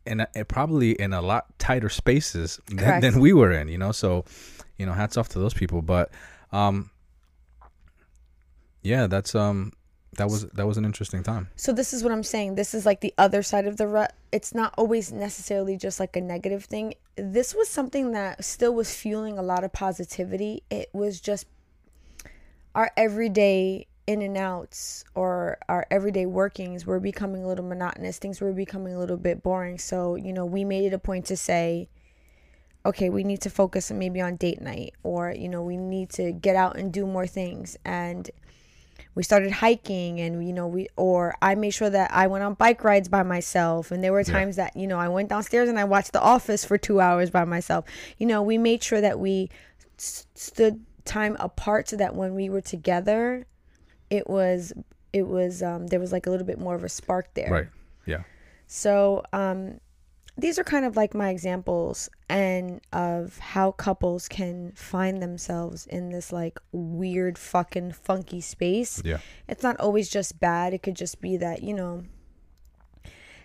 and 0.07 0.27
it 0.35 0.49
probably 0.49 0.93
in 0.93 1.13
a 1.13 1.23
lot 1.23 1.59
tighter 1.59 1.89
spaces 1.89 2.61
than, 2.69 3.01
than 3.01 3.21
we 3.21 3.33
were 3.33 3.53
in, 3.53 3.69
you 3.69 3.79
know. 3.79 3.93
So, 3.93 4.25
you 4.79 4.87
know, 4.87 4.93
hats 4.93 5.17
off 5.17 5.29
to 5.31 5.39
those 5.39 5.55
people. 5.55 5.83
But 5.83 6.11
um 6.53 6.91
yeah, 8.83 9.07
that's 9.07 9.35
um 9.35 9.73
that 10.17 10.29
was 10.29 10.47
that 10.51 10.67
was 10.67 10.79
an 10.79 10.85
interesting 10.85 11.23
time. 11.23 11.49
So 11.57 11.73
this 11.73 11.93
is 11.93 12.03
what 12.03 12.13
I'm 12.13 12.23
saying. 12.23 12.55
This 12.55 12.75
is 12.75 12.87
like 12.87 13.01
the 13.01 13.15
other 13.19 13.43
side 13.43 13.67
of 13.67 13.77
the 13.77 13.87
rut. 13.87 14.15
It's 14.33 14.55
not 14.55 14.75
always 14.79 15.13
necessarily 15.13 15.77
just 15.77 16.01
like 16.01 16.17
a 16.17 16.21
negative 16.21 16.65
thing. 16.65 16.95
This 17.17 17.55
was 17.55 17.69
something 17.69 18.13
that 18.13 18.45
still 18.45 18.75
was 18.75 18.95
fueling 18.95 19.39
a 19.39 19.43
lot 19.43 19.65
of 19.65 19.73
positivity. 19.73 20.63
It 20.71 20.89
was 20.93 21.21
just 21.21 21.47
our 22.75 22.91
everyday 22.97 23.87
in 24.07 24.23
and 24.23 24.37
outs 24.37 25.05
or 25.15 25.59
our 25.69 25.87
everyday 25.91 26.27
workings 26.27 26.87
were 26.87 27.01
becoming 27.01 27.45
a 27.45 27.49
little 27.49 27.65
monotonous. 27.65 28.19
Things 28.19 28.41
were 28.41 28.53
becoming 28.53 28.95
a 28.95 28.99
little 28.99 29.17
bit 29.17 29.43
boring. 29.43 29.79
So, 29.79 30.15
you 30.15 30.33
know, 30.33 30.47
we 30.47 30.65
made 30.65 30.85
it 30.85 30.95
a 30.95 30.99
point 30.99 31.27
to 31.27 31.37
say, 31.37 31.89
okay, 32.85 33.11
we 33.11 33.25
need 33.25 33.41
to 33.43 33.51
focus 33.51 33.91
maybe 33.91 34.21
on 34.21 34.37
date 34.37 34.61
night 34.61 34.95
or, 35.03 35.33
you 35.33 35.49
know, 35.49 35.63
we 35.63 35.77
need 35.77 36.11
to 36.11 36.33
get 36.33 36.55
out 36.55 36.77
and 36.77 36.93
do 36.93 37.05
more 37.07 37.27
things. 37.27 37.77
And 37.85 38.31
we 39.17 39.23
started 39.23 39.51
hiking 39.51 40.21
and 40.21 40.47
you 40.47 40.53
know 40.53 40.67
we 40.67 40.89
or 40.97 41.35
i 41.41 41.55
made 41.55 41.71
sure 41.71 41.89
that 41.89 42.13
i 42.13 42.27
went 42.27 42.45
on 42.45 42.55
bike 42.55 42.85
rides 42.85 43.09
by 43.09 43.23
myself 43.23 43.91
and 43.91 44.05
there 44.05 44.13
were 44.13 44.23
times 44.23 44.57
that 44.57 44.77
you 44.77 44.87
know 44.87 44.99
i 44.99 45.09
went 45.09 45.29
downstairs 45.29 45.69
and 45.69 45.79
i 45.79 45.85
watched 45.85 46.13
the 46.13 46.21
office 46.21 46.65
for 46.65 46.77
two 46.77 47.01
hours 47.01 47.31
by 47.31 47.45
myself 47.45 47.85
you 48.19 48.27
know 48.27 48.43
we 48.43 48.59
made 48.59 48.83
sure 48.83 49.01
that 49.01 49.19
we 49.19 49.51
s- 49.99 50.27
stood 50.35 50.85
time 51.05 51.37
apart 51.41 51.89
so 51.89 51.97
that 51.97 52.15
when 52.15 52.35
we 52.35 52.49
were 52.49 52.61
together 52.61 53.47
it 54.11 54.29
was 54.29 54.73
it 55.13 55.27
was 55.27 55.63
um 55.63 55.87
there 55.89 56.01
was 56.01 56.13
like 56.13 56.27
a 56.27 56.31
little 56.31 56.47
bit 56.47 56.59
more 56.59 56.75
of 56.75 56.85
a 56.85 56.89
spark 56.89 57.33
there 57.35 57.51
Right. 57.51 57.69
Yeah. 58.07 58.23
so 58.67 59.23
um 59.33 59.81
these 60.39 60.59
are 60.59 60.65
kind 60.65 60.85
of 60.85 60.97
like 60.97 61.15
my 61.15 61.31
examples 61.31 62.11
and 62.29 62.83
of 62.93 63.39
how 63.39 63.71
couples 63.73 64.29
can 64.29 64.73
find 64.73 65.23
themselves 65.23 65.87
in 65.87 66.11
this 66.11 66.31
like 66.31 66.59
weird 66.73 67.39
fucking 67.39 67.93
funky 67.93 68.41
space 68.43 69.01
Yeah. 69.05 69.19
it's 69.49 69.63
not 69.63 69.79
always 69.81 70.09
just 70.11 70.39
bad 70.39 70.75
it 70.75 70.83
could 70.83 70.97
just 70.97 71.21
be 71.21 71.37
that 71.39 71.63
you 71.63 71.73
know 71.75 72.03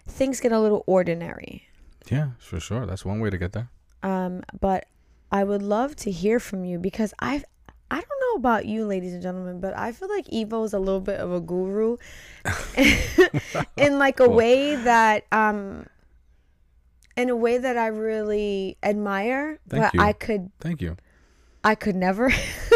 things 0.08 0.40
get 0.40 0.52
a 0.52 0.60
little 0.60 0.84
ordinary 0.88 1.68
Yeah, 2.10 2.32
for 2.40 2.60
sure. 2.60 2.86
That's 2.86 3.06
one 3.06 3.20
way 3.20 3.30
to 3.30 3.38
get 3.38 3.54
there. 3.54 3.70
um 4.04 4.44
but 4.60 4.86
i 5.32 5.44
would 5.44 5.62
love 5.62 5.96
to 5.96 6.12
hear 6.12 6.40
from 6.40 6.66
you 6.66 6.78
because 6.80 7.14
i 7.20 7.42
i 7.90 7.96
don't 8.02 8.21
know 8.32 8.38
about 8.38 8.66
you 8.66 8.86
ladies 8.86 9.14
and 9.14 9.22
gentlemen 9.22 9.60
but 9.60 9.78
i 9.78 9.92
feel 9.92 10.10
like 10.10 10.28
Ivo 10.34 10.64
is 10.64 10.74
a 10.74 10.80
little 10.80 11.02
bit 11.02 11.20
of 11.20 11.32
a 11.32 11.40
guru 11.40 11.98
in 13.78 14.00
like 14.00 14.20
a 14.20 14.30
way 14.30 14.76
that 14.76 15.26
um 15.32 15.86
in 17.18 17.30
a 17.30 17.36
way 17.36 17.58
that 17.58 17.78
i 17.78 17.88
really 17.88 18.78
admire 18.84 19.60
Thank 19.68 19.84
but 19.84 19.94
you. 19.94 20.02
i 20.02 20.14
could 20.14 20.52
Thank 20.60 20.82
you. 20.82 20.98
I 21.64 21.76
could 21.76 21.96
never, 21.96 22.34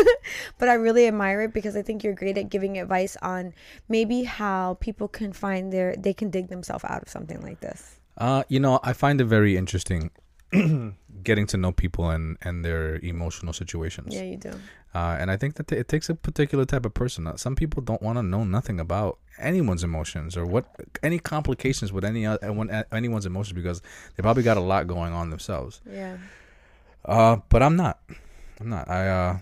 but 0.60 0.70
I 0.70 0.76
really 0.76 1.08
admire 1.08 1.42
it 1.42 1.54
because 1.56 1.76
I 1.76 1.82
think 1.82 2.04
you're 2.04 2.14
great 2.14 2.38
at 2.38 2.50
giving 2.50 2.78
advice 2.78 3.18
on 3.20 3.52
maybe 3.90 4.24
how 4.24 4.76
people 4.80 5.08
can 5.08 5.34
find 5.34 5.74
their 5.74 5.96
they 5.98 6.14
can 6.14 6.30
dig 6.30 6.50
themselves 6.50 6.84
out 6.84 7.02
of 7.02 7.10
something 7.10 7.42
like 7.42 7.62
this. 7.62 8.00
Uh, 8.16 8.44
you 8.48 8.60
know, 8.60 8.80
I 8.84 8.94
find 8.94 9.20
it 9.20 9.26
very 9.26 9.58
interesting 9.58 10.12
getting 11.24 11.48
to 11.48 11.58
know 11.58 11.72
people 11.72 12.10
and 12.10 12.38
and 12.42 12.64
their 12.64 12.98
emotional 13.04 13.54
situations. 13.54 14.14
Yeah, 14.16 14.24
you 14.24 14.38
do. 14.38 14.52
Uh, 14.94 15.18
and 15.20 15.30
I 15.30 15.36
think 15.38 15.56
that 15.56 15.70
it 15.72 15.88
takes 15.90 16.10
a 16.10 16.16
particular 16.16 16.64
type 16.66 16.86
of 16.86 16.94
person. 16.94 17.28
Uh, 17.28 17.36
Some 17.36 17.56
people 17.56 17.82
don't 17.84 18.02
want 18.02 18.18
to 18.18 18.24
know 18.24 18.44
nothing 18.46 18.80
about 18.80 19.18
anyone's 19.38 19.84
emotions 19.84 20.38
or 20.38 20.46
what 20.46 20.66
any 21.04 21.20
complications 21.20 21.92
with 21.92 22.06
any 22.06 22.26
uh, 22.26 22.38
anyone- 22.42 22.72
anyone's 22.92 23.26
emotions 23.26 23.54
because 23.54 23.82
they 24.16 24.22
probably 24.22 24.44
got 24.44 24.58
a 24.58 24.62
lot 24.62 24.88
going 24.88 25.14
on 25.14 25.30
themselves. 25.32 25.82
Yeah. 25.90 26.18
Uh, 27.04 27.38
but 27.50 27.62
I'm 27.62 27.76
not. 27.76 28.00
I'm 28.62 28.70
not. 28.70 28.88
I 28.90 29.08
uh, 29.10 29.38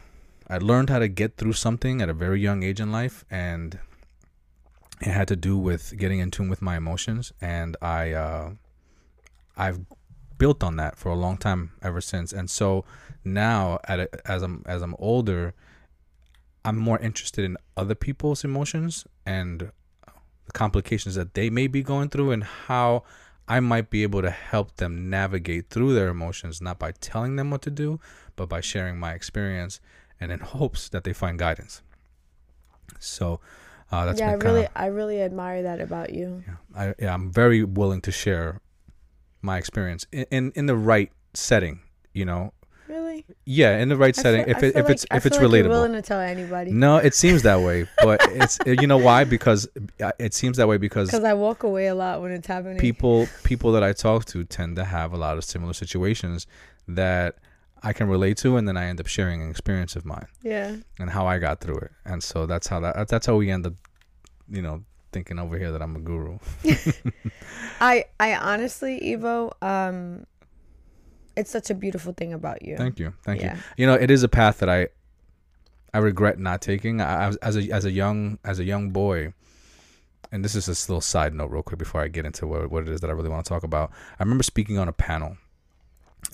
I 0.49 0.57
learned 0.57 0.89
how 0.89 0.99
to 0.99 1.07
get 1.07 1.37
through 1.37 1.53
something 1.53 2.01
at 2.01 2.09
a 2.09 2.13
very 2.13 2.39
young 2.41 2.63
age 2.63 2.79
in 2.81 2.91
life, 2.91 3.23
and 3.29 3.77
it 5.01 5.11
had 5.11 5.27
to 5.27 5.35
do 5.35 5.57
with 5.57 5.93
getting 5.97 6.19
in 6.19 6.31
tune 6.31 6.49
with 6.49 6.61
my 6.61 6.75
emotions. 6.77 7.31
And 7.41 7.77
I 7.81 8.11
uh, 8.13 8.51
I've 9.55 9.79
built 10.37 10.63
on 10.63 10.75
that 10.77 10.97
for 10.97 11.09
a 11.09 11.15
long 11.15 11.37
time 11.37 11.71
ever 11.81 12.01
since. 12.01 12.33
And 12.33 12.49
so 12.49 12.85
now, 13.23 13.79
at 13.87 13.99
a, 13.99 14.29
as 14.29 14.43
I'm 14.43 14.63
as 14.65 14.81
I'm 14.81 14.95
older, 14.99 15.53
I'm 16.65 16.77
more 16.77 16.99
interested 16.99 17.45
in 17.45 17.57
other 17.77 17.95
people's 17.95 18.43
emotions 18.43 19.05
and 19.25 19.71
the 20.45 20.51
complications 20.53 21.15
that 21.15 21.33
they 21.33 21.49
may 21.49 21.67
be 21.67 21.83
going 21.83 22.09
through 22.09 22.31
and 22.31 22.43
how 22.43 23.03
I 23.47 23.59
might 23.59 23.89
be 23.89 24.03
able 24.03 24.21
to 24.21 24.29
help 24.29 24.77
them 24.77 25.09
navigate 25.09 25.69
through 25.69 25.93
their 25.93 26.09
emotions, 26.09 26.61
not 26.61 26.79
by 26.79 26.91
telling 26.91 27.35
them 27.35 27.51
what 27.51 27.61
to 27.63 27.71
do, 27.71 27.99
but 28.35 28.47
by 28.47 28.61
sharing 28.61 28.97
my 28.97 29.13
experience 29.13 29.79
and 30.19 30.31
in 30.31 30.39
hopes 30.39 30.89
that 30.89 31.03
they 31.03 31.13
find 31.13 31.37
guidance. 31.37 31.81
So 32.99 33.41
uh, 33.91 34.05
that's 34.05 34.19
yeah, 34.19 34.29
I 34.29 34.33
really 34.33 34.61
kinda, 34.61 34.71
I 34.75 34.85
really 34.87 35.21
admire 35.21 35.63
that 35.63 35.81
about 35.81 36.13
you. 36.13 36.43
yeah, 36.47 36.55
I, 36.75 36.93
yeah, 36.99 37.13
I'm 37.13 37.31
very 37.31 37.63
willing 37.63 38.01
to 38.01 38.11
share 38.11 38.61
my 39.43 39.57
experience 39.59 40.07
in, 40.11 40.25
in, 40.31 40.51
in 40.55 40.65
the 40.65 40.75
right 40.75 41.11
setting, 41.35 41.81
you 42.13 42.25
know. 42.25 42.53
Really? 42.87 43.25
Yeah, 43.45 43.77
in 43.77 43.89
the 43.89 43.97
right 43.97 44.17
I 44.17 44.21
setting. 44.21 44.45
feel- 44.45 44.55
if 44.57 44.63
it, 44.63 44.75
if 44.75 44.89
it's 44.89 45.03
like- 45.03 45.13
I 45.13 45.17
if 45.17 45.25
it's 45.25 45.37
like 45.37 45.45
relatable. 45.47 45.69
willing 45.69 45.93
to 45.93 46.01
tell 46.01 46.19
anybody. 46.19 46.71
No, 46.71 46.97
it 46.97 47.13
seems 47.13 47.41
that 47.43 47.61
way, 47.61 47.87
but 48.03 48.19
it's 48.31 48.57
you 48.65 48.87
know 48.87 48.97
why? 48.97 49.23
Because 49.23 49.67
uh, 50.01 50.11
it 50.19 50.33
seems 50.33 50.57
that 50.57 50.67
way 50.67 50.77
because 50.77 51.09
Because 51.09 51.23
I 51.23 51.33
walk 51.33 51.63
away 51.63 51.87
a 51.87 51.95
lot 51.95 52.21
when 52.21 52.31
it's 52.31 52.47
happening. 52.47 52.77
people 52.77 53.27
people 53.43 53.71
that 53.73 53.83
I 53.83 53.93
talk 53.93 54.25
to 54.25 54.43
tend 54.43 54.75
to 54.77 54.85
have 54.85 55.13
a 55.13 55.17
lot 55.17 55.37
of 55.37 55.43
similar 55.43 55.73
situations 55.73 56.45
that 56.87 57.35
I 57.81 57.91
can 57.93 58.07
relate 58.07 58.37
to, 58.37 58.57
and 58.57 58.67
then 58.67 58.77
I 58.77 58.85
end 58.85 58.99
up 58.99 59.07
sharing 59.07 59.41
an 59.41 59.49
experience 59.49 59.95
of 59.95 60.05
mine 60.05 60.27
Yeah. 60.41 60.75
and 60.99 61.09
how 61.09 61.25
I 61.27 61.37
got 61.39 61.59
through 61.61 61.77
it, 61.77 61.91
and 62.05 62.21
so 62.23 62.45
that's 62.45 62.67
how 62.67 62.79
that 62.81 63.07
that's 63.07 63.25
how 63.25 63.35
we 63.35 63.49
end 63.49 63.65
up 63.67 63.73
you 64.49 64.61
know, 64.61 64.83
thinking 65.13 65.39
over 65.39 65.57
here 65.57 65.71
that 65.71 65.81
I'm 65.81 65.95
a 65.95 65.99
guru. 65.99 66.39
I 67.81 68.05
I 68.19 68.35
honestly, 68.35 69.13
Ivo, 69.13 69.53
um, 69.61 70.25
it's 71.35 71.51
such 71.51 71.69
a 71.69 71.73
beautiful 71.75 72.13
thing 72.13 72.33
about 72.33 72.63
you. 72.65 72.75
Thank 72.77 72.99
you, 72.99 73.13
thank 73.23 73.41
Yeah. 73.41 73.55
you. 73.55 73.61
You 73.77 73.87
know, 73.87 73.93
it 73.93 74.11
is 74.11 74.23
a 74.23 74.27
path 74.27 74.59
that 74.59 74.69
I, 74.69 74.89
I 75.93 75.99
regret 75.99 76.39
not 76.39 76.61
taking. 76.61 77.01
I, 77.01 77.23
I 77.23 77.27
was 77.27 77.37
as 77.37 77.55
a 77.55 77.69
as 77.71 77.85
a 77.85 77.91
young 77.91 78.39
as 78.43 78.59
a 78.59 78.63
young 78.63 78.89
boy, 78.89 79.33
and 80.31 80.43
this 80.43 80.55
is 80.55 80.67
a 80.67 80.71
little 80.91 81.01
side 81.01 81.33
note, 81.33 81.51
real 81.51 81.63
quick, 81.63 81.79
before 81.79 82.01
I 82.01 82.07
get 82.07 82.25
into 82.25 82.47
what 82.47 82.69
what 82.69 82.83
it 82.83 82.89
is 82.89 83.01
that 83.01 83.09
I 83.09 83.13
really 83.13 83.29
want 83.29 83.45
to 83.45 83.49
talk 83.49 83.63
about. 83.63 83.91
I 84.19 84.23
remember 84.23 84.43
speaking 84.43 84.77
on 84.77 84.87
a 84.87 84.93
panel, 84.93 85.37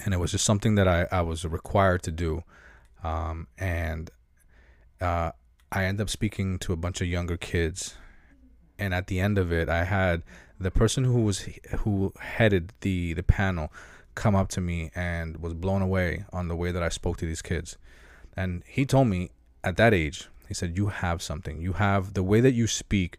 and 0.05 0.13
it 0.13 0.17
was 0.17 0.31
just 0.31 0.45
something 0.45 0.75
that 0.75 0.87
I 0.87 1.07
I 1.11 1.21
was 1.21 1.45
required 1.45 2.03
to 2.03 2.11
do, 2.11 2.43
um, 3.03 3.47
and, 3.57 4.09
uh, 5.01 5.31
I 5.71 5.85
ended 5.85 6.01
up 6.01 6.09
speaking 6.09 6.57
to 6.59 6.73
a 6.73 6.75
bunch 6.75 6.99
of 6.99 7.07
younger 7.07 7.37
kids, 7.37 7.95
and 8.79 8.93
at 8.93 9.07
the 9.07 9.19
end 9.19 9.37
of 9.37 9.51
it, 9.51 9.69
I 9.69 9.83
had 9.83 10.23
the 10.59 10.71
person 10.71 11.03
who 11.03 11.21
was 11.21 11.47
who 11.79 12.13
headed 12.19 12.73
the 12.81 13.13
the 13.13 13.23
panel 13.23 13.71
come 14.15 14.35
up 14.35 14.49
to 14.49 14.61
me 14.61 14.91
and 14.95 15.37
was 15.37 15.53
blown 15.53 15.81
away 15.81 16.25
on 16.33 16.47
the 16.47 16.55
way 16.55 16.71
that 16.71 16.83
I 16.83 16.89
spoke 16.89 17.17
to 17.17 17.25
these 17.25 17.41
kids. 17.41 17.77
And 18.35 18.63
he 18.67 18.85
told 18.85 19.07
me 19.07 19.31
at 19.63 19.77
that 19.77 19.93
age, 19.93 20.27
he 20.47 20.53
said, 20.53 20.75
You 20.75 20.87
have 20.87 21.21
something. 21.21 21.61
You 21.61 21.73
have 21.73 22.13
the 22.13 22.23
way 22.23 22.41
that 22.41 22.53
you 22.53 22.67
speak 22.67 23.17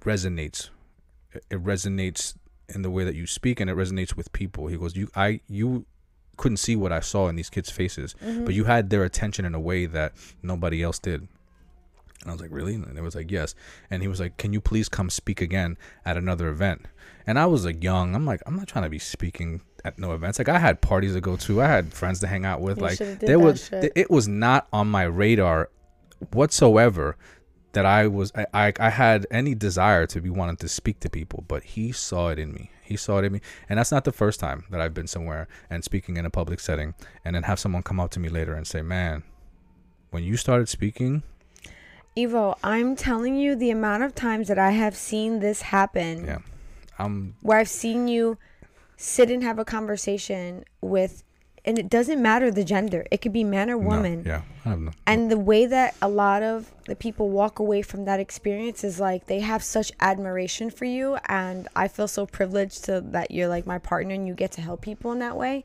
resonates. 0.00 0.70
It- 1.32 1.44
It 1.50 1.64
resonates 1.64 2.34
in 2.68 2.82
the 2.82 2.90
way 2.90 3.04
that 3.04 3.14
you 3.14 3.26
speak 3.26 3.60
and 3.60 3.68
it 3.70 3.76
resonates 3.76 4.16
with 4.16 4.32
people. 4.32 4.66
He 4.68 4.76
goes, 4.76 4.96
You 4.96 5.08
I 5.14 5.40
you 5.48 5.86
couldn't 6.36 6.58
see 6.58 6.76
what 6.76 6.92
I 6.92 7.00
saw 7.00 7.28
in 7.28 7.36
these 7.36 7.48
kids' 7.50 7.70
faces, 7.70 8.14
mm-hmm. 8.22 8.44
but 8.44 8.54
you 8.54 8.64
had 8.64 8.90
their 8.90 9.04
attention 9.04 9.44
in 9.44 9.54
a 9.54 9.60
way 9.60 9.86
that 9.86 10.12
nobody 10.42 10.82
else 10.82 10.98
did. 10.98 11.28
And 12.26 12.32
I 12.32 12.34
was 12.34 12.42
like, 12.42 12.50
really? 12.50 12.74
And 12.74 12.98
it 12.98 13.02
was 13.02 13.14
like, 13.14 13.30
yes. 13.30 13.54
And 13.88 14.02
he 14.02 14.08
was 14.08 14.18
like, 14.18 14.36
can 14.36 14.52
you 14.52 14.60
please 14.60 14.88
come 14.88 15.10
speak 15.10 15.40
again 15.40 15.78
at 16.04 16.16
another 16.16 16.48
event? 16.48 16.86
And 17.24 17.38
I 17.38 17.46
was 17.46 17.64
like, 17.64 17.84
young. 17.84 18.16
I'm 18.16 18.26
like, 18.26 18.42
I'm 18.46 18.56
not 18.56 18.66
trying 18.66 18.82
to 18.82 18.90
be 18.90 18.98
speaking 18.98 19.60
at 19.84 19.96
no 19.96 20.12
events. 20.12 20.40
Like, 20.40 20.48
I 20.48 20.58
had 20.58 20.80
parties 20.80 21.14
to 21.14 21.20
go 21.20 21.36
to. 21.36 21.62
I 21.62 21.68
had 21.68 21.94
friends 21.94 22.18
to 22.20 22.26
hang 22.26 22.44
out 22.44 22.60
with. 22.60 22.78
You 22.78 22.82
like, 22.82 22.98
there 23.20 23.38
was, 23.38 23.68
shit. 23.68 23.92
it 23.94 24.10
was 24.10 24.26
not 24.26 24.66
on 24.72 24.88
my 24.88 25.04
radar 25.04 25.70
whatsoever 26.32 27.16
that 27.74 27.86
I 27.86 28.08
was, 28.08 28.32
I, 28.34 28.46
I, 28.52 28.72
I 28.80 28.90
had 28.90 29.24
any 29.30 29.54
desire 29.54 30.04
to 30.08 30.20
be 30.20 30.28
wanting 30.28 30.56
to 30.56 30.68
speak 30.68 30.98
to 31.00 31.08
people. 31.08 31.44
But 31.46 31.62
he 31.62 31.92
saw 31.92 32.30
it 32.30 32.40
in 32.40 32.52
me. 32.52 32.72
He 32.82 32.96
saw 32.96 33.18
it 33.18 33.24
in 33.24 33.34
me. 33.34 33.40
And 33.68 33.78
that's 33.78 33.92
not 33.92 34.02
the 34.02 34.10
first 34.10 34.40
time 34.40 34.64
that 34.70 34.80
I've 34.80 34.94
been 34.94 35.06
somewhere 35.06 35.46
and 35.70 35.84
speaking 35.84 36.16
in 36.16 36.26
a 36.26 36.30
public 36.30 36.58
setting 36.58 36.94
and 37.24 37.36
then 37.36 37.44
have 37.44 37.60
someone 37.60 37.84
come 37.84 38.00
up 38.00 38.10
to 38.12 38.20
me 38.20 38.28
later 38.28 38.54
and 38.54 38.66
say, 38.66 38.82
man, 38.82 39.22
when 40.10 40.24
you 40.24 40.36
started 40.36 40.68
speaking, 40.68 41.22
Ivo, 42.18 42.56
I'm 42.64 42.96
telling 42.96 43.36
you 43.36 43.54
the 43.54 43.70
amount 43.70 44.02
of 44.02 44.14
times 44.14 44.48
that 44.48 44.58
I 44.58 44.70
have 44.70 44.96
seen 44.96 45.40
this 45.40 45.62
happen. 45.62 46.24
yeah, 46.24 46.38
I'm 46.98 47.34
where 47.42 47.58
I've 47.58 47.68
seen 47.68 48.08
you 48.08 48.38
sit 48.96 49.30
and 49.30 49.42
have 49.42 49.58
a 49.58 49.64
conversation 49.64 50.64
with, 50.80 51.22
and 51.66 51.78
it 51.78 51.90
doesn't 51.90 52.22
matter 52.22 52.50
the 52.50 52.64
gender. 52.64 53.06
It 53.10 53.20
could 53.20 53.34
be 53.34 53.44
man 53.44 53.68
or 53.68 53.78
no, 53.78 53.88
woman. 53.88 54.22
yeah, 54.24 54.42
I 54.64 54.70
don't 54.70 54.86
know. 54.86 54.92
And 55.06 55.30
the 55.30 55.38
way 55.38 55.66
that 55.66 55.94
a 56.00 56.08
lot 56.08 56.42
of 56.42 56.72
the 56.86 56.96
people 56.96 57.28
walk 57.28 57.58
away 57.58 57.82
from 57.82 58.06
that 58.06 58.18
experience 58.18 58.82
is 58.82 58.98
like 58.98 59.26
they 59.26 59.40
have 59.40 59.62
such 59.62 59.92
admiration 60.00 60.70
for 60.70 60.86
you. 60.86 61.18
And 61.28 61.68
I 61.76 61.88
feel 61.88 62.08
so 62.08 62.24
privileged 62.24 62.84
to 62.84 63.02
that 63.02 63.30
you're 63.30 63.48
like 63.48 63.66
my 63.66 63.78
partner 63.78 64.14
and 64.14 64.26
you 64.26 64.32
get 64.32 64.52
to 64.52 64.62
help 64.62 64.80
people 64.80 65.12
in 65.12 65.18
that 65.18 65.36
way. 65.36 65.64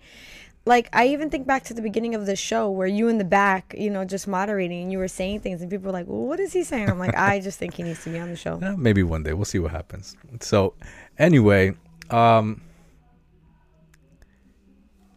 Like 0.66 0.90
I 0.94 1.08
even 1.08 1.30
think 1.30 1.48
back 1.48 1.64
to 1.66 1.74
the 1.74 1.82
beginning 1.82 2.14
of 2.14 2.28
the 2.28 2.36
show 2.36 2.70
where 2.70 2.88
you 2.88 3.08
in 3.08 3.18
the 3.18 3.26
back, 3.26 3.74
you 3.78 3.90
know, 3.90 4.06
just 4.06 4.28
moderating 4.28 4.84
and 4.84 4.92
you 4.92 5.00
were 5.00 5.08
saying 5.08 5.40
things 5.40 5.62
and 5.62 5.72
people 5.72 5.88
were 5.88 5.92
like, 5.92 6.08
well, 6.08 6.22
what 6.22 6.40
is 6.40 6.54
he 6.54 6.64
saying? 6.64 6.88
I'm 6.88 7.00
like, 7.00 7.16
I 7.16 7.40
just 7.40 7.58
think 7.58 7.74
he 7.74 7.84
needs 7.84 8.04
to 8.04 8.12
be 8.12 8.20
on 8.20 8.30
the 8.30 8.36
show. 8.36 8.60
Eh, 8.62 8.76
maybe 8.78 9.02
one 9.02 9.24
day 9.24 9.34
we'll 9.34 9.46
see 9.46 9.58
what 9.58 9.72
happens. 9.72 10.16
So, 10.40 10.76
anyway, 11.18 11.74
um, 12.12 12.62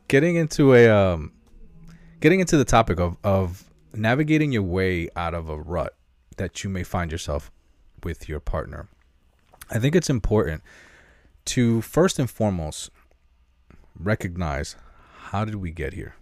getting 0.09 0.36
into 0.36 0.72
a 0.72 0.88
um, 0.88 1.32
getting 2.20 2.40
into 2.40 2.57
the 2.57 2.64
topic 2.64 2.99
of 2.99 3.18
of 3.22 3.64
navigating 3.92 4.51
your 4.51 4.62
way 4.62 5.09
out 5.14 5.34
of 5.34 5.51
a 5.51 5.59
rut 5.59 5.95
that 6.38 6.64
you 6.64 6.70
may 6.70 6.82
find 6.82 7.12
yourself 7.12 7.51
with 8.03 8.28
your 8.28 8.40
partner. 8.40 8.88
I 9.70 9.78
think 9.78 9.95
it's 9.95 10.11
important 10.11 10.62
to 11.47 11.82
first 11.82 12.18
and 12.18 12.30
foremost 12.30 12.90
recognize 13.99 14.76
how 15.30 15.44
did 15.44 15.56
we 15.56 15.70
get 15.70 15.94
here? 15.94 16.14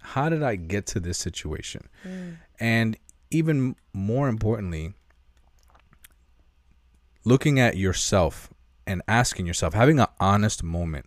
How 0.00 0.28
did 0.28 0.42
I 0.42 0.56
get 0.56 0.86
to 0.86 1.00
this 1.00 1.18
situation? 1.18 1.88
Mm. 2.04 2.36
And 2.58 2.96
even 3.30 3.76
more 3.92 4.28
importantly, 4.28 4.94
looking 7.24 7.60
at 7.60 7.76
yourself 7.76 8.52
and 8.86 9.02
asking 9.06 9.46
yourself, 9.46 9.74
having 9.74 10.00
an 10.00 10.08
honest 10.18 10.62
moment 10.62 11.06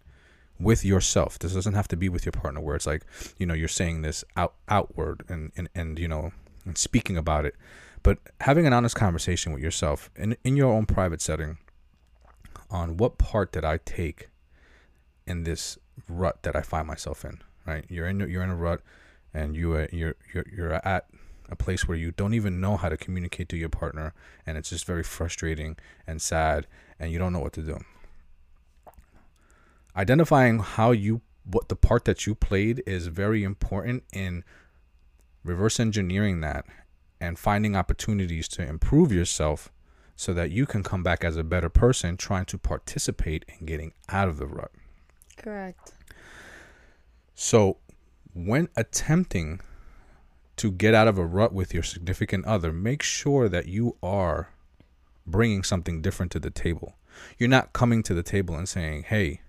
with 0.59 0.85
yourself. 0.85 1.37
This 1.37 1.53
doesn't 1.53 1.73
have 1.73 1.87
to 1.89 1.97
be 1.97 2.07
with 2.07 2.25
your 2.25 2.31
partner 2.31 2.61
where 2.61 2.75
it's 2.75 2.87
like, 2.87 3.03
you 3.37 3.45
know, 3.45 3.53
you're 3.53 3.67
saying 3.67 4.01
this 4.01 4.23
out 4.37 4.53
outward 4.69 5.23
and, 5.27 5.51
and, 5.57 5.69
and 5.75 5.99
you 5.99 6.07
know, 6.07 6.31
and 6.65 6.77
speaking 6.77 7.17
about 7.17 7.45
it. 7.45 7.55
But 8.03 8.19
having 8.41 8.65
an 8.65 8.73
honest 8.73 8.95
conversation 8.95 9.51
with 9.51 9.61
yourself 9.61 10.09
in, 10.15 10.37
in 10.43 10.55
your 10.55 10.71
own 10.71 10.85
private 10.85 11.21
setting 11.21 11.57
on 12.69 12.97
what 12.97 13.17
part 13.17 13.51
did 13.51 13.65
I 13.65 13.79
take 13.83 14.29
in 15.27 15.43
this 15.43 15.77
rut 16.07 16.43
that 16.43 16.55
I 16.55 16.61
find 16.61 16.87
myself 16.87 17.25
in, 17.25 17.41
right? 17.65 17.85
You're 17.89 18.07
in 18.07 18.19
you're 18.19 18.43
in 18.43 18.49
a 18.49 18.55
rut 18.55 18.81
and 19.33 19.55
you 19.55 19.75
uh, 19.75 19.87
you're 19.91 20.15
you're 20.33 20.45
you're 20.51 20.87
at 20.87 21.07
a 21.49 21.55
place 21.55 21.87
where 21.87 21.97
you 21.97 22.11
don't 22.11 22.33
even 22.33 22.59
know 22.59 22.77
how 22.77 22.89
to 22.89 22.97
communicate 22.97 23.49
to 23.49 23.57
your 23.57 23.69
partner 23.69 24.13
and 24.45 24.57
it's 24.57 24.69
just 24.69 24.85
very 24.85 25.03
frustrating 25.03 25.77
and 26.07 26.21
sad 26.21 26.65
and 26.99 27.11
you 27.11 27.19
don't 27.19 27.33
know 27.33 27.39
what 27.39 27.53
to 27.53 27.61
do. 27.61 27.77
Identifying 29.95 30.59
how 30.59 30.91
you 30.91 31.21
what 31.43 31.69
the 31.69 31.75
part 31.75 32.05
that 32.05 32.25
you 32.25 32.35
played 32.35 32.81
is 32.87 33.07
very 33.07 33.43
important 33.43 34.03
in 34.11 34.43
reverse 35.43 35.79
engineering 35.79 36.41
that 36.41 36.65
and 37.21 37.37
finding 37.37 37.75
opportunities 37.75 38.47
to 38.47 38.67
improve 38.67 39.11
yourself 39.11 39.71
so 40.15 40.33
that 40.33 40.51
you 40.51 40.65
can 40.65 40.81
come 40.81 41.03
back 41.03 41.23
as 41.23 41.37
a 41.37 41.43
better 41.43 41.69
person 41.69 42.17
trying 42.17 42.45
to 42.45 42.57
participate 42.57 43.45
in 43.47 43.65
getting 43.65 43.93
out 44.09 44.27
of 44.27 44.37
the 44.37 44.47
rut. 44.47 44.71
Correct. 45.37 45.93
So, 47.33 47.77
when 48.33 48.69
attempting 48.75 49.61
to 50.57 50.71
get 50.71 50.93
out 50.93 51.07
of 51.07 51.17
a 51.17 51.25
rut 51.25 51.53
with 51.53 51.73
your 51.73 51.83
significant 51.83 52.45
other, 52.45 52.71
make 52.71 53.03
sure 53.03 53.49
that 53.49 53.67
you 53.67 53.97
are 54.01 54.49
bringing 55.27 55.63
something 55.63 56.01
different 56.01 56.31
to 56.31 56.39
the 56.39 56.49
table. 56.49 56.95
You're 57.37 57.49
not 57.49 57.73
coming 57.73 58.03
to 58.03 58.13
the 58.13 58.23
table 58.23 58.55
and 58.55 58.67
saying, 58.67 59.03
"Hey, 59.03 59.41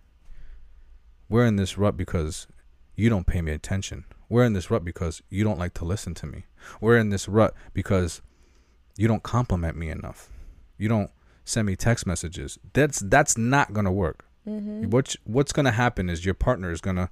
we're 1.29 1.47
in 1.47 1.57
this 1.57 1.77
rut 1.79 1.97
because 1.97 2.47
you 2.95 3.09
don't 3.09 3.27
pay 3.27 3.43
me 3.43 3.53
attention. 3.53 4.05
We're 4.29 4.45
in 4.45 4.53
this 4.53 4.71
rut 4.71 4.85
because 4.85 5.23
you 5.29 5.45
don't 5.45 5.59
like 5.59 5.75
to 5.75 5.85
listen 5.85 6.15
to 6.15 6.27
me. 6.27 6.47
We're 6.81 6.97
in 6.97 7.11
this 7.11 7.29
rut 7.29 7.55
because 7.73 8.23
you 8.97 9.07
don't 9.07 9.23
compliment 9.23 9.77
me 9.77 9.91
enough. 9.91 10.31
You 10.79 10.89
don't 10.89 11.11
send 11.45 11.67
me 11.67 11.77
text 11.77 12.07
messages." 12.07 12.59
That's 12.73 13.01
that's 13.01 13.37
not 13.37 13.73
going 13.73 13.85
to 13.85 13.93
work. 13.93 14.25
Mm-hmm. 14.47 14.91
What's 14.91 15.17
what's 15.25 15.53
going 15.53 15.67
to 15.67 15.73
happen 15.73 16.09
is 16.09 16.25
your 16.25 16.35
partner 16.35 16.71
is 16.71 16.81
to 16.81 17.11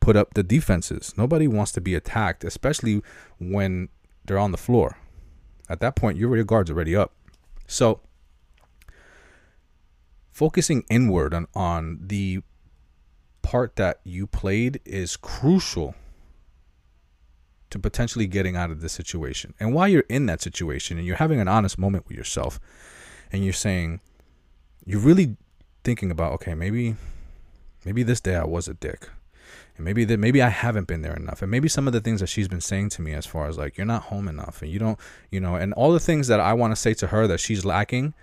put 0.00 0.16
up 0.16 0.34
the 0.34 0.42
defenses. 0.42 1.14
Nobody 1.16 1.46
wants 1.46 1.72
to 1.72 1.80
be 1.80 1.94
attacked, 1.94 2.44
especially 2.44 3.02
when 3.38 3.88
they're 4.24 4.38
on 4.38 4.50
the 4.50 4.58
floor. 4.58 4.98
At 5.68 5.80
that 5.80 5.96
point, 5.96 6.18
your 6.18 6.42
guard's 6.44 6.70
already 6.70 6.96
up. 6.96 7.12
So, 7.66 8.00
focusing 10.30 10.84
inward 10.90 11.32
on, 11.32 11.46
on 11.54 12.00
the 12.02 12.42
part 13.42 13.76
that 13.76 14.00
you 14.04 14.26
played 14.26 14.80
is 14.84 15.16
crucial 15.16 15.94
to 17.70 17.78
potentially 17.78 18.26
getting 18.26 18.56
out 18.56 18.70
of 18.70 18.80
this 18.80 18.92
situation. 18.92 19.54
And 19.58 19.72
while 19.72 19.88
you're 19.88 20.04
in 20.08 20.26
that 20.26 20.42
situation 20.42 20.98
and 20.98 21.06
you're 21.06 21.16
having 21.16 21.40
an 21.40 21.48
honest 21.48 21.78
moment 21.78 22.06
with 22.06 22.16
yourself 22.16 22.60
and 23.30 23.44
you're 23.44 23.52
saying, 23.54 24.00
you're 24.84 25.00
really 25.00 25.36
thinking 25.84 26.10
about, 26.10 26.32
okay, 26.34 26.54
maybe 26.54 26.96
maybe 27.84 28.02
this 28.02 28.20
day 28.20 28.36
I 28.36 28.44
was 28.44 28.68
a 28.68 28.74
dick. 28.74 29.08
And 29.76 29.84
maybe 29.84 30.04
that 30.04 30.18
maybe 30.18 30.42
I 30.42 30.48
haven't 30.48 30.86
been 30.86 31.02
there 31.02 31.16
enough. 31.16 31.42
And 31.42 31.50
maybe 31.50 31.68
some 31.68 31.86
of 31.86 31.92
the 31.92 32.00
things 32.00 32.20
that 32.20 32.26
she's 32.28 32.48
been 32.48 32.60
saying 32.60 32.90
to 32.90 33.02
me 33.02 33.14
as 33.14 33.26
far 33.26 33.48
as 33.48 33.56
like 33.56 33.76
you're 33.76 33.86
not 33.86 34.04
home 34.04 34.28
enough 34.28 34.62
and 34.62 34.70
you 34.70 34.78
don't, 34.78 34.98
you 35.30 35.40
know, 35.40 35.56
and 35.56 35.72
all 35.74 35.92
the 35.92 36.00
things 36.00 36.28
that 36.28 36.40
I 36.40 36.52
want 36.52 36.72
to 36.72 36.76
say 36.76 36.94
to 36.94 37.06
her 37.08 37.26
that 37.26 37.40
she's 37.40 37.64
lacking, 37.64 38.14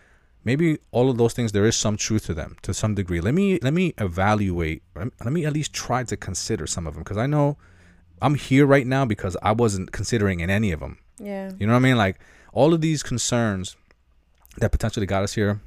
maybe 0.43 0.77
all 0.91 1.09
of 1.09 1.17
those 1.17 1.33
things 1.33 1.51
there 1.51 1.65
is 1.65 1.75
some 1.75 1.97
truth 1.97 2.25
to 2.27 2.33
them 2.33 2.57
to 2.61 2.73
some 2.73 2.95
degree. 2.95 3.19
Let 3.19 3.33
me 3.33 3.59
let 3.61 3.73
me 3.73 3.93
evaluate. 3.97 4.83
Let 4.95 5.33
me 5.33 5.45
at 5.45 5.53
least 5.53 5.73
try 5.73 6.03
to 6.03 6.15
consider 6.15 6.67
some 6.67 6.85
of 6.87 6.93
them 6.93 7.03
because 7.03 7.17
I 7.17 7.27
know 7.27 7.57
I'm 8.21 8.35
here 8.35 8.65
right 8.65 8.85
now 8.85 9.05
because 9.05 9.35
I 9.41 9.51
wasn't 9.51 9.91
considering 9.91 10.39
in 10.41 10.49
any 10.49 10.71
of 10.71 10.79
them. 10.79 10.99
Yeah. 11.19 11.51
You 11.57 11.67
know 11.67 11.73
what 11.73 11.79
I 11.79 11.81
mean? 11.81 11.97
Like 11.97 12.19
all 12.53 12.73
of 12.73 12.81
these 12.81 13.03
concerns 13.03 13.75
that 14.57 14.71
potentially 14.71 15.05
got 15.05 15.23
us 15.23 15.33
here, 15.33 15.61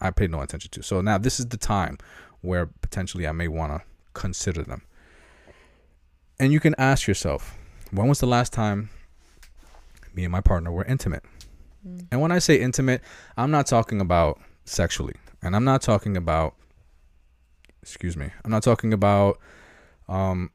I 0.00 0.10
paid 0.10 0.30
no 0.30 0.40
attention 0.40 0.70
to. 0.72 0.82
So 0.82 1.00
now 1.00 1.18
this 1.18 1.38
is 1.38 1.46
the 1.46 1.56
time 1.56 1.98
where 2.40 2.66
potentially 2.66 3.26
I 3.26 3.32
may 3.32 3.48
want 3.48 3.72
to 3.72 3.82
consider 4.14 4.62
them. 4.62 4.82
And 6.38 6.52
you 6.52 6.60
can 6.60 6.74
ask 6.78 7.06
yourself, 7.06 7.56
when 7.90 8.08
was 8.08 8.20
the 8.20 8.26
last 8.26 8.52
time 8.52 8.88
me 10.14 10.24
and 10.24 10.32
my 10.32 10.40
partner 10.40 10.72
were 10.72 10.84
intimate? 10.84 11.24
And 12.10 12.20
when 12.20 12.30
I 12.30 12.38
say 12.38 12.60
intimate, 12.60 13.02
I'm 13.36 13.50
not 13.50 13.66
talking 13.66 14.00
about 14.00 14.40
sexually. 14.64 15.14
And 15.42 15.56
I'm 15.56 15.64
not 15.64 15.82
talking 15.82 16.16
about 16.16 16.54
excuse 17.82 18.16
me. 18.16 18.30
I'm 18.44 18.50
not 18.50 18.62
talking 18.62 18.92
about 18.92 19.38
um 20.08 20.50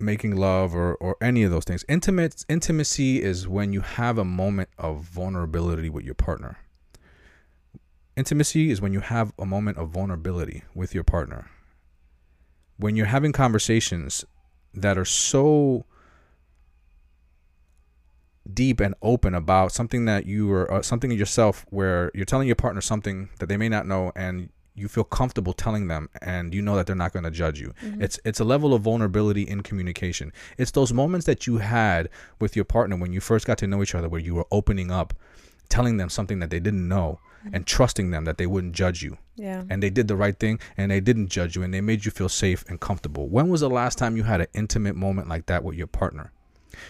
making 0.00 0.36
love 0.36 0.74
or 0.74 0.94
or 0.96 1.16
any 1.20 1.42
of 1.42 1.50
those 1.50 1.64
things. 1.64 1.84
Intimate 1.88 2.44
intimacy 2.48 3.22
is 3.22 3.48
when 3.48 3.72
you 3.72 3.80
have 3.80 4.18
a 4.18 4.24
moment 4.24 4.68
of 4.78 5.02
vulnerability 5.02 5.88
with 5.88 6.04
your 6.04 6.14
partner. 6.14 6.58
Intimacy 8.16 8.70
is 8.70 8.80
when 8.80 8.92
you 8.92 9.00
have 9.00 9.32
a 9.38 9.46
moment 9.46 9.78
of 9.78 9.90
vulnerability 9.90 10.64
with 10.74 10.94
your 10.94 11.04
partner. 11.04 11.50
When 12.76 12.96
you're 12.96 13.06
having 13.06 13.32
conversations 13.32 14.24
that 14.74 14.98
are 14.98 15.04
so 15.04 15.84
deep 18.52 18.80
and 18.80 18.94
open 19.02 19.34
about 19.34 19.72
something 19.72 20.04
that 20.06 20.26
you 20.26 20.50
are 20.52 20.72
uh, 20.72 20.82
something 20.82 21.12
in 21.12 21.18
yourself 21.18 21.66
where 21.70 22.10
you're 22.14 22.24
telling 22.24 22.46
your 22.46 22.56
partner 22.56 22.80
something 22.80 23.28
that 23.38 23.48
they 23.48 23.56
may 23.56 23.68
not 23.68 23.86
know 23.86 24.10
and 24.16 24.48
you 24.78 24.88
feel 24.88 25.04
comfortable 25.04 25.52
telling 25.52 25.88
them 25.88 26.08
and 26.22 26.54
you 26.54 26.62
know 26.62 26.76
that 26.76 26.86
they're 26.86 26.96
not 26.96 27.12
going 27.12 27.24
to 27.24 27.30
judge 27.30 27.60
you. 27.60 27.74
Mm-hmm. 27.82 28.02
It's 28.02 28.18
it's 28.24 28.40
a 28.40 28.44
level 28.44 28.74
of 28.74 28.82
vulnerability 28.82 29.42
in 29.42 29.62
communication. 29.62 30.32
It's 30.56 30.70
those 30.70 30.92
moments 30.92 31.26
that 31.26 31.46
you 31.46 31.58
had 31.58 32.08
with 32.40 32.56
your 32.56 32.64
partner 32.64 32.96
when 32.96 33.12
you 33.12 33.20
first 33.20 33.46
got 33.46 33.58
to 33.58 33.66
know 33.66 33.82
each 33.82 33.94
other 33.94 34.08
where 34.08 34.20
you 34.20 34.34
were 34.34 34.46
opening 34.50 34.90
up, 34.90 35.14
telling 35.68 35.96
them 35.96 36.08
something 36.08 36.38
that 36.40 36.50
they 36.50 36.60
didn't 36.60 36.86
know 36.86 37.18
mm-hmm. 37.40 37.54
and 37.54 37.66
trusting 37.66 38.10
them 38.10 38.24
that 38.24 38.38
they 38.38 38.46
wouldn't 38.46 38.74
judge 38.74 39.02
you. 39.02 39.18
Yeah. 39.36 39.64
And 39.68 39.82
they 39.82 39.90
did 39.90 40.08
the 40.08 40.16
right 40.16 40.38
thing 40.38 40.60
and 40.76 40.90
they 40.90 41.00
didn't 41.00 41.28
judge 41.28 41.56
you 41.56 41.62
and 41.62 41.72
they 41.72 41.80
made 41.80 42.04
you 42.04 42.10
feel 42.10 42.28
safe 42.28 42.64
and 42.68 42.80
comfortable. 42.80 43.28
When 43.28 43.48
was 43.48 43.60
the 43.60 43.70
last 43.70 43.98
time 43.98 44.16
you 44.16 44.24
had 44.24 44.40
an 44.40 44.48
intimate 44.54 44.96
moment 44.96 45.28
like 45.28 45.46
that 45.46 45.64
with 45.64 45.76
your 45.76 45.86
partner? 45.86 46.32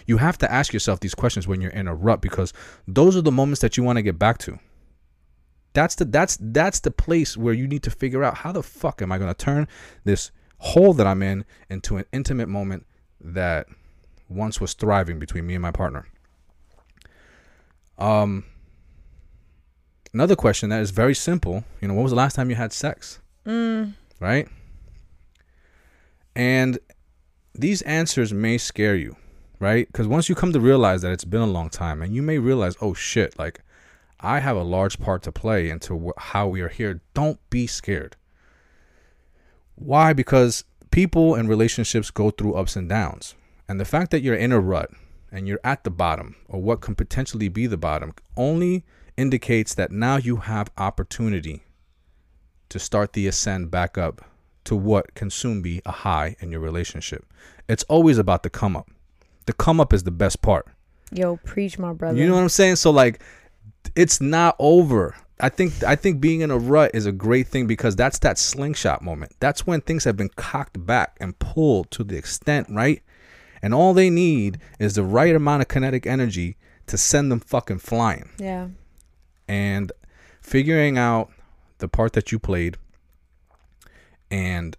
You 0.05 0.17
have 0.17 0.37
to 0.39 0.51
ask 0.51 0.73
yourself 0.73 0.99
these 0.99 1.15
questions 1.15 1.47
when 1.47 1.61
you're 1.61 1.71
in 1.71 1.87
a 1.87 1.95
rut 1.95 2.21
because 2.21 2.53
those 2.87 3.15
are 3.15 3.21
the 3.21 3.31
moments 3.31 3.61
that 3.61 3.77
you 3.77 3.83
want 3.83 3.97
to 3.97 4.03
get 4.03 4.19
back 4.19 4.37
to. 4.39 4.59
That's 5.73 5.95
the 5.95 6.05
that's 6.05 6.37
that's 6.41 6.79
the 6.79 6.91
place 6.91 7.37
where 7.37 7.53
you 7.53 7.67
need 7.67 7.83
to 7.83 7.91
figure 7.91 8.23
out 8.23 8.37
how 8.39 8.51
the 8.51 8.63
fuck 8.63 9.01
am 9.01 9.11
I 9.11 9.17
going 9.17 9.33
to 9.33 9.45
turn 9.45 9.67
this 10.03 10.31
hole 10.57 10.93
that 10.93 11.07
I'm 11.07 11.21
in 11.21 11.45
into 11.69 11.97
an 11.97 12.05
intimate 12.11 12.49
moment 12.49 12.85
that 13.21 13.67
once 14.27 14.59
was 14.59 14.73
thriving 14.73 15.19
between 15.19 15.45
me 15.45 15.55
and 15.55 15.61
my 15.61 15.71
partner. 15.71 16.07
Um 17.97 18.45
another 20.13 20.35
question 20.35 20.69
that 20.69 20.81
is 20.81 20.91
very 20.91 21.15
simple, 21.15 21.63
you 21.81 21.87
know, 21.87 21.93
when 21.93 22.03
was 22.03 22.11
the 22.11 22.17
last 22.17 22.35
time 22.35 22.49
you 22.49 22.55
had 22.55 22.73
sex? 22.73 23.19
Mm. 23.45 23.93
Right? 24.19 24.47
And 26.35 26.79
these 27.53 27.81
answers 27.83 28.33
may 28.33 28.57
scare 28.57 28.95
you, 28.95 29.17
right? 29.59 29.87
Because 29.87 30.07
once 30.07 30.29
you 30.29 30.35
come 30.35 30.53
to 30.53 30.59
realize 30.59 31.01
that 31.01 31.11
it's 31.11 31.25
been 31.25 31.41
a 31.41 31.47
long 31.47 31.69
time 31.69 32.01
and 32.01 32.15
you 32.15 32.21
may 32.21 32.37
realize, 32.37 32.75
oh 32.81 32.93
shit, 32.93 33.37
like 33.37 33.61
I 34.19 34.39
have 34.39 34.57
a 34.57 34.63
large 34.63 34.99
part 34.99 35.23
to 35.23 35.31
play 35.31 35.69
into 35.69 35.97
wh- 35.97 36.21
how 36.21 36.47
we 36.47 36.61
are 36.61 36.69
here. 36.69 37.01
Don't 37.13 37.39
be 37.49 37.67
scared. 37.67 38.15
Why? 39.75 40.13
Because 40.13 40.65
people 40.91 41.35
and 41.35 41.47
relationships 41.47 42.11
go 42.11 42.31
through 42.31 42.55
ups 42.55 42.75
and 42.75 42.89
downs. 42.89 43.35
And 43.67 43.79
the 43.79 43.85
fact 43.85 44.11
that 44.11 44.21
you're 44.21 44.35
in 44.35 44.51
a 44.51 44.59
rut 44.59 44.91
and 45.31 45.47
you're 45.47 45.61
at 45.63 45.83
the 45.83 45.91
bottom 45.91 46.35
or 46.47 46.61
what 46.61 46.81
can 46.81 46.95
potentially 46.95 47.47
be 47.47 47.67
the 47.67 47.77
bottom 47.77 48.13
only 48.35 48.83
indicates 49.15 49.73
that 49.75 49.91
now 49.91 50.17
you 50.17 50.37
have 50.37 50.71
opportunity 50.77 51.63
to 52.69 52.79
start 52.79 53.13
the 53.13 53.27
ascend 53.27 53.71
back 53.71 53.97
up 53.97 54.21
to 54.63 54.75
what 54.75 55.13
can 55.15 55.29
soon 55.29 55.61
be 55.61 55.81
a 55.85 55.91
high 55.91 56.35
in 56.39 56.51
your 56.51 56.59
relationship. 56.59 57.25
It's 57.67 57.83
always 57.83 58.17
about 58.17 58.43
the 58.43 58.49
come 58.49 58.75
up. 58.75 58.89
The 59.45 59.53
come 59.53 59.79
up 59.79 59.93
is 59.93 60.03
the 60.03 60.11
best 60.11 60.41
part. 60.41 60.67
Yo, 61.11 61.37
preach, 61.37 61.79
my 61.79 61.93
brother. 61.93 62.17
You 62.17 62.27
know 62.27 62.35
what 62.35 62.41
I'm 62.41 62.49
saying? 62.49 62.75
So 62.75 62.91
like 62.91 63.21
it's 63.95 64.21
not 64.21 64.55
over. 64.59 65.15
I 65.39 65.49
think 65.49 65.83
I 65.83 65.95
think 65.95 66.19
being 66.19 66.41
in 66.41 66.51
a 66.51 66.57
rut 66.57 66.91
is 66.93 67.05
a 67.05 67.11
great 67.11 67.47
thing 67.47 67.65
because 67.65 67.95
that's 67.95 68.19
that 68.19 68.37
slingshot 68.37 69.01
moment. 69.01 69.33
That's 69.39 69.65
when 69.65 69.81
things 69.81 70.03
have 70.03 70.17
been 70.17 70.29
cocked 70.29 70.85
back 70.85 71.17
and 71.21 71.37
pulled 71.39 71.91
to 71.91 72.03
the 72.03 72.17
extent, 72.17 72.67
right? 72.69 73.01
And 73.61 73.73
all 73.73 73.93
they 73.93 74.09
need 74.09 74.59
is 74.79 74.95
the 74.95 75.03
right 75.03 75.35
amount 75.35 75.61
of 75.61 75.67
kinetic 75.67 76.05
energy 76.05 76.57
to 76.87 76.97
send 76.97 77.31
them 77.31 77.39
fucking 77.39 77.79
flying. 77.79 78.29
Yeah. 78.37 78.69
And 79.47 79.91
figuring 80.41 80.97
out 80.97 81.31
the 81.79 81.87
part 81.87 82.13
that 82.13 82.31
you 82.31 82.39
played 82.39 82.77
and 84.31 84.77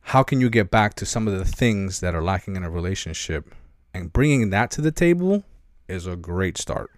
how 0.00 0.22
can 0.22 0.40
you 0.40 0.48
get 0.48 0.70
back 0.70 0.94
to 0.94 1.06
some 1.06 1.26
of 1.26 1.36
the 1.36 1.44
things 1.44 2.00
that 2.00 2.14
are 2.14 2.22
lacking 2.22 2.56
in 2.56 2.62
a 2.62 2.70
relationship 2.70 3.52
and 3.92 4.12
bringing 4.12 4.50
that 4.50 4.70
to 4.72 4.80
the 4.80 4.92
table 4.92 5.44
is 5.88 6.06
a 6.06 6.16
great 6.16 6.58
start. 6.58 6.90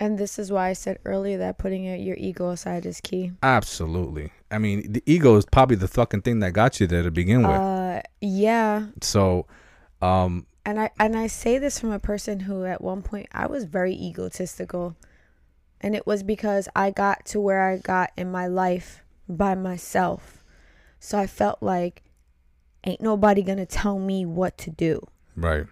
And 0.00 0.18
this 0.18 0.38
is 0.38 0.50
why 0.50 0.70
I 0.70 0.72
said 0.72 0.98
earlier 1.04 1.36
that 1.36 1.58
putting 1.58 1.84
your 1.84 2.16
ego 2.16 2.48
aside 2.48 2.86
is 2.86 3.02
key. 3.02 3.32
Absolutely. 3.42 4.32
I 4.50 4.56
mean, 4.56 4.90
the 4.90 5.02
ego 5.04 5.36
is 5.36 5.44
probably 5.44 5.76
the 5.76 5.88
fucking 5.88 6.22
thing 6.22 6.40
that 6.40 6.52
got 6.52 6.80
you 6.80 6.86
there 6.86 7.02
to 7.02 7.10
begin 7.10 7.42
with. 7.42 7.50
Uh, 7.50 8.00
yeah. 8.22 8.86
So, 9.02 9.46
um, 10.00 10.46
and 10.64 10.80
I 10.80 10.90
and 10.98 11.14
I 11.14 11.26
say 11.26 11.58
this 11.58 11.78
from 11.78 11.92
a 11.92 11.98
person 11.98 12.40
who 12.40 12.64
at 12.64 12.80
one 12.80 13.02
point 13.02 13.28
I 13.32 13.46
was 13.46 13.64
very 13.64 13.92
egotistical. 13.92 14.96
And 15.82 15.94
it 15.94 16.06
was 16.06 16.22
because 16.22 16.66
I 16.74 16.90
got 16.90 17.26
to 17.26 17.40
where 17.40 17.62
I 17.62 17.76
got 17.76 18.10
in 18.16 18.30
my 18.30 18.46
life 18.46 19.02
by 19.28 19.54
myself. 19.54 20.42
So 20.98 21.18
I 21.18 21.26
felt 21.26 21.62
like 21.62 22.02
ain't 22.84 23.02
nobody 23.02 23.42
going 23.42 23.58
to 23.58 23.66
tell 23.66 23.98
me 23.98 24.24
what 24.24 24.56
to 24.58 24.70
do. 24.70 25.06
Right 25.36 25.66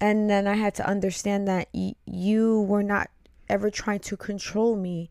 and 0.00 0.30
then 0.30 0.46
I 0.46 0.54
had 0.54 0.74
to 0.76 0.86
understand 0.86 1.46
that 1.48 1.68
y- 1.72 1.94
you 2.06 2.62
were 2.62 2.82
not 2.82 3.10
ever 3.48 3.70
trying 3.70 4.00
to 4.00 4.16
control 4.16 4.76
me. 4.76 5.10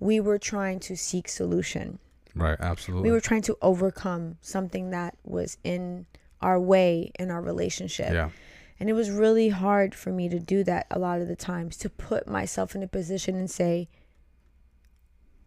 We 0.00 0.20
were 0.20 0.38
trying 0.38 0.80
to 0.80 0.96
seek 0.96 1.28
solution. 1.28 1.98
Right, 2.34 2.56
absolutely. 2.60 3.08
We 3.08 3.12
were 3.12 3.20
trying 3.20 3.42
to 3.42 3.56
overcome 3.62 4.36
something 4.42 4.90
that 4.90 5.16
was 5.24 5.56
in 5.64 6.06
our 6.42 6.60
way 6.60 7.12
in 7.18 7.30
our 7.30 7.40
relationship. 7.40 8.12
Yeah. 8.12 8.30
And 8.78 8.90
it 8.90 8.92
was 8.92 9.10
really 9.10 9.48
hard 9.48 9.94
for 9.94 10.10
me 10.10 10.28
to 10.28 10.38
do 10.38 10.62
that 10.64 10.86
a 10.90 10.98
lot 10.98 11.20
of 11.22 11.28
the 11.28 11.36
times 11.36 11.78
to 11.78 11.88
put 11.88 12.28
myself 12.28 12.74
in 12.74 12.82
a 12.82 12.86
position 12.86 13.34
and 13.34 13.50
say, 13.50 13.88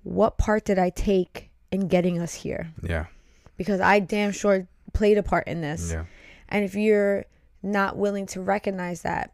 what 0.03 0.37
part 0.37 0.65
did 0.65 0.79
I 0.79 0.89
take 0.89 1.51
in 1.71 1.87
getting 1.87 2.19
us 2.19 2.33
here? 2.33 2.71
Yeah. 2.81 3.05
Because 3.55 3.81
I 3.81 3.99
damn 3.99 4.31
sure 4.31 4.67
played 4.93 5.17
a 5.17 5.23
part 5.23 5.47
in 5.47 5.61
this. 5.61 5.91
Yeah. 5.91 6.05
And 6.47 6.65
if 6.65 6.73
you're 6.73 7.25
not 7.61 7.97
willing 7.97 8.25
to 8.27 8.41
recognize 8.41 9.01
that, 9.01 9.33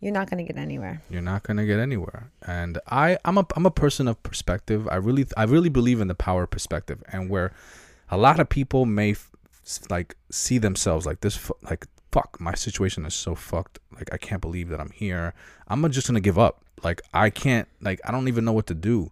you're 0.00 0.12
not 0.12 0.28
going 0.28 0.44
to 0.44 0.52
get 0.52 0.60
anywhere. 0.60 1.02
You're 1.08 1.22
not 1.22 1.42
going 1.42 1.56
to 1.56 1.64
get 1.64 1.78
anywhere. 1.78 2.30
And 2.46 2.78
I 2.86 3.18
I'm 3.24 3.38
a 3.38 3.46
I'm 3.56 3.66
a 3.66 3.70
person 3.70 4.08
of 4.08 4.22
perspective. 4.22 4.86
I 4.88 4.96
really 4.96 5.26
I 5.36 5.44
really 5.44 5.70
believe 5.70 6.00
in 6.00 6.08
the 6.08 6.14
power 6.14 6.44
of 6.44 6.50
perspective 6.50 7.02
and 7.12 7.30
where 7.30 7.52
a 8.10 8.16
lot 8.16 8.38
of 8.38 8.48
people 8.48 8.86
may 8.86 9.12
f- 9.12 9.30
like 9.90 10.16
see 10.30 10.58
themselves 10.58 11.06
like 11.06 11.20
this 11.20 11.50
like 11.62 11.86
fuck 12.12 12.40
my 12.40 12.54
situation 12.54 13.04
is 13.04 13.14
so 13.14 13.34
fucked 13.34 13.78
like 13.94 14.08
i 14.12 14.16
can't 14.16 14.40
believe 14.40 14.68
that 14.68 14.80
i'm 14.80 14.90
here 14.92 15.34
i'm 15.68 15.90
just 15.90 16.06
gonna 16.06 16.20
give 16.20 16.38
up 16.38 16.62
like 16.82 17.02
i 17.12 17.28
can't 17.28 17.68
like 17.80 18.00
i 18.04 18.10
don't 18.10 18.28
even 18.28 18.44
know 18.44 18.52
what 18.52 18.66
to 18.66 18.74
do 18.74 19.10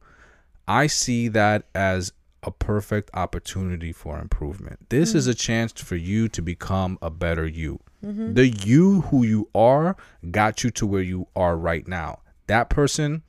i 0.66 0.86
see 0.86 1.28
that 1.28 1.64
as 1.74 2.12
a 2.45 2.51
perfect 2.51 3.11
opportunity 3.14 3.92
for 3.92 4.18
improvement 4.18 4.88
this 4.88 5.11
mm-hmm. 5.11 5.18
is 5.18 5.26
a 5.26 5.34
chance 5.34 5.72
for 5.72 5.97
you 5.97 6.28
to 6.28 6.40
become 6.40 6.99
a 7.03 7.11
better 7.11 7.47
you 7.47 7.80
Mm-hmm. 8.05 8.34
The 8.34 8.49
you 8.49 9.03
who 9.03 9.24
you 9.24 9.49
are 9.55 9.97
got 10.30 10.62
you 10.62 10.70
to 10.72 10.86
where 10.86 11.03
you 11.03 11.26
are 11.34 11.57
right 11.57 11.86
now. 11.88 12.20
That 12.47 12.68
person 12.68 13.22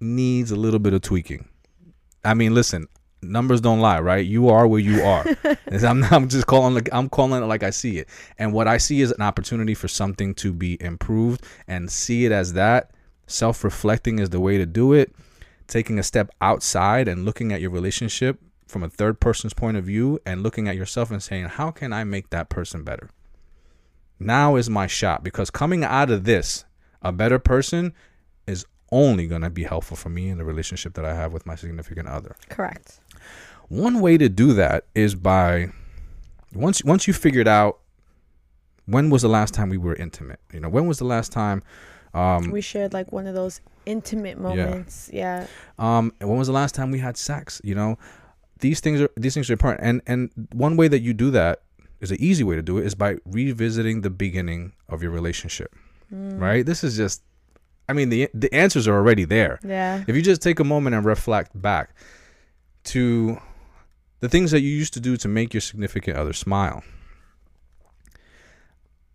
needs 0.00 0.50
a 0.50 0.56
little 0.56 0.80
bit 0.80 0.92
of 0.92 1.02
tweaking. 1.02 1.48
I 2.24 2.34
mean, 2.34 2.54
listen, 2.54 2.88
numbers 3.22 3.60
don't 3.60 3.80
lie, 3.80 4.00
right? 4.00 4.24
You 4.24 4.48
are 4.48 4.66
where 4.66 4.80
you 4.80 5.02
are. 5.02 5.24
I'm, 5.70 6.02
I'm 6.04 6.28
just 6.28 6.46
calling 6.46 6.74
like 6.74 6.88
I'm 6.92 7.08
calling 7.08 7.42
it 7.42 7.46
like 7.46 7.62
I 7.62 7.70
see 7.70 7.98
it. 7.98 8.08
And 8.38 8.52
what 8.52 8.66
I 8.66 8.78
see 8.78 9.00
is 9.00 9.12
an 9.12 9.22
opportunity 9.22 9.74
for 9.74 9.88
something 9.88 10.34
to 10.36 10.52
be 10.52 10.76
improved 10.80 11.44
and 11.68 11.90
see 11.90 12.24
it 12.24 12.32
as 12.32 12.54
that. 12.54 12.90
Self-reflecting 13.28 14.18
is 14.18 14.30
the 14.30 14.40
way 14.40 14.58
to 14.58 14.66
do 14.66 14.92
it. 14.92 15.14
Taking 15.72 15.98
a 15.98 16.02
step 16.02 16.30
outside 16.42 17.08
and 17.08 17.24
looking 17.24 17.50
at 17.50 17.62
your 17.62 17.70
relationship 17.70 18.38
from 18.66 18.82
a 18.82 18.90
third 18.90 19.20
person's 19.20 19.54
point 19.54 19.78
of 19.78 19.84
view 19.84 20.20
and 20.26 20.42
looking 20.42 20.68
at 20.68 20.76
yourself 20.76 21.10
and 21.10 21.22
saying, 21.22 21.46
"How 21.46 21.70
can 21.70 21.94
I 21.94 22.04
make 22.04 22.28
that 22.28 22.50
person 22.50 22.84
better?" 22.84 23.08
Now 24.20 24.56
is 24.56 24.68
my 24.68 24.86
shot 24.86 25.24
because 25.24 25.48
coming 25.48 25.82
out 25.82 26.10
of 26.10 26.24
this, 26.24 26.66
a 27.00 27.10
better 27.10 27.38
person 27.38 27.94
is 28.46 28.66
only 28.90 29.26
going 29.26 29.40
to 29.40 29.48
be 29.48 29.64
helpful 29.64 29.96
for 29.96 30.10
me 30.10 30.28
in 30.28 30.36
the 30.36 30.44
relationship 30.44 30.92
that 30.92 31.06
I 31.06 31.14
have 31.14 31.32
with 31.32 31.46
my 31.46 31.54
significant 31.54 32.06
other. 32.06 32.36
Correct. 32.50 33.00
One 33.68 34.00
way 34.00 34.18
to 34.18 34.28
do 34.28 34.52
that 34.52 34.84
is 34.94 35.14
by 35.14 35.70
once 36.52 36.84
once 36.84 37.08
you 37.08 37.14
figured 37.14 37.48
out 37.48 37.78
when 38.84 39.08
was 39.08 39.22
the 39.22 39.28
last 39.28 39.54
time 39.54 39.70
we 39.70 39.78
were 39.78 39.94
intimate? 39.94 40.40
You 40.52 40.60
know, 40.60 40.68
when 40.68 40.86
was 40.86 40.98
the 40.98 41.06
last 41.06 41.32
time 41.32 41.62
um, 42.12 42.50
we 42.50 42.60
shared 42.60 42.92
like 42.92 43.10
one 43.10 43.26
of 43.26 43.34
those 43.34 43.62
intimate 43.86 44.38
moments? 44.38 45.10
Yeah. 45.12 45.46
yeah. 45.78 45.98
Um, 45.98 46.12
when 46.18 46.38
was 46.38 46.46
the 46.46 46.52
last 46.52 46.74
time 46.74 46.90
we 46.90 46.98
had 46.98 47.16
sex? 47.16 47.60
You 47.64 47.74
know, 47.74 47.98
these 48.60 48.80
things 48.80 49.00
are 49.00 49.10
these 49.16 49.34
things 49.34 49.50
are 49.50 49.54
important. 49.54 49.84
And 49.84 50.02
and 50.06 50.48
one 50.52 50.76
way 50.76 50.88
that 50.88 51.00
you 51.00 51.12
do 51.12 51.30
that 51.32 51.62
is 52.00 52.10
an 52.10 52.18
easy 52.20 52.44
way 52.44 52.56
to 52.56 52.62
do 52.62 52.78
it 52.78 52.86
is 52.86 52.94
by 52.94 53.16
revisiting 53.24 54.00
the 54.00 54.10
beginning 54.10 54.72
of 54.88 55.02
your 55.02 55.12
relationship. 55.12 55.74
right? 56.10 56.66
This 56.66 56.84
is 56.84 56.96
just, 56.96 57.22
I 57.88 57.92
mean, 57.92 58.08
the 58.08 58.28
the 58.34 58.52
answers 58.54 58.88
are 58.88 58.94
already 58.94 59.24
there. 59.24 59.58
Yeah. 59.62 60.04
If 60.06 60.16
you 60.16 60.22
just 60.22 60.42
take 60.42 60.60
a 60.60 60.64
moment 60.64 60.94
and 60.96 61.04
reflect 61.04 61.60
back 61.60 61.94
to 62.84 63.40
the 64.20 64.28
things 64.28 64.50
that 64.50 64.60
you 64.60 64.68
used 64.68 64.94
to 64.94 65.00
do 65.00 65.16
to 65.16 65.28
make 65.28 65.54
your 65.54 65.60
significant 65.60 66.16
other 66.16 66.32
smile, 66.32 66.82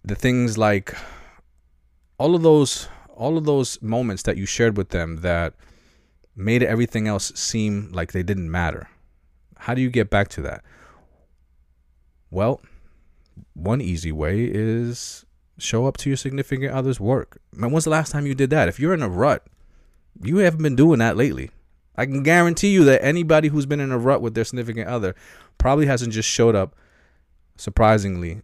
the 0.03 0.15
things 0.15 0.57
like 0.57 0.95
all 2.17 2.35
of 2.35 2.41
those 2.41 2.87
all 3.17 3.37
of 3.37 3.45
those 3.45 3.81
moments 3.81 4.23
that 4.23 4.37
you 4.37 4.45
shared 4.45 4.77
with 4.77 4.89
them 4.89 5.17
that 5.17 5.53
made 6.35 6.63
everything 6.63 7.07
else 7.07 7.31
seem 7.35 7.89
like 7.91 8.11
they 8.11 8.23
didn't 8.23 8.49
matter. 8.49 8.89
How 9.57 9.73
do 9.73 9.81
you 9.81 9.89
get 9.89 10.09
back 10.09 10.27
to 10.29 10.41
that? 10.43 10.63
Well, 12.29 12.61
one 13.53 13.81
easy 13.81 14.11
way 14.11 14.43
is 14.43 15.25
show 15.57 15.87
up 15.87 15.97
to 15.97 16.09
your 16.09 16.17
significant 16.17 16.71
other's 16.71 16.99
work. 16.99 17.41
Man, 17.51 17.71
when's 17.71 17.85
the 17.85 17.89
last 17.89 18.11
time 18.11 18.27
you 18.27 18.35
did 18.35 18.51
that? 18.51 18.67
If 18.67 18.79
you're 18.79 18.93
in 18.93 19.01
a 19.01 19.09
rut, 19.09 19.45
you 20.21 20.37
haven't 20.37 20.61
been 20.61 20.75
doing 20.75 20.99
that 20.99 21.17
lately. 21.17 21.49
I 21.95 22.05
can 22.05 22.21
guarantee 22.21 22.69
you 22.69 22.83
that 22.85 23.03
anybody 23.03 23.47
who's 23.47 23.65
been 23.65 23.79
in 23.79 23.91
a 23.91 23.97
rut 23.97 24.21
with 24.21 24.35
their 24.35 24.43
significant 24.43 24.87
other 24.87 25.15
probably 25.57 25.87
hasn't 25.87 26.13
just 26.13 26.29
showed 26.29 26.55
up 26.55 26.75
surprisingly 27.55 28.43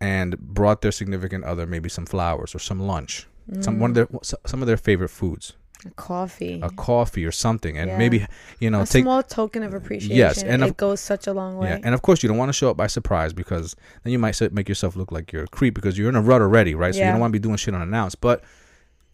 and 0.00 0.36
brought 0.38 0.82
their 0.82 0.90
significant 0.90 1.44
other 1.44 1.66
maybe 1.66 1.88
some 1.88 2.06
flowers 2.06 2.54
or 2.54 2.58
some 2.58 2.80
lunch, 2.80 3.28
some 3.60 3.78
one 3.78 3.90
of 3.90 3.94
their 3.94 4.08
some 4.46 4.62
of 4.62 4.66
their 4.66 4.76
favorite 4.76 5.08
foods, 5.10 5.52
A 5.86 5.90
coffee. 5.90 6.60
a 6.62 6.70
coffee 6.70 7.24
or 7.24 7.32
something, 7.32 7.76
and 7.76 7.88
Yeah. 7.90 7.98
maybe 7.98 8.26
you 8.60 8.70
know 8.70 8.82
a 8.82 8.86
take 8.86 9.02
small 9.04 9.22
token 9.22 9.62
of 9.62 9.74
appreciation. 9.74 10.16
Yes, 10.16 10.42
and 10.42 10.62
it 10.62 10.70
of- 10.70 10.76
goes 10.76 11.00
such 11.00 11.26
a 11.26 11.32
long 11.32 11.56
way. 11.58 11.68
Yeah, 11.68 11.80
and 11.84 11.94
of 11.94 12.02
course 12.02 12.22
you 12.22 12.28
don't 12.28 12.38
want 12.38 12.48
to 12.48 12.52
show 12.54 12.70
up 12.70 12.76
by 12.76 12.86
surprise 12.86 13.32
because 13.32 13.76
then 14.02 14.12
you 14.12 14.18
might 14.18 14.40
make 14.52 14.68
yourself 14.68 14.96
look 14.96 15.12
like 15.12 15.32
you're 15.32 15.44
a 15.44 15.48
creep 15.48 15.74
because 15.74 15.98
you're 15.98 16.08
in 16.08 16.16
a 16.16 16.22
rut 16.22 16.40
already, 16.40 16.74
right? 16.74 16.94
So 16.94 17.00
you 17.00 17.06
don't 17.06 17.20
want 17.20 17.32
to 17.32 17.38
be 17.38 17.42
doing 17.42 17.56
shit 17.56 17.74
unannounced. 17.74 18.20
But 18.20 18.42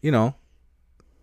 you 0.03 0.11
know, 0.12 0.35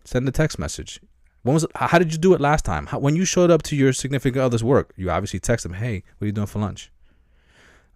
send 0.04 0.28
a 0.28 0.32
text 0.32 0.60
message. 0.60 1.00
When 1.44 1.54
was 1.54 1.66
how 1.76 1.98
did 2.00 2.12
you 2.12 2.20
do 2.20 2.34
it 2.34 2.42
last 2.42 2.66
time? 2.66 2.88
How, 2.88 3.00
when 3.00 3.16
you 3.16 3.24
showed 3.24 3.50
up 3.52 3.64
to 3.64 3.76
your 3.76 3.94
significant 3.94 4.42
other's 4.44 4.64
work, 4.66 4.92
you 4.98 5.10
obviously 5.10 5.40
text 5.40 5.64
them, 5.64 5.74
"Hey, 5.74 6.04
what 6.18 6.26
are 6.26 6.28
you 6.28 6.34
doing 6.34 6.48
for 6.48 6.60
lunch?" 6.60 6.92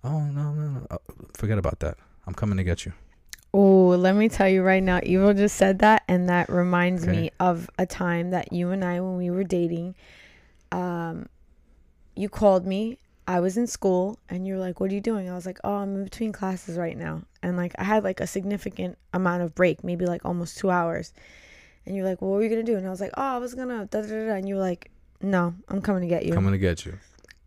Oh 0.04 0.22
no, 0.22 0.54
no, 0.54 0.70
no. 0.70 0.88
Oh, 0.90 1.00
forget 1.34 1.58
about 1.58 1.80
that. 1.82 1.98
I'm 2.26 2.34
coming 2.34 2.58
to 2.58 2.64
get 2.64 2.86
you. 2.86 2.94
Oh, 3.54 3.88
let 3.90 4.16
me 4.16 4.30
tell 4.30 4.48
you 4.48 4.64
right 4.64 4.82
now, 4.82 4.98
Ivo 4.98 5.34
just 5.34 5.58
said 5.58 5.80
that, 5.80 6.04
and 6.08 6.30
that 6.30 6.50
reminds 6.50 7.04
Okay. 7.04 7.12
me 7.12 7.32
of 7.40 7.70
a 7.78 7.86
time 7.86 8.30
that 8.32 8.54
you 8.54 8.70
and 8.72 8.84
I, 8.84 9.02
when 9.02 9.18
we 9.18 9.30
were 9.30 9.44
dating, 9.44 9.96
um, 10.72 11.28
you 12.16 12.30
called 12.30 12.66
me. 12.66 12.98
I 13.28 13.40
was 13.40 13.58
in 13.58 13.68
school, 13.68 14.18
and 14.30 14.48
you 14.48 14.56
were 14.56 14.60
like, 14.60 14.80
"What 14.80 14.90
are 14.92 14.94
you 14.94 15.02
doing?" 15.02 15.30
I 15.30 15.34
was 15.36 15.46
like, 15.46 15.60
"Oh, 15.64 15.76
I'm 15.76 15.96
in 15.96 16.04
between 16.06 16.32
classes 16.32 16.78
right 16.78 16.98
now," 16.98 17.24
and 17.44 17.56
like 17.58 17.74
I 17.78 17.84
had 17.84 18.04
like 18.04 18.20
a 18.20 18.28
significant 18.28 18.98
amount 19.14 19.44
of 19.44 19.54
break, 19.54 19.84
maybe 19.84 20.06
like 20.06 20.24
almost 20.26 20.58
two 20.58 20.70
hours. 20.70 21.14
And 21.86 21.96
you're 21.96 22.06
like, 22.06 22.22
well, 22.22 22.32
"What 22.32 22.38
were 22.38 22.44
you 22.44 22.50
gonna 22.50 22.64
do?" 22.64 22.78
And 22.78 22.88
I 22.88 22.90
was 22.90 23.02
like, 23.02 23.12
"Oh, 23.16 23.36
I 23.36 23.38
was 23.38 23.54
gonna 23.54 23.86
da 23.86 24.02
da 24.02 24.08
da,", 24.08 24.26
da," 24.28 24.34
and 24.36 24.48
you 24.48 24.56
were 24.56 24.62
like, 24.62 24.92
"No, 25.22 25.54
I'm 25.70 25.82
coming 25.82 26.02
to 26.02 26.08
get 26.08 26.24
you. 26.26 26.32
I'm 26.32 26.38
Coming 26.38 26.54
to 26.54 26.58
get 26.58 26.86
you. 26.86 26.98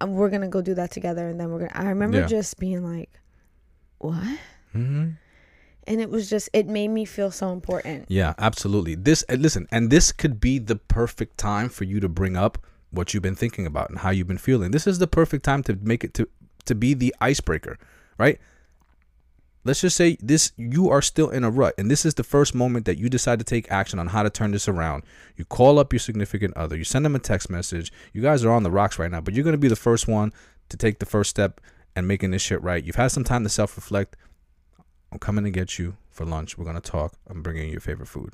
And 0.01 0.15
we're 0.15 0.31
gonna 0.31 0.49
go 0.49 0.61
do 0.61 0.75
that 0.75 0.91
together, 0.91 1.29
and 1.29 1.41
then 1.41 1.51
we're 1.51 1.61
gonna." 1.61 1.73
I 1.75 1.89
remember 1.89 2.19
Yeah. 2.21 2.27
just 2.27 2.59
being 2.59 2.83
like, 2.85 3.11
"What?" 3.99 4.39
hmm 4.73 5.11
and 5.87 6.01
it 6.01 6.11
was 6.11 6.29
just 6.29 6.49
it 6.53 6.67
made 6.67 6.89
me 6.89 7.05
feel 7.05 7.31
so 7.31 7.53
important 7.53 8.07
Yeah, 8.09 8.35
absolutely. 8.39 8.95
This 8.95 9.25
listen, 9.29 9.69
and 9.71 9.91
this 9.91 10.13
could 10.13 10.41
be 10.41 10.59
the 10.59 10.77
perfect 10.77 11.39
time 11.39 11.69
for 11.69 11.85
you 11.85 12.01
to 12.01 12.09
bring 12.09 12.37
up 12.37 12.59
what 12.91 13.13
you've 13.13 13.23
been 13.23 13.35
thinking 13.35 13.67
about 13.67 13.91
and 13.91 13.99
how 13.99 14.11
you've 14.11 14.29
been 14.29 14.39
feeling. 14.39 14.71
This 14.71 14.87
is 14.87 14.99
the 14.99 15.07
perfect 15.07 15.45
time 15.45 15.63
to 15.65 15.79
make 15.83 16.05
it 16.05 16.15
to 16.15 16.29
to 16.67 16.75
be 16.75 16.95
the 16.95 17.15
icebreaker, 17.21 17.79
right? 18.19 18.39
Let's 19.67 19.81
just 19.81 19.97
say 19.97 20.19
this 20.21 20.53
you 20.57 20.91
are 20.91 21.01
still 21.01 21.31
in 21.31 21.43
a 21.43 21.51
rut 21.51 21.75
and 21.79 21.91
this 21.91 22.05
is 22.05 22.15
the 22.15 22.25
first 22.25 22.55
moment 22.55 22.85
that 22.85 22.99
you 22.99 23.09
decide 23.09 23.39
to 23.39 23.45
take 23.45 23.71
action 23.71 23.99
on 23.99 24.09
how 24.09 24.23
to 24.23 24.31
turn 24.31 24.51
this 24.51 24.69
around. 24.69 25.05
You 25.37 25.45
call 25.45 25.79
up 25.79 25.93
your 25.93 26.01
significant 26.01 26.57
other, 26.57 26.77
you 26.77 26.85
send 26.85 27.05
them 27.05 27.17
a 27.17 27.19
text 27.19 27.49
message. 27.49 27.93
You 28.13 28.21
guys 28.21 28.45
are 28.45 28.53
on 28.53 28.63
the 28.63 28.71
rocks 28.71 28.99
right 28.99 29.11
now, 29.11 29.23
but 29.23 29.35
you're 29.35 29.45
going 29.45 29.53
to 29.53 29.59
be 29.59 29.69
the 29.69 29.77
first 29.77 30.07
one 30.07 30.33
to 30.69 30.77
take 30.77 30.99
the 30.99 31.07
first 31.07 31.31
step 31.31 31.61
and 31.97 32.07
making 32.07 32.31
this 32.31 32.43
shit 32.43 32.63
right. 32.63 32.85
You've 32.85 32.97
had 32.97 33.09
some 33.09 33.25
time 33.25 33.43
to 33.45 33.49
self-reflect. 33.49 34.17
I'm 35.15 35.21
coming 35.21 35.45
to 35.45 35.51
get 35.51 35.79
you 35.79 35.97
for 36.11 36.25
lunch. 36.27 36.59
We're 36.59 36.65
to 36.75 36.81
talk. 36.81 37.15
I'm 37.31 37.41
bringing 37.41 37.67
you 37.67 37.71
your 37.73 37.81
favorite 37.81 38.09
food. 38.09 38.33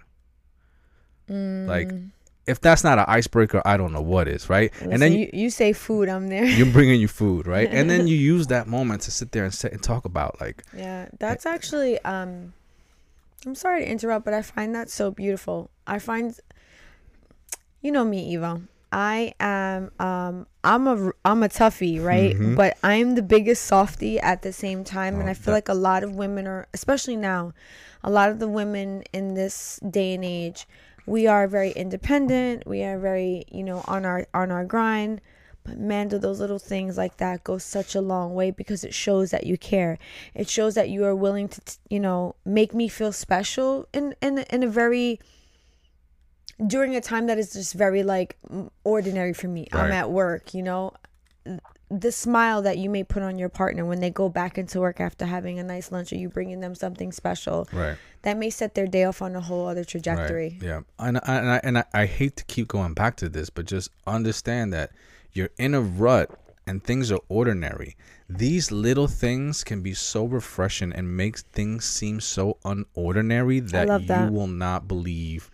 Like, 1.29 1.89
Mm. 1.89 2.09
if 2.47 2.59
that's 2.61 2.83
not 2.83 2.99
an 2.99 3.05
icebreaker, 3.07 3.61
I 3.65 3.77
don't 3.77 3.93
know 3.93 4.01
what 4.01 4.27
is, 4.27 4.49
right? 4.49 4.73
And 4.81 5.01
then 5.01 5.13
you, 5.13 5.31
you 5.33 5.51
say 5.51 5.73
food 5.73 6.09
i'm 6.09 6.29
there 6.29 6.45
you're 6.59 6.73
bringing 6.73 6.99
you 7.01 7.07
food, 7.07 7.47
right? 7.47 7.69
And 7.71 7.89
then 7.89 8.09
you 8.09 8.17
use 8.35 8.49
that 8.49 8.67
moment 8.67 9.03
to 9.03 9.11
sit 9.13 9.31
there 9.33 9.45
and 9.45 9.55
sit 9.55 9.73
and 9.73 9.81
talk 9.83 10.07
about, 10.07 10.41
like, 10.41 10.65
yeah 10.75 11.09
that's 11.19 11.45
actually 11.47 12.01
um 12.01 12.53
i'm 13.47 13.55
sorry 13.55 13.85
to 13.85 13.89
interrupt 13.91 14.25
but 14.25 14.35
i 14.35 14.43
find 14.43 14.75
that 14.75 14.91
so 14.91 15.11
beautiful 15.11 15.71
i 15.87 15.99
find 15.99 16.39
you 17.83 17.93
know 17.93 18.05
me 18.05 18.35
Ivo 18.37 18.63
i 18.93 19.33
am 19.41 19.91
um 20.01 20.47
i'm 20.65 20.87
a 20.89 21.13
i'm 21.25 21.43
a 21.43 21.49
toughie 21.49 22.03
right? 22.03 22.37
Mhm. 22.37 22.57
but 22.57 22.77
i'm 22.83 23.15
the 23.15 23.23
biggest 23.23 23.65
softie 23.65 24.19
at 24.21 24.43
the 24.43 24.53
same 24.53 24.83
time 24.85 25.15
and 25.21 25.29
Oh, 25.29 25.31
i 25.31 25.35
feel 25.35 25.53
that- 25.53 25.59
like 25.59 25.69
a 25.69 25.75
lot 25.75 26.03
of 26.03 26.15
women 26.17 26.47
are 26.47 26.67
especially 26.75 27.17
now 27.17 27.53
a 28.03 28.11
lot 28.11 28.31
of 28.31 28.39
the 28.41 28.49
women 28.49 29.03
in 29.13 29.35
this 29.35 29.79
day 29.89 30.15
and 30.15 30.25
age 30.25 30.67
we 31.07 31.27
are 31.27 31.49
very 31.49 31.73
independent. 31.73 32.67
We 32.67 32.85
are 32.85 32.99
very 32.99 33.45
you 33.51 33.65
know 33.65 33.83
on 33.89 34.05
our 34.05 34.27
on 34.35 34.51
our 34.53 34.65
grind. 34.65 35.21
But 35.65 35.79
man 35.79 36.09
do 36.09 36.19
those 36.19 36.39
little 36.41 36.59
things 36.61 36.97
like 36.97 37.17
that 37.17 37.43
go 37.43 37.59
such 37.59 37.95
a 37.97 38.01
long 38.01 38.35
way 38.35 38.51
because 38.51 38.85
it 38.85 38.95
shows 38.95 39.31
that 39.31 39.45
you 39.45 39.59
care. 39.59 39.99
It 40.35 40.49
shows 40.49 40.75
that 40.75 40.89
you 40.89 41.05
are 41.05 41.15
willing 41.17 41.49
to 41.49 41.61
t- 41.63 41.77
you 41.89 42.01
know 42.01 42.37
make 42.45 42.75
me 42.75 42.87
feel 42.89 43.13
special 43.13 43.89
in 43.93 44.15
in 44.23 44.39
in 44.51 44.63
a 44.63 44.69
very 44.69 45.19
during 46.67 46.95
a 46.97 47.01
time 47.01 47.27
that 47.27 47.39
is 47.39 47.53
just 47.53 47.75
very 47.75 48.03
like 48.03 48.37
ordinary 48.85 49.33
for 49.33 49.49
me 49.49 49.67
i'm 49.73 49.91
at 49.93 50.11
work 50.11 50.55
you 50.55 50.63
know 50.63 50.93
the 51.91 52.13
smile 52.13 52.63
that 52.63 52.79
you 52.79 52.89
may 52.89 53.03
put 53.03 53.23
on 53.23 53.37
your 53.37 53.49
partner 53.49 53.85
when 53.85 53.99
they 53.99 54.11
go 54.11 54.29
back 54.29 54.57
into 54.57 54.79
work 54.79 55.01
after 55.01 55.27
having 55.27 55.59
a 55.59 55.63
nice 55.65 55.91
lunch 55.91 56.13
or 56.13 56.17
you 56.17 56.29
bringing 56.29 56.61
them 56.61 56.75
something 56.75 57.11
special 57.11 57.69
right. 57.73 57.97
that 58.23 58.39
may 58.39 58.49
set 58.49 58.77
their 58.77 58.87
day 58.87 59.05
off 59.05 59.21
on 59.21 59.35
a 59.35 59.41
whole 59.41 59.67
other 59.67 59.83
trajectory. 59.83 60.59
Right. 60.61 60.69
Yeah, 60.69 60.81
and 61.01 61.19
I, 61.19 61.21
and 61.27 61.51
I 61.51 61.61
and 61.65 61.79
I, 61.79 61.85
I 61.93 62.07
hate 62.07 62.37
to 62.37 62.45
keep 62.45 62.69
going 62.69 62.95
back 62.95 63.17
to 63.17 63.29
this, 63.29 63.51
but 63.51 63.67
just 63.67 63.91
understand 64.07 64.73
that 64.73 64.93
you're 65.33 65.51
in 65.59 65.75
a 65.75 65.81
rut 65.81 66.31
and 66.65 66.85
things 66.85 67.11
are 67.11 67.21
ordinary. 67.29 67.97
These 68.29 68.71
little 68.71 69.09
things 69.09 69.65
can 69.65 69.83
be 69.83 69.93
so 69.93 70.25
refreshing 70.25 70.93
and 70.93 71.17
makes 71.17 71.43
things 71.43 71.85
seem 71.85 72.21
so 72.21 72.59
unordinary 72.65 73.69
that, 73.71 73.89
love 73.89 74.03
you 74.03 74.33
will 74.33 74.47
not 74.47 74.87
believe 74.87 75.51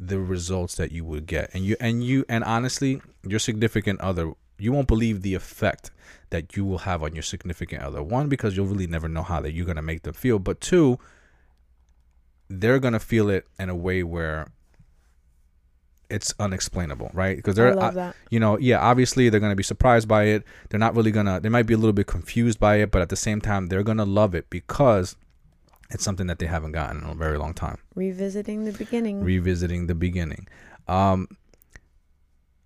the 0.00 0.18
results 0.18 0.76
that 0.76 0.90
you 0.90 1.04
would 1.04 1.26
get. 1.26 1.50
And 1.52 1.64
you 1.64 1.76
and 1.78 2.02
you 2.02 2.24
and 2.28 2.42
honestly, 2.42 3.02
your 3.22 3.38
significant 3.38 4.00
other, 4.00 4.32
you 4.58 4.72
won't 4.72 4.88
believe 4.88 5.20
the 5.20 5.34
effect 5.34 5.90
that 6.30 6.56
you 6.56 6.64
will 6.64 6.78
have 6.78 7.02
on 7.02 7.14
your 7.14 7.22
significant 7.22 7.82
other. 7.82 8.02
One, 8.02 8.28
because 8.28 8.56
you'll 8.56 8.66
really 8.66 8.86
never 8.86 9.08
know 9.08 9.22
how 9.22 9.40
that 9.42 9.52
you're 9.52 9.66
gonna 9.66 9.82
make 9.82 10.02
them 10.02 10.14
feel, 10.14 10.38
but 10.38 10.60
two, 10.60 10.98
they're 12.48 12.78
gonna 12.78 12.98
feel 12.98 13.28
it 13.28 13.46
in 13.58 13.68
a 13.68 13.76
way 13.76 14.02
where 14.02 14.48
it's 16.08 16.34
unexplainable, 16.40 17.10
right? 17.12 17.36
Because 17.36 17.54
they're, 17.54 17.78
uh, 17.78 18.12
you 18.30 18.40
know, 18.40 18.58
yeah, 18.58 18.80
obviously 18.80 19.28
they're 19.28 19.38
gonna 19.38 19.54
be 19.54 19.62
surprised 19.62 20.08
by 20.08 20.24
it. 20.24 20.44
They're 20.70 20.80
not 20.80 20.96
really 20.96 21.12
gonna. 21.12 21.40
They 21.40 21.50
might 21.50 21.66
be 21.66 21.74
a 21.74 21.78
little 21.78 21.92
bit 21.92 22.06
confused 22.06 22.58
by 22.58 22.76
it, 22.76 22.90
but 22.90 23.02
at 23.02 23.10
the 23.10 23.16
same 23.16 23.40
time, 23.40 23.66
they're 23.66 23.82
gonna 23.82 24.06
love 24.06 24.34
it 24.34 24.48
because 24.50 25.14
it's 25.90 26.04
something 26.04 26.26
that 26.28 26.38
they 26.38 26.46
haven't 26.46 26.72
gotten 26.72 27.02
in 27.02 27.10
a 27.10 27.14
very 27.14 27.38
long 27.38 27.54
time. 27.54 27.78
Revisiting 27.94 28.64
the 28.64 28.72
beginning. 28.72 29.22
Revisiting 29.22 29.86
the 29.86 29.94
beginning, 29.94 30.48
um, 30.88 31.28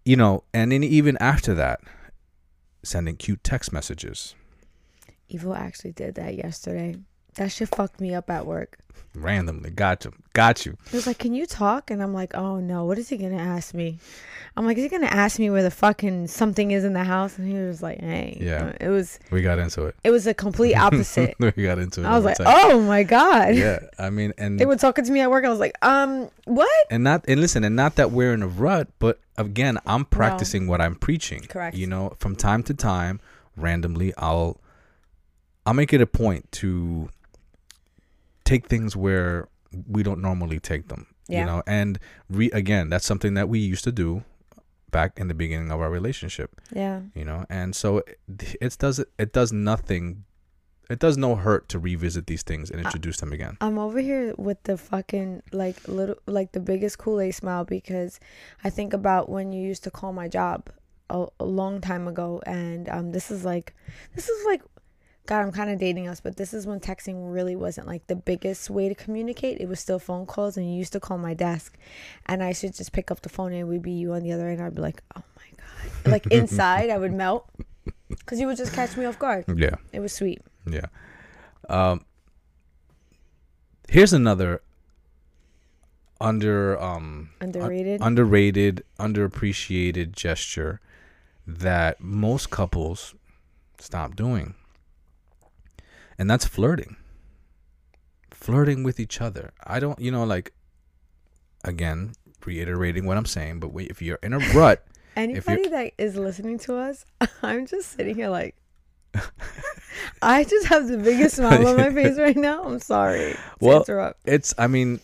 you 0.05 0.17
know, 0.17 0.45
and 0.53 0.73
then 0.73 0.85
even 0.85 1.17
after 1.21 1.55
that, 1.55 1.81
sending 2.83 3.17
cute 3.17 3.43
text 3.43 3.73
messages 3.73 4.35
Ivo 5.33 5.55
actually 5.55 5.93
did 5.93 6.15
that 6.17 6.37
yesterday. 6.37 6.97
That 7.35 7.49
shit 7.49 7.75
fucked 7.75 8.01
me 8.01 8.15
up 8.15 8.31
at 8.31 8.47
work. 8.47 8.79
Randomly. 9.15 9.71
Got 9.71 10.05
you, 10.05 10.13
got 10.33 10.67
you. 10.67 10.77
He 10.91 10.97
was 10.97 11.07
like, 11.07 11.19
"Can 11.19 11.35
you 11.35 11.47
talk?" 11.47 11.91
And 11.91 12.03
I'm 12.03 12.13
like, 12.13 12.35
"Oh 12.35 12.61
no, 12.61 12.85
what 12.85 12.99
is 12.99 13.09
he 13.09 13.17
gonna 13.17 13.37
ask 13.37 13.75
me?" 13.75 13.99
I'm 14.57 14.65
like, 14.67 14.77
"Is 14.77 14.85
he 14.85 14.89
gonna 14.89 15.07
ask 15.07 15.39
me 15.39 15.51
where 15.51 15.63
the 15.65 15.71
fucking 15.71 16.29
something 16.29 16.71
is 16.71 16.85
in 16.85 16.93
the 16.93 17.05
house?" 17.05 17.39
And 17.39 17.49
he 17.49 17.55
was 17.55 17.83
like, 17.83 18.01
"Hey, 18.01 18.39
Yeah. 18.41 18.67
Uh, 18.67 18.73
it 18.81 18.89
was 18.89 19.19
We 19.31 19.43
got 19.43 19.59
into 19.59 19.87
it. 19.87 19.97
it 20.05 20.11
was 20.11 20.27
a 20.27 20.35
complete 20.35 20.75
opposite." 20.75 21.35
we 21.39 21.51
got 21.53 21.79
into 21.79 22.03
it. 22.03 22.07
I 22.07 22.15
was 22.17 22.25
like, 22.25 22.37
text. 22.37 22.53
"Oh 22.55 22.81
my 22.81 23.03
god." 23.03 23.55
yeah. 23.55 23.81
I 23.99 24.11
mean, 24.11 24.33
and 24.39 24.59
They 24.59 24.67
were 24.67 24.77
talking 24.77 25.05
to 25.05 25.13
me 25.13 25.21
at 25.21 25.31
work. 25.31 25.45
I 25.45 25.49
was 25.49 25.61
like, 25.61 25.75
"Um, 25.83 26.31
what?" 26.45 26.71
and 26.91 27.03
not 27.05 27.25
and 27.27 27.41
listen 27.41 27.65
and 27.65 27.75
not 27.77 27.97
that 27.97 28.11
we're 28.11 28.33
in 28.33 28.43
a 28.43 28.47
rut 28.47 28.89
but 28.99 29.19
again 29.37 29.79
i'm 29.87 30.05
practicing 30.05 30.67
what 30.69 30.81
i'm 30.81 30.95
preaching 30.95 31.41
Correct. 31.49 31.75
you 31.77 31.87
know 31.87 32.15
from 32.19 32.37
time 32.37 32.63
to 32.65 32.75
time 32.75 33.19
randomly 33.57 34.13
i'll 34.19 34.61
i'll 35.67 35.75
make 35.75 35.93
it 35.93 36.01
a 36.01 36.07
point 36.07 36.51
to 36.53 37.09
take 38.45 38.67
things 38.69 38.95
where 38.97 39.49
we 39.89 40.03
don't 40.03 40.21
normally 40.21 40.61
take 40.61 40.89
them 40.89 41.07
Yeah. 41.29 41.41
you 41.41 41.47
know 41.47 41.63
and 41.67 41.99
re 42.29 42.51
again 42.53 42.89
that's 42.91 43.07
something 43.07 43.35
that 43.35 43.49
we 43.49 43.59
used 43.59 43.85
to 43.85 43.93
do 43.93 44.23
back 44.91 45.19
in 45.19 45.27
the 45.29 45.35
beginning 45.35 45.71
of 45.73 45.81
our 45.81 45.91
relationship 45.91 46.61
Yeah. 46.73 47.01
you 47.15 47.25
know 47.25 47.45
and 47.51 47.75
so 47.75 47.99
it, 47.99 48.19
it 48.61 48.77
does 48.79 49.01
it 49.19 49.33
does 49.33 49.53
nothing 49.53 50.25
it 50.91 50.99
does 50.99 51.17
no 51.17 51.35
hurt 51.35 51.69
to 51.71 51.79
revisit 51.79 52.27
these 52.27 52.43
things 52.43 52.71
and 52.71 52.79
introduce 52.79 53.17
them 53.17 53.33
again. 53.33 53.57
I'm 53.63 53.79
over 53.79 54.01
here 54.01 54.35
with 54.37 54.63
the 54.65 54.77
fucking 54.77 55.43
like 55.51 55.89
little 55.89 56.17
like 56.27 56.53
the 56.53 56.61
biggest 56.61 56.99
Kool 56.99 57.21
Aid 57.23 57.35
smile 57.35 57.65
because 57.65 58.21
I 58.63 58.69
think 58.69 58.93
about 58.93 59.31
when 59.31 59.51
you 59.55 59.67
used 59.67 59.83
to 59.85 59.91
call 59.91 60.13
my 60.13 60.29
job 60.29 60.69
a, 61.09 61.27
a 61.41 61.45
long 61.47 61.81
time 61.81 62.07
ago, 62.07 62.43
and 62.47 62.91
um, 62.91 63.13
this 63.13 63.31
is 63.31 63.47
like 63.47 63.73
this 64.15 64.29
is 64.29 64.45
like 64.45 64.61
God, 65.27 65.41
I'm 65.41 65.53
kind 65.53 65.71
of 65.71 65.79
dating 65.79 66.07
us, 66.07 66.21
but 66.21 66.37
this 66.37 66.53
is 66.53 66.67
when 66.67 66.81
texting 66.81 67.33
really 67.33 67.57
wasn't 67.57 67.87
like 67.87 68.07
the 68.09 68.17
biggest 68.17 68.69
way 68.69 68.89
to 68.91 68.95
communicate. 68.95 69.59
It 69.61 69.69
was 69.69 69.81
still 69.81 69.99
phone 69.99 70.27
calls, 70.27 70.57
and 70.59 70.71
you 70.71 70.77
used 70.77 70.93
to 70.93 71.01
call 71.01 71.17
my 71.17 71.33
desk, 71.33 71.79
and 72.27 72.43
I 72.43 72.53
should 72.53 72.75
just 72.75 72.93
pick 72.93 73.11
up 73.11 73.23
the 73.23 73.31
phone 73.31 73.53
and 73.53 73.61
it 73.61 73.65
would 73.65 73.81
be 73.83 73.93
you 73.93 74.13
on 74.13 74.23
the 74.23 74.33
other 74.33 74.49
end. 74.49 74.61
I'd 74.61 74.75
be 74.75 74.83
like, 74.83 75.03
oh 75.17 75.23
my 75.37 75.43
God. 75.57 75.61
Like 76.13 76.27
inside, 76.27 76.91
I 76.91 76.99
would 76.99 77.13
melt 77.13 77.49
because 78.09 78.39
you 78.39 78.47
would 78.47 78.59
just 78.59 78.75
catch 78.75 78.97
me 78.97 79.07
off 79.07 79.19
guard. 79.19 79.45
Yeah. 79.57 79.77
It 79.93 80.01
was 80.01 80.13
sweet. 80.13 80.43
Yeah. 80.67 80.87
Um 81.69 82.05
here's 83.89 84.13
another 84.13 84.61
under 86.21 86.81
um 86.81 87.31
un- 87.41 87.49
Underrated. 87.49 88.01
underrated, 88.03 88.85
underappreciated 88.99 90.13
gesture 90.13 90.81
that 91.47 92.01
most 92.01 92.51
couples 92.51 93.15
stop 93.79 94.15
doing. 94.17 94.55
And 96.19 96.31
that's 96.31 96.45
flirting. 96.45 96.97
Flirting 98.31 98.83
with 98.83 99.01
each 99.01 99.21
other. 99.21 99.53
I 99.67 99.81
don't, 99.81 99.99
you 99.99 100.11
know, 100.11 100.25
like 100.25 100.53
again, 101.65 102.13
reiterating 102.45 103.07
what 103.07 103.17
I'm 103.17 103.25
saying, 103.27 103.61
but 103.61 103.73
wait, 103.73 103.91
if 103.91 104.03
you're 104.03 104.19
in 104.23 104.33
a 104.33 104.39
rut, 104.55 104.85
Anybody 105.17 105.69
that 105.69 105.93
is 105.97 106.17
listening 106.17 106.59
to 106.61 106.77
us, 106.77 107.05
I'm 107.43 107.67
just 107.67 107.93
sitting 107.93 108.17
here 108.17 108.29
like, 108.29 108.57
I 110.23 110.43
just 110.43 110.67
have 110.67 110.89
the 110.89 110.99
biggest 110.99 111.37
smile 111.37 111.67
on 111.69 111.77
my 111.77 111.93
face 111.93 112.19
right 112.19 112.37
now. 112.37 112.65
I'm 112.65 112.81
sorry 112.81 113.35
to 113.35 113.39
Well, 113.61 113.79
interrupt. 113.81 114.21
it's 114.25 114.53
i 114.59 114.67
mean 114.67 114.99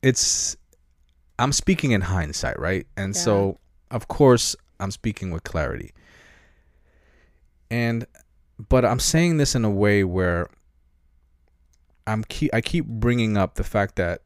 it's 0.00 0.56
i'm 1.40 1.50
speaking 1.52 1.90
in 1.90 2.02
hindsight 2.02 2.56
right 2.60 2.86
and 2.96 3.14
Yeah. 3.16 3.20
so 3.20 3.58
of 3.90 4.06
course 4.06 4.54
i'm 4.78 4.92
speaking 4.92 5.32
with 5.32 5.42
clarity 5.42 5.90
and 7.70 8.06
but 8.68 8.84
i'm 8.84 8.98
saying 8.98 9.36
this 9.36 9.54
in 9.54 9.64
a 9.64 9.70
way 9.70 10.02
where 10.04 10.48
i'm 12.06 12.24
keep 12.24 12.52
i 12.54 12.60
keep 12.60 12.86
bringing 12.86 13.36
up 13.36 13.54
the 13.56 13.64
fact 13.64 13.96
that 13.96 14.22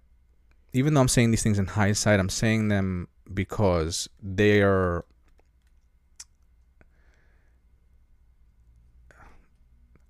even 0.72 0.94
though 0.94 1.00
i'm 1.00 1.08
saying 1.08 1.30
these 1.30 1.42
things 1.42 1.58
in 1.58 1.66
hindsight 1.66 2.20
i'm 2.20 2.28
saying 2.28 2.68
them 2.68 3.08
because 3.32 4.08
they 4.22 4.60
are 4.62 5.04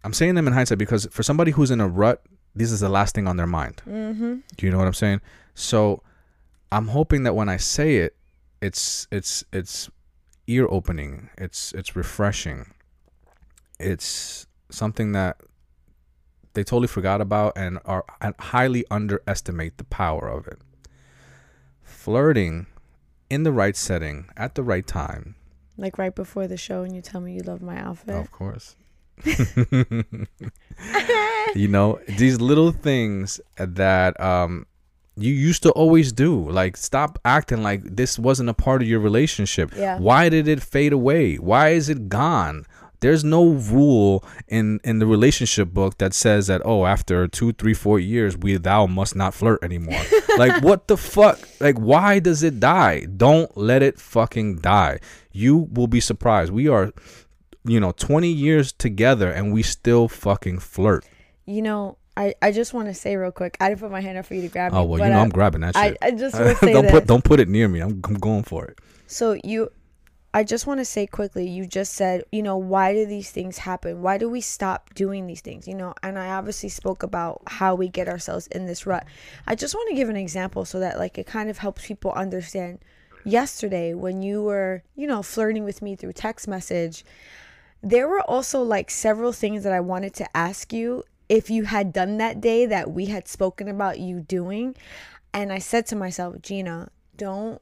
i'm 0.05 0.13
saying 0.13 0.35
them 0.35 0.47
in 0.47 0.53
hindsight 0.53 0.79
because 0.79 1.07
for 1.11 1.23
somebody 1.23 1.51
who's 1.53 1.71
in 1.71 1.81
a 1.81 1.89
rut 1.89 2.23
this 2.55 2.73
is 2.73 2.81
the 2.81 2.89
last 2.89 3.15
thing 3.15 3.27
on 3.29 3.37
their 3.37 3.47
mind 3.47 3.81
Mm-hmm. 3.87 4.37
do 4.57 4.67
you 4.67 4.73
know 4.73 4.79
what 4.79 4.87
I'm 4.87 4.95
saying? 4.95 5.21
So 5.55 6.03
I'm 6.73 6.89
hoping 6.89 7.23
that 7.25 7.35
when 7.35 7.49
I 7.49 7.57
say 7.59 7.97
it, 7.97 8.17
it's 8.63 9.07
it's 9.11 9.45
it's 9.53 9.91
ear 10.47 10.67
opening. 10.71 11.29
It's 11.39 11.73
it's 11.73 11.95
refreshing. 11.97 12.73
It's 13.81 14.47
something 14.71 15.13
that 15.13 15.41
they 16.55 16.63
totally 16.65 16.87
forgot 16.89 17.21
about 17.21 17.53
and 17.57 17.79
are 17.85 18.05
and 18.21 18.35
highly 18.39 18.85
underestimate 18.91 19.79
the 19.79 19.85
power 19.85 20.29
of 20.29 20.47
it. 20.47 20.59
Flirting 21.83 22.67
in 23.29 23.43
the 23.45 23.53
right 23.53 23.77
setting 23.77 24.29
at 24.37 24.55
the 24.55 24.63
right 24.63 24.87
time. 24.87 25.35
Like 25.77 25.97
right 25.99 26.15
before 26.15 26.47
the 26.47 26.57
show, 26.57 26.83
and 26.83 26.95
you 26.95 27.01
tell 27.03 27.21
me 27.21 27.33
you 27.35 27.41
love 27.43 27.63
my 27.63 27.79
outfit. 27.79 28.15
Of 28.15 28.31
course. 28.31 28.77
you 31.55 31.69
know 31.69 32.01
these 32.17 32.41
little 32.41 32.73
things 32.73 33.41
that 33.57 34.19
um 34.21 34.67
you 35.17 35.33
used 35.33 35.63
to 35.63 35.71
always 35.73 36.11
do 36.13 36.49
like 36.51 36.75
stop 36.77 37.19
acting 37.25 37.63
like 37.63 37.83
this 37.85 38.19
wasn't 38.19 38.49
a 38.49 38.55
part 38.55 38.81
of 38.81 38.89
your 38.89 39.01
relationship 39.01 39.73
Yeah. 39.77 39.99
why 39.99 40.31
did 40.31 40.49
it 40.49 40.63
fade 40.63 40.95
away 40.95 41.37
why 41.37 41.71
is 41.71 41.89
it 41.91 42.09
gone 42.09 42.65
there's 43.01 43.25
no 43.25 43.49
rule 43.49 44.25
in 44.49 44.79
in 44.85 44.99
the 44.99 45.07
relationship 45.07 45.69
book 45.73 45.99
that 45.99 46.13
says 46.15 46.47
that 46.49 46.61
oh 46.65 46.87
after 46.87 47.27
two 47.27 47.53
three 47.53 47.75
four 47.75 47.99
years 47.99 48.37
we 48.37 48.57
thou 48.57 48.87
must 48.87 49.15
not 49.17 49.33
flirt 49.35 49.63
anymore 49.63 50.01
like 50.39 50.63
what 50.63 50.87
the 50.89 50.97
fuck 50.97 51.39
like 51.61 51.77
why 51.79 52.19
does 52.19 52.43
it 52.43 52.61
die 52.61 53.07
don't 53.17 53.57
let 53.57 53.83
it 53.83 53.99
fucking 53.99 54.57
die 54.57 54.99
you 55.33 55.69
will 55.73 55.87
be 55.87 56.01
surprised 56.01 56.53
we 56.53 56.69
are 56.69 56.93
you 57.65 57.79
know 57.81 57.93
20 57.93 58.29
years 58.29 58.73
together 58.73 59.31
and 59.31 59.53
we 59.53 59.63
still 59.63 60.09
fucking 60.09 60.59
flirt 60.59 61.05
You 61.47 61.63
know, 61.63 61.97
I, 62.17 62.35
I 62.43 62.53
just 62.53 62.73
want 62.75 62.87
to 62.89 62.95
say 62.95 63.17
real 63.17 63.33
quick. 63.33 63.57
I 63.61 63.69
didn't 63.71 63.81
put 63.81 63.91
my 63.91 64.01
hand 64.01 64.19
up 64.19 64.27
for 64.27 64.35
you 64.35 64.43
to 64.43 64.49
grab. 64.49 64.73
oh 64.73 64.85
well 64.85 64.99
but 64.99 65.05
you 65.07 65.11
know 65.11 65.19
I, 65.19 65.23
i'm 65.23 65.31
grabbing 65.31 65.63
that 65.63 65.75
I, 65.77 65.89
shit 65.89 65.99
I 66.03 66.11
just 66.13 66.35
want 66.41 66.59
to 66.59 66.65
say 66.67 66.73
don't 66.73 66.85
this. 66.85 66.93
put 66.93 67.07
don't 67.07 67.25
put 67.25 67.41
it 67.41 67.49
near 67.49 67.67
me 67.69 67.81
i'm, 67.81 68.01
I'm 68.05 68.15
going 68.15 68.45
for 68.45 68.65
it 68.67 68.79
So 69.07 69.37
you 69.43 69.71
I 70.33 70.45
just 70.45 70.65
want 70.65 70.79
to 70.79 70.85
say 70.85 71.09
quickly, 71.09 71.49
you 71.49 71.67
just 71.67 71.95
said, 71.95 72.23
you 72.31 72.41
know, 72.43 72.57
why 72.57 72.95
do 72.95 73.05
these 73.05 73.33
things 73.33 73.59
happen? 73.59 74.01
Why 74.01 74.17
do 74.17 74.29
we 74.29 74.41
stop 74.41 74.95
doing 74.95 75.27
these 75.27 75.41
things? 75.41 75.67
You 75.67 75.75
know, 75.75 75.93
and 76.05 76.17
I 76.17 76.29
obviously 76.29 76.69
spoke 76.69 77.03
about 77.03 77.43
how 77.49 77.75
we 77.75 77.89
get 77.89 78.09
ourselves 78.09 78.47
in 78.47 78.67
this 78.67 78.87
rut. 78.87 79.05
I 79.49 79.57
just 79.57 79.75
want 79.75 79.89
to 79.89 79.97
give 79.97 80.09
an 80.09 80.17
example 80.17 80.65
so 80.65 80.79
that 80.79 80.99
like 80.99 81.19
it 81.19 81.27
kind 81.27 81.51
of 81.51 81.59
helps 81.59 81.85
people 81.85 82.13
understand. 82.13 82.79
Yesterday 83.25 83.93
when 83.93 84.23
you 84.23 84.43
were, 84.43 84.85
you 84.95 85.09
know, 85.09 85.23
flirting 85.23 85.65
with 85.65 85.83
me 85.83 85.97
through 85.97 86.13
text 86.13 86.47
message, 86.47 87.05
there 87.83 88.07
were 88.07 88.23
also 88.23 88.63
like 88.63 88.91
several 88.91 89.33
things 89.33 89.65
that 89.65 89.73
I 89.73 89.81
wanted 89.81 90.15
to 90.15 90.37
ask 90.37 90.73
you 90.73 91.03
if 91.29 91.51
you 91.51 91.65
had 91.65 91.93
done 91.93 92.19
that 92.19 92.41
day 92.41 92.67
that 92.67 92.93
we 92.93 93.07
had 93.07 93.27
spoken 93.27 93.69
about 93.69 93.99
you 93.99 94.21
doing. 94.21 94.77
And 95.35 95.53
I 95.53 95.59
said 95.59 95.87
to 95.87 95.97
myself, 95.97 96.41
Jeanna, 96.41 96.91
don't 97.17 97.61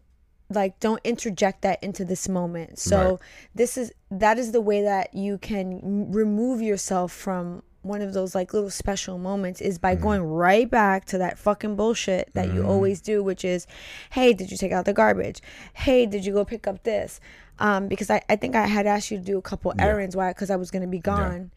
like 0.50 0.80
don't 0.80 1.00
interject 1.04 1.62
that 1.62 1.82
into 1.82 2.04
this 2.04 2.28
moment. 2.28 2.78
So 2.78 2.96
Right. 3.10 3.18
this 3.54 3.76
is 3.76 3.92
that 4.10 4.38
is 4.38 4.52
the 4.52 4.60
way 4.60 4.82
that 4.82 5.14
you 5.14 5.38
can 5.38 6.10
remove 6.12 6.62
yourself 6.62 7.12
from 7.12 7.62
one 7.82 8.02
of 8.02 8.12
those 8.12 8.34
like 8.34 8.52
little 8.52 8.70
special 8.70 9.18
moments 9.18 9.60
is 9.60 9.78
by 9.78 9.94
going 9.94 10.20
right 10.22 10.68
back 10.68 11.04
to 11.06 11.16
that 11.18 11.38
fucking 11.38 11.76
bullshit 11.76 12.28
that 12.34 12.52
you 12.52 12.64
always 12.66 13.00
do 13.00 13.22
which 13.22 13.44
is 13.44 13.66
hey 14.10 14.32
did 14.32 14.50
you 14.50 14.56
take 14.56 14.72
out 14.72 14.84
the 14.84 14.92
garbage? 14.92 15.40
Hey 15.74 16.04
did 16.06 16.24
you 16.24 16.32
go 16.32 16.44
pick 16.44 16.66
up 16.66 16.82
this? 16.82 17.20
Um 17.58 17.86
because 17.88 18.10
i, 18.10 18.22
I 18.28 18.36
think 18.36 18.56
i 18.56 18.66
had 18.66 18.86
asked 18.86 19.10
you 19.10 19.18
to 19.18 19.24
do 19.24 19.38
a 19.38 19.42
couple 19.42 19.72
errands 19.78 20.16
why 20.16 20.30
because 20.30 20.50
i 20.50 20.56
was 20.56 20.70
going 20.70 20.82
to 20.82 20.88
be 20.88 20.98
gone. 20.98 21.50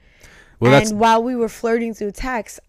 Well 0.59 0.71
that's 0.71 0.91
and 0.91 0.99
while 0.99 1.23
we 1.23 1.35
were 1.35 1.49
flirting 1.49 1.93
through 1.93 2.11
text 2.11 2.59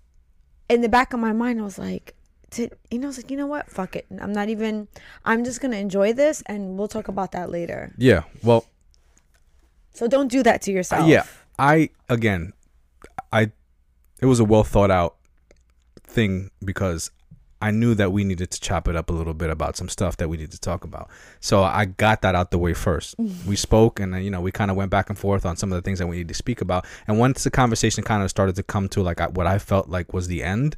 in 0.68 0.81
the 0.81 0.89
back 0.89 1.12
of 1.12 1.20
my 1.20 1.33
mind 1.33 1.61
i 1.61 1.62
was 1.62 1.79
like 1.79 2.14
did, 2.53 2.72
you 2.90 2.98
know, 2.98 3.07
I 3.07 3.09
was 3.09 3.16
like, 3.18 3.30
you 3.30 3.36
know 3.36 3.46
what? 3.46 3.68
Fuck 3.70 3.96
it. 3.96 4.07
I'm 4.20 4.32
not 4.32 4.48
even. 4.48 4.86
I'm 5.24 5.42
just 5.44 5.61
gonna 5.61 5.76
enjoy 5.78 6.12
this, 6.12 6.42
and 6.46 6.76
we'll 6.78 6.88
talk 6.88 7.09
about 7.09 7.32
that 7.32 7.50
later. 7.50 7.92
yeah 7.98 8.22
well 8.44 8.64
So 9.94 10.07
don't 10.09 10.28
do 10.28 10.42
that 10.42 10.62
to 10.62 10.70
Uh, 10.72 10.74
yourself. 10.76 11.07
yeah 11.09 11.24
i 11.59 11.90
again 12.09 12.53
i 13.30 13.50
it 14.22 14.26
was 14.26 14.40
a 14.40 14.44
well 14.44 14.64
thought 14.64 14.90
out 14.90 15.16
thing 16.03 16.50
because 16.64 17.11
i 17.61 17.70
knew 17.70 17.94
that 17.94 18.11
we 18.11 18.24
needed 18.24 18.50
to 18.50 18.59
chop 18.61 18.88
it 18.88 18.96
up 18.96 19.11
a 19.11 19.12
little 19.12 19.34
bit 19.34 19.50
about 19.50 19.76
some 19.76 19.88
stuff 19.88 20.16
that 20.16 20.28
we 20.30 20.38
need 20.38 20.50
to 20.50 20.59
talk 20.59 20.82
about 20.82 21.11
so 21.40 21.62
i 21.62 21.84
got 21.84 22.22
that 22.22 22.34
out 22.34 22.50
the 22.50 22.59
way 22.59 22.72
first 22.72 23.14
we 23.46 23.55
spoke 23.55 24.00
and 24.00 24.14
then 24.14 24.22
you 24.22 24.30
know 24.30 24.40
we 24.40 24.50
kind 24.50 24.70
of 24.70 24.76
went 24.78 24.90
back 24.90 25.11
and 25.11 25.18
forth 25.18 25.44
on 25.44 25.57
some 25.57 25.70
of 25.70 25.76
the 25.76 25.82
things 25.82 25.98
that 25.98 26.07
we 26.07 26.16
need 26.16 26.28
to 26.28 26.34
speak 26.34 26.62
about 26.62 26.86
and 27.07 27.18
once 27.18 27.44
the 27.44 27.50
conversation 27.50 28.03
kind 28.03 28.22
of 28.22 28.30
started 28.30 28.57
to 28.57 28.62
come 28.62 28.88
to 28.88 29.03
like 29.03 29.20
what 29.36 29.46
i 29.46 29.59
felt 29.59 29.88
like 29.90 30.12
was 30.14 30.26
the 30.26 30.42
end 30.42 30.74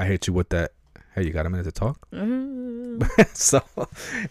i 0.00 0.04
hit 0.04 0.26
you 0.26 0.32
with 0.32 0.48
that 0.48 0.72
hey 1.14 1.24
you 1.24 1.30
got 1.30 1.46
a 1.46 1.50
minute 1.50 1.64
to 1.64 1.72
talk 1.72 2.06
Mhm. 2.10 3.02
so 3.36 3.60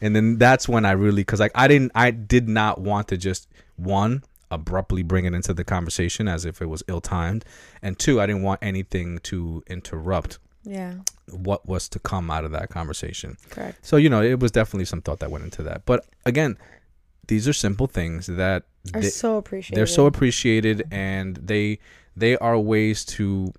and 0.02 0.16
then 0.16 0.38
that's 0.38 0.68
when 0.68 0.86
i 0.86 0.92
really 0.92 1.22
because 1.22 1.40
like 1.40 1.52
i 1.56 1.68
didn't 1.68 1.92
i 1.96 2.12
did 2.12 2.48
not 2.48 2.80
want 2.82 3.08
to 3.10 3.18
just 3.18 3.48
one 3.78 4.24
abruptly 4.52 5.02
bring 5.04 5.26
it 5.26 5.34
into 5.34 5.54
the 5.54 5.64
conversation 5.64 6.28
as 6.28 6.46
if 6.46 6.62
it 6.62 6.66
was 6.68 6.84
ill-timed 6.88 7.46
and 7.82 7.98
two 7.98 8.20
i 8.22 8.26
didn't 8.26 8.44
want 8.44 8.60
anything 8.62 9.18
to 9.20 9.64
interrupt 9.68 10.40
Yeah. 10.64 10.96
what 11.32 11.66
was 11.68 11.88
to 11.90 12.00
come 12.00 12.30
out 12.30 12.44
of 12.46 12.52
that 12.52 12.70
conversation 12.70 13.38
Correct. 13.50 13.84
so 13.86 13.98
you 13.98 14.10
know 14.10 14.22
it 14.22 14.40
was 14.40 14.52
definitely 14.52 14.86
some 14.86 15.02
thought 15.02 15.20
that 15.20 15.32
went 15.32 15.44
into 15.44 15.64
that 15.64 15.86
but 15.86 16.06
again 16.26 16.58
these 17.28 17.48
are 17.48 17.54
simple 17.54 17.88
things 17.88 18.28
that 18.28 18.64
Are 18.94 19.02
they- 19.02 19.10
so 19.10 19.38
appreciated. 19.38 19.78
they're 19.78 19.88
so 19.88 20.06
appreciated 20.06 20.84
and 20.92 21.38
they 21.38 21.80
they 22.18 22.36
are 22.38 22.60
ways 22.60 23.06
to 23.06 23.54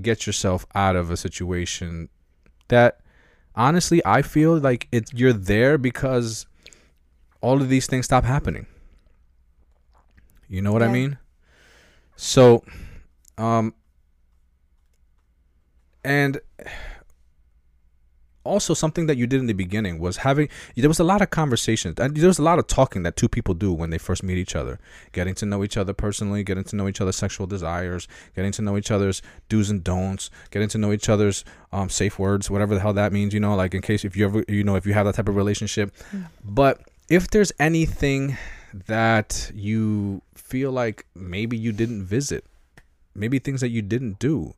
get 0.00 0.26
yourself 0.26 0.66
out 0.74 0.96
of 0.96 1.10
a 1.10 1.16
situation 1.16 2.08
that 2.68 3.00
honestly 3.54 4.02
I 4.04 4.22
feel 4.22 4.58
like 4.58 4.88
it 4.92 5.10
you're 5.12 5.32
there 5.32 5.78
because 5.78 6.46
all 7.40 7.60
of 7.62 7.68
these 7.68 7.86
things 7.86 8.06
stop 8.06 8.24
happening. 8.24 8.66
You 10.48 10.62
know 10.62 10.72
what 10.72 10.82
I 10.82 10.88
mean? 10.88 11.18
So 12.16 12.62
um 13.38 13.74
and 16.04 16.40
also 18.46 18.74
something 18.74 19.06
that 19.06 19.16
you 19.16 19.26
did 19.26 19.40
in 19.40 19.46
the 19.46 19.52
beginning 19.52 19.98
was 19.98 20.18
having 20.18 20.48
there 20.76 20.88
was 20.88 21.00
a 21.00 21.04
lot 21.04 21.20
of 21.22 21.30
conversations 21.30 21.98
and 21.98 22.16
there 22.16 22.28
was 22.28 22.38
a 22.38 22.42
lot 22.42 22.58
of 22.58 22.66
talking 22.66 23.02
that 23.02 23.16
two 23.16 23.28
people 23.28 23.54
do 23.54 23.72
when 23.72 23.90
they 23.90 23.98
first 23.98 24.22
meet 24.22 24.38
each 24.38 24.56
other. 24.56 24.78
Getting 25.12 25.34
to 25.36 25.46
know 25.46 25.62
each 25.64 25.76
other 25.76 25.92
personally 25.92 26.42
getting 26.44 26.64
to 26.64 26.76
know 26.76 26.88
each 26.88 27.00
other's 27.00 27.16
sexual 27.16 27.46
desires 27.46 28.08
getting 28.34 28.52
to 28.52 28.62
know 28.62 28.76
each 28.76 28.90
other's 28.90 29.22
do's 29.48 29.70
and 29.70 29.82
don'ts 29.82 30.30
getting 30.50 30.68
to 30.68 30.78
know 30.78 30.92
each 30.92 31.08
other's 31.08 31.44
um, 31.72 31.88
safe 31.88 32.18
words 32.18 32.50
whatever 32.50 32.74
the 32.74 32.80
hell 32.80 32.92
that 32.92 33.12
means 33.12 33.34
you 33.34 33.40
know 33.40 33.54
like 33.54 33.74
in 33.74 33.82
case 33.82 34.04
if 34.04 34.16
you 34.16 34.24
ever 34.24 34.44
you 34.48 34.64
know 34.64 34.76
if 34.76 34.86
you 34.86 34.94
have 34.94 35.06
that 35.06 35.14
type 35.14 35.28
of 35.28 35.36
relationship. 35.36 35.92
But 36.44 36.80
if 37.08 37.30
there's 37.30 37.52
anything 37.58 38.36
that 38.86 39.50
you 39.54 40.22
feel 40.34 40.70
like 40.70 41.06
maybe 41.14 41.56
you 41.56 41.72
didn't 41.72 42.04
visit 42.04 42.44
maybe 43.14 43.38
things 43.38 43.60
that 43.60 43.70
you 43.70 43.82
didn't 43.82 44.18
do 44.18 44.54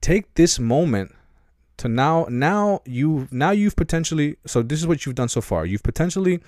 take 0.00 0.34
this 0.34 0.58
moment 0.58 1.14
to 1.80 1.88
now 1.88 2.26
now 2.28 2.82
you 2.84 3.26
now 3.30 3.52
you've 3.52 3.74
potentially 3.74 4.36
so 4.46 4.62
this 4.62 4.78
is 4.78 4.86
what 4.86 5.06
you've 5.06 5.14
done 5.14 5.30
so 5.30 5.40
far. 5.40 5.64
You've 5.64 5.82
potentially 5.82 6.40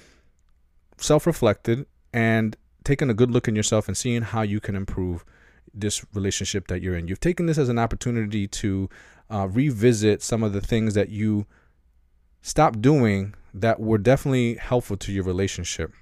self-reflected 0.98 1.86
and 2.12 2.54
taken 2.84 3.08
a 3.08 3.14
good 3.14 3.30
look 3.30 3.48
in 3.48 3.56
yourself 3.56 3.88
and 3.88 3.96
seeing 3.96 4.22
how 4.22 4.42
you 4.42 4.60
can 4.60 4.76
improve 4.76 5.24
this 5.72 6.04
relationship 6.12 6.68
that 6.68 6.82
you're 6.82 6.96
in. 6.96 7.08
You've 7.08 7.20
taken 7.20 7.46
this 7.46 7.56
as 7.56 7.70
an 7.70 7.78
opportunity 7.78 8.46
to 8.46 8.90
uh, 9.30 9.48
revisit 9.48 10.22
some 10.22 10.42
of 10.42 10.52
the 10.52 10.60
things 10.60 10.92
that 10.94 11.08
you 11.08 11.46
stopped 12.42 12.82
doing 12.82 13.34
that 13.54 13.80
were 13.80 13.98
definitely 13.98 14.56
helpful 14.56 14.98
to 14.98 15.12
your 15.12 15.24
relationship 15.24 15.94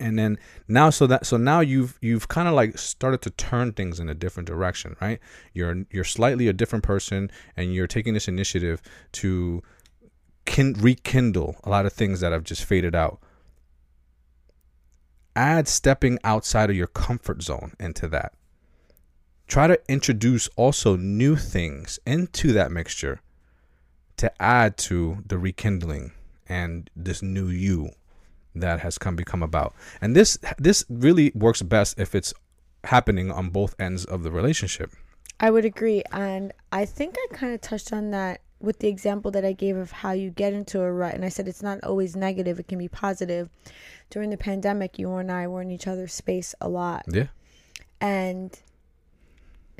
and 0.00 0.18
then 0.18 0.38
now 0.66 0.90
so 0.90 1.06
that 1.06 1.26
so 1.26 1.36
now 1.36 1.60
you've 1.60 1.98
you've 2.00 2.26
kind 2.28 2.48
of 2.48 2.54
like 2.54 2.78
started 2.78 3.20
to 3.22 3.30
turn 3.30 3.72
things 3.72 4.00
in 4.00 4.08
a 4.08 4.14
different 4.14 4.48
direction 4.48 4.96
right? 5.00 5.20
You're 5.52 5.84
you're 5.90 6.04
slightly 6.04 6.48
a 6.48 6.52
different 6.52 6.82
person 6.84 7.30
and 7.56 7.74
you're 7.74 7.86
taking 7.86 8.14
this 8.14 8.26
initiative 8.26 8.82
to 9.12 9.62
kin- 10.46 10.74
rekindle 10.74 11.56
a 11.64 11.70
lot 11.70 11.86
of 11.86 11.92
things 11.92 12.20
that 12.20 12.32
have 12.32 12.44
just 12.44 12.64
faded 12.64 12.94
out. 12.94 13.20
Add 15.36 15.68
stepping 15.68 16.18
outside 16.24 16.70
of 16.70 16.76
your 16.76 16.88
comfort 16.88 17.42
zone 17.42 17.74
into 17.78 18.08
that. 18.08 18.32
Try 19.46 19.66
to 19.66 19.80
introduce 19.88 20.48
also 20.56 20.96
new 20.96 21.36
things 21.36 21.98
into 22.06 22.52
that 22.52 22.72
mixture 22.72 23.20
to 24.16 24.30
add 24.42 24.76
to 24.76 25.22
the 25.26 25.38
rekindling 25.38 26.12
and 26.48 26.90
this 26.96 27.22
new 27.22 27.48
you 27.48 27.90
that 28.54 28.80
has 28.80 28.98
come 28.98 29.16
become 29.16 29.42
about. 29.42 29.74
And 30.00 30.14
this 30.16 30.38
this 30.58 30.84
really 30.88 31.32
works 31.34 31.62
best 31.62 31.98
if 31.98 32.14
it's 32.14 32.34
happening 32.84 33.30
on 33.30 33.50
both 33.50 33.74
ends 33.78 34.04
of 34.04 34.22
the 34.22 34.30
relationship. 34.30 34.92
I 35.38 35.50
would 35.50 35.64
agree. 35.64 36.02
And 36.12 36.52
I 36.70 36.84
think 36.84 37.16
I 37.18 37.34
kind 37.34 37.54
of 37.54 37.60
touched 37.60 37.92
on 37.92 38.10
that 38.10 38.42
with 38.60 38.80
the 38.80 38.88
example 38.88 39.30
that 39.30 39.44
I 39.44 39.52
gave 39.52 39.76
of 39.76 39.90
how 39.90 40.12
you 40.12 40.30
get 40.30 40.52
into 40.52 40.82
a 40.82 40.92
rut. 40.92 41.14
And 41.14 41.24
I 41.24 41.30
said 41.30 41.48
it's 41.48 41.62
not 41.62 41.82
always 41.82 42.14
negative, 42.14 42.60
it 42.60 42.68
can 42.68 42.78
be 42.78 42.88
positive. 42.88 43.48
During 44.10 44.30
the 44.30 44.36
pandemic, 44.36 44.98
you 44.98 45.14
and 45.14 45.32
I 45.32 45.46
were 45.46 45.62
in 45.62 45.70
each 45.70 45.86
other's 45.86 46.12
space 46.12 46.54
a 46.60 46.68
lot. 46.68 47.04
Yeah. 47.08 47.28
And 48.00 48.58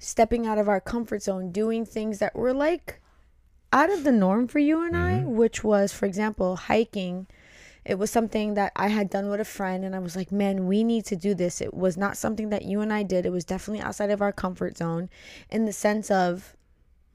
stepping 0.00 0.46
out 0.46 0.56
of 0.56 0.68
our 0.68 0.80
comfort 0.80 1.22
zone, 1.22 1.52
doing 1.52 1.84
things 1.84 2.20
that 2.20 2.34
were 2.34 2.54
like 2.54 3.00
out 3.72 3.90
of 3.90 4.04
the 4.04 4.12
norm 4.12 4.48
for 4.48 4.58
you 4.58 4.82
and 4.82 4.96
I, 4.96 5.18
mm-hmm. 5.18 5.36
which 5.36 5.62
was, 5.62 5.92
for 5.92 6.06
example, 6.06 6.56
hiking. 6.56 7.26
It 7.90 7.98
was 7.98 8.10
something 8.10 8.54
that 8.54 8.70
I 8.76 8.88
had 8.88 9.10
done 9.10 9.28
with 9.30 9.40
a 9.40 9.44
friend, 9.44 9.84
and 9.84 9.96
I 9.96 9.98
was 9.98 10.14
like, 10.14 10.30
man, 10.30 10.66
we 10.72 10.84
need 10.84 11.04
to 11.06 11.16
do 11.16 11.34
this. 11.34 11.60
It 11.60 11.74
was 11.74 11.96
not 11.96 12.16
something 12.16 12.48
that 12.50 12.62
you 12.64 12.80
and 12.80 12.92
I 12.92 13.02
did. 13.02 13.26
It 13.26 13.32
was 13.32 13.44
definitely 13.44 13.82
outside 13.82 14.10
of 14.10 14.22
our 14.22 14.32
comfort 14.32 14.76
zone 14.78 15.10
in 15.50 15.64
the 15.64 15.72
sense 15.72 16.08
of 16.10 16.54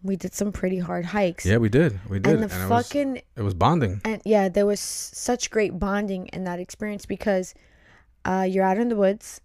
we 0.03 0.15
did 0.17 0.34
some 0.36 0.51
pretty 0.51 0.80
hard 0.80 1.05
hikes. 1.05 1.45
Yeah, 1.45 1.57
we 1.57 1.69
did. 1.69 1.99
We 2.09 2.19
did. 2.19 2.34
And 2.34 2.43
the 2.43 2.53
it 2.55 2.67
fucking 2.67 3.11
was, 3.13 3.21
it 3.38 3.41
was 3.41 3.53
bonding. 3.53 4.01
and 4.03 4.21
yeah, 4.26 4.49
there 4.49 4.65
was 4.65 4.80
such 4.82 5.49
great 5.49 5.80
bonding 5.80 6.28
in 6.28 6.43
that 6.43 6.59
experience 6.59 7.05
because 7.05 7.55
uh, 8.26 8.45
you're 8.47 8.65
out 8.65 8.78
in 8.78 8.89
the 8.89 8.95
woods. 8.97 9.41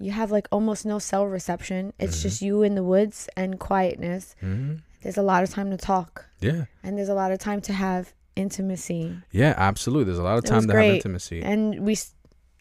You 0.00 0.10
have 0.10 0.30
like 0.32 0.48
almost 0.50 0.84
no 0.84 0.98
cell 0.98 1.26
reception. 1.26 1.92
It's 2.00 2.22
just 2.22 2.42
you 2.42 2.62
in 2.62 2.74
the 2.74 2.82
woods 2.82 3.28
and 3.36 3.60
quietness. 3.60 4.34
hmm 4.40 4.74
There's 5.02 5.16
a 5.16 5.22
lot 5.22 5.44
of 5.44 5.50
time 5.50 5.70
to 5.70 5.76
talk, 5.76 6.26
Yeah. 6.40 6.64
and 6.82 6.98
there's 6.98 7.08
a 7.08 7.14
lot 7.14 7.30
of 7.30 7.38
time 7.38 7.60
to 7.62 7.72
have 7.72 8.12
intimacy. 8.36 9.16
Yeah, 9.30 9.54
absolutely. 9.56 10.04
There's 10.04 10.18
a 10.18 10.22
lot 10.22 10.38
of 10.38 10.44
time 10.44 10.62
to 10.62 10.72
great. 10.72 10.86
have 10.86 10.94
intimacy. 10.96 11.42
And 11.42 11.80
we, 11.80 11.96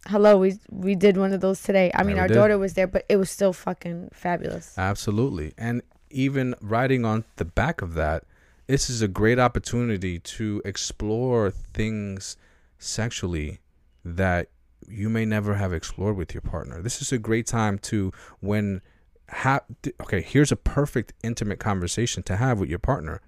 hello, 0.08 0.38
we 0.38 0.60
we 0.70 0.96
did 0.96 1.18
one 1.18 1.34
of 1.34 1.42
those 1.42 1.62
today. 1.62 1.92
I 1.94 2.04
mean, 2.04 2.16
we 2.16 2.20
our 2.20 2.28
did. 2.28 2.36
daughter 2.36 2.58
was 2.58 2.74
there, 2.74 2.88
but 2.88 3.06
it 3.10 3.18
was 3.18 3.30
still 3.30 3.54
fucking 3.54 4.10
fabulous. 4.14 4.78
Absolutely. 4.78 5.54
And 5.58 5.82
even 6.10 6.56
riding 6.62 7.06
on 7.06 7.26
the 7.38 7.46
back 7.46 7.82
of 7.82 7.94
that, 7.96 8.24
this 8.68 8.90
is 8.90 9.02
a 9.02 9.08
great 9.08 9.40
opportunity 9.40 10.20
to 10.20 10.62
explore 10.66 11.52
things 11.52 12.38
sexually 12.80 13.60
that 14.04 14.50
you 14.88 15.10
may 15.10 15.26
never 15.26 15.56
have 15.56 15.74
explored 15.74 16.18
with 16.18 16.34
your 16.34 16.42
partner. 16.42 16.82
This 16.82 17.02
is 17.02 17.12
a 17.12 17.18
great 17.18 17.48
time 17.48 17.78
to 17.80 18.12
when 18.40 18.82
ha- 19.30 19.62
okay, 20.02 20.22
here's 20.22 20.52
a 20.52 20.56
perfect 20.56 21.14
intimate 21.24 21.60
conversation 21.60 22.24
to 22.24 22.38
have 22.38 22.60
with 22.60 22.70
your 22.70 22.80
partner 22.80 23.22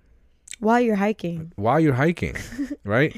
While 0.64 0.82
you're 0.82 0.95
hiking, 0.95 1.51
while 1.55 1.80
you're 1.80 1.93
hiking, 1.93 2.38
right? 2.84 3.16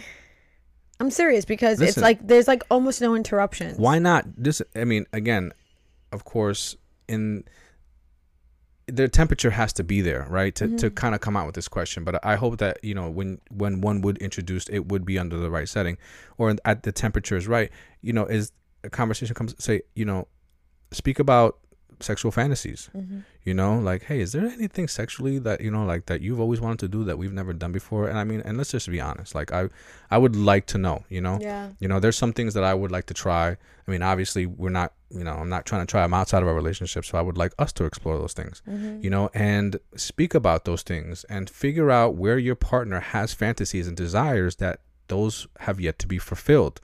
I'm 1.00 1.12
serious 1.12 1.46
because 1.46 1.82
it's 1.82 1.98
like 1.98 2.26
there's 2.26 2.48
like 2.48 2.64
almost 2.72 3.02
no 3.02 3.16
interruptions. 3.16 3.78
Why 3.78 4.00
not? 4.00 4.26
This, 4.38 4.62
I 4.76 4.86
mean, 4.86 5.06
again, 5.14 5.52
of 6.12 6.24
course, 6.24 6.78
in 7.08 7.44
the 8.88 9.08
temperature 9.08 9.50
has 9.50 9.74
to 9.74 9.84
be 9.84 10.02
there, 10.02 10.26
right, 10.30 10.54
to, 10.56 10.68
to 10.68 10.74
mm-hmm. 10.74 10.94
kind 10.94 11.16
of 11.16 11.22
come 11.22 11.36
out 11.36 11.46
with 11.46 11.56
this 11.56 11.68
question. 11.68 12.04
But 12.04 12.24
I 12.26 12.36
hope 12.36 12.58
that 12.60 12.84
you 12.84 12.96
know 12.96 13.10
when 13.10 13.40
when 13.52 13.82
one 13.82 14.02
would 14.02 14.18
introduce, 14.20 14.68
it 14.70 14.88
would 14.88 15.06
be 15.06 15.20
under 15.20 15.38
the 15.38 15.52
right 15.52 15.68
setting, 15.68 15.98
or 16.38 16.56
at 16.66 16.84
the 16.84 16.92
temperature 16.92 17.36
is 17.36 17.48
right. 17.48 17.72
You 18.02 18.14
know, 18.14 18.26
is 18.26 18.52
a 18.84 18.90
conversation 18.90 19.36
comes 19.36 19.56
say, 19.64 19.82
you 19.96 20.06
know, 20.06 20.28
speak 20.92 21.20
about 21.20 21.60
sexual 22.00 22.32
fantasies. 22.32 22.90
Mm-hmm. 22.96 23.20
You 23.44 23.54
know, 23.54 23.78
like, 23.78 24.04
hey, 24.04 24.22
is 24.22 24.32
there 24.32 24.46
anything 24.46 24.88
sexually 24.88 25.38
that 25.40 25.62
you 25.62 25.72
know, 25.72 25.86
like 25.86 26.08
that 26.08 26.22
you've 26.22 26.40
always 26.40 26.60
wanted 26.60 26.80
to 26.80 26.88
do 26.88 27.04
that 27.04 27.18
we've 27.18 27.34
never 27.34 27.54
done 27.54 27.72
before? 27.72 28.08
And 28.08 28.18
I 28.18 28.24
mean, 28.24 28.42
and 28.42 28.58
let's 28.58 28.72
just 28.72 28.90
be 28.90 29.00
honest. 29.00 29.36
Like, 29.36 29.52
I 29.52 29.70
I 30.10 30.18
would 30.18 30.36
like 30.36 30.66
to 30.68 30.78
know. 30.78 31.04
You 31.10 31.22
know, 31.22 31.38
Yeah. 31.42 31.70
you 31.80 31.88
know, 31.88 32.00
there's 32.00 32.18
some 32.18 32.34
things 32.34 32.54
that 32.54 32.64
I 32.64 32.74
would 32.74 32.92
like 32.92 33.06
to 33.08 33.14
try. 33.14 33.58
I 33.88 33.92
mean, 33.92 34.02
obviously, 34.02 34.46
we're 34.46 34.70
not, 34.70 34.94
you 35.10 35.24
know, 35.24 35.34
I'm 35.34 35.50
not 35.50 35.66
trying 35.66 35.86
to 35.86 35.90
try 35.90 36.02
them 36.02 36.14
outside 36.14 36.42
of 36.42 36.48
our 36.48 36.56
relationship. 36.56 37.06
So 37.06 37.18
I 37.18 37.22
would 37.22 37.38
like 37.38 37.54
us 37.60 37.72
to 37.74 37.86
explore 37.86 38.18
those 38.18 38.34
things, 38.34 38.62
mm-hmm. 38.68 39.04
you 39.04 39.10
know, 39.10 39.30
and 39.34 39.80
speak 39.96 40.34
about 40.34 40.66
those 40.66 40.82
things 40.82 41.24
and 41.26 41.50
figure 41.50 41.92
out 41.92 42.16
where 42.16 42.40
your 42.40 42.56
partner 42.56 43.00
has 43.00 43.34
fantasies 43.34 43.88
and 43.88 43.96
desires 43.96 44.56
that 44.58 44.80
those 45.08 45.48
have 45.60 45.80
yet 45.80 46.00
to 46.00 46.08
be 46.08 46.18
fulfilled. 46.18 46.82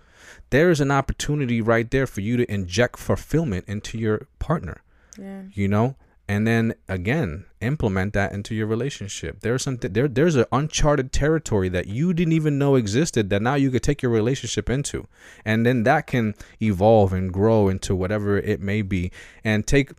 There 0.51 0.69
is 0.69 0.79
an 0.79 0.91
opportunity 0.91 1.61
right 1.61 1.89
there 1.89 2.05
for 2.05 2.21
you 2.21 2.37
to 2.37 2.51
inject 2.51 2.99
fulfillment 2.99 3.65
into 3.67 3.97
your 3.97 4.27
partner 4.37 4.81
Yeah. 5.21 5.43
you 5.53 5.67
know 5.67 5.95
and 6.27 6.47
then 6.47 6.73
again 6.87 7.45
implement 7.61 8.13
that 8.13 8.31
into 8.31 8.55
your 8.55 8.67
relationship 8.67 9.41
there's 9.41 9.63
something 9.63 9.91
there 9.93 10.07
there's 10.07 10.35
an 10.35 10.45
uncharted 10.51 11.11
territory 11.11 11.69
that 11.69 11.87
you 11.87 12.13
didn't 12.13 12.33
even 12.33 12.57
know 12.57 12.75
existed 12.75 13.29
that 13.29 13.41
now 13.41 13.55
you 13.55 13.69
could 13.71 13.83
take 13.83 14.01
your 14.01 14.11
relationship 14.11 14.69
into 14.69 15.07
and 15.45 15.65
then 15.65 15.83
that 15.83 16.07
can 16.07 16.33
evolve 16.61 17.11
and 17.13 17.31
grow 17.33 17.67
into 17.69 17.95
whatever 17.95 18.37
it 18.37 18.59
may 18.61 18.81
be 18.81 19.11
and 19.43 19.67
take 19.67 19.91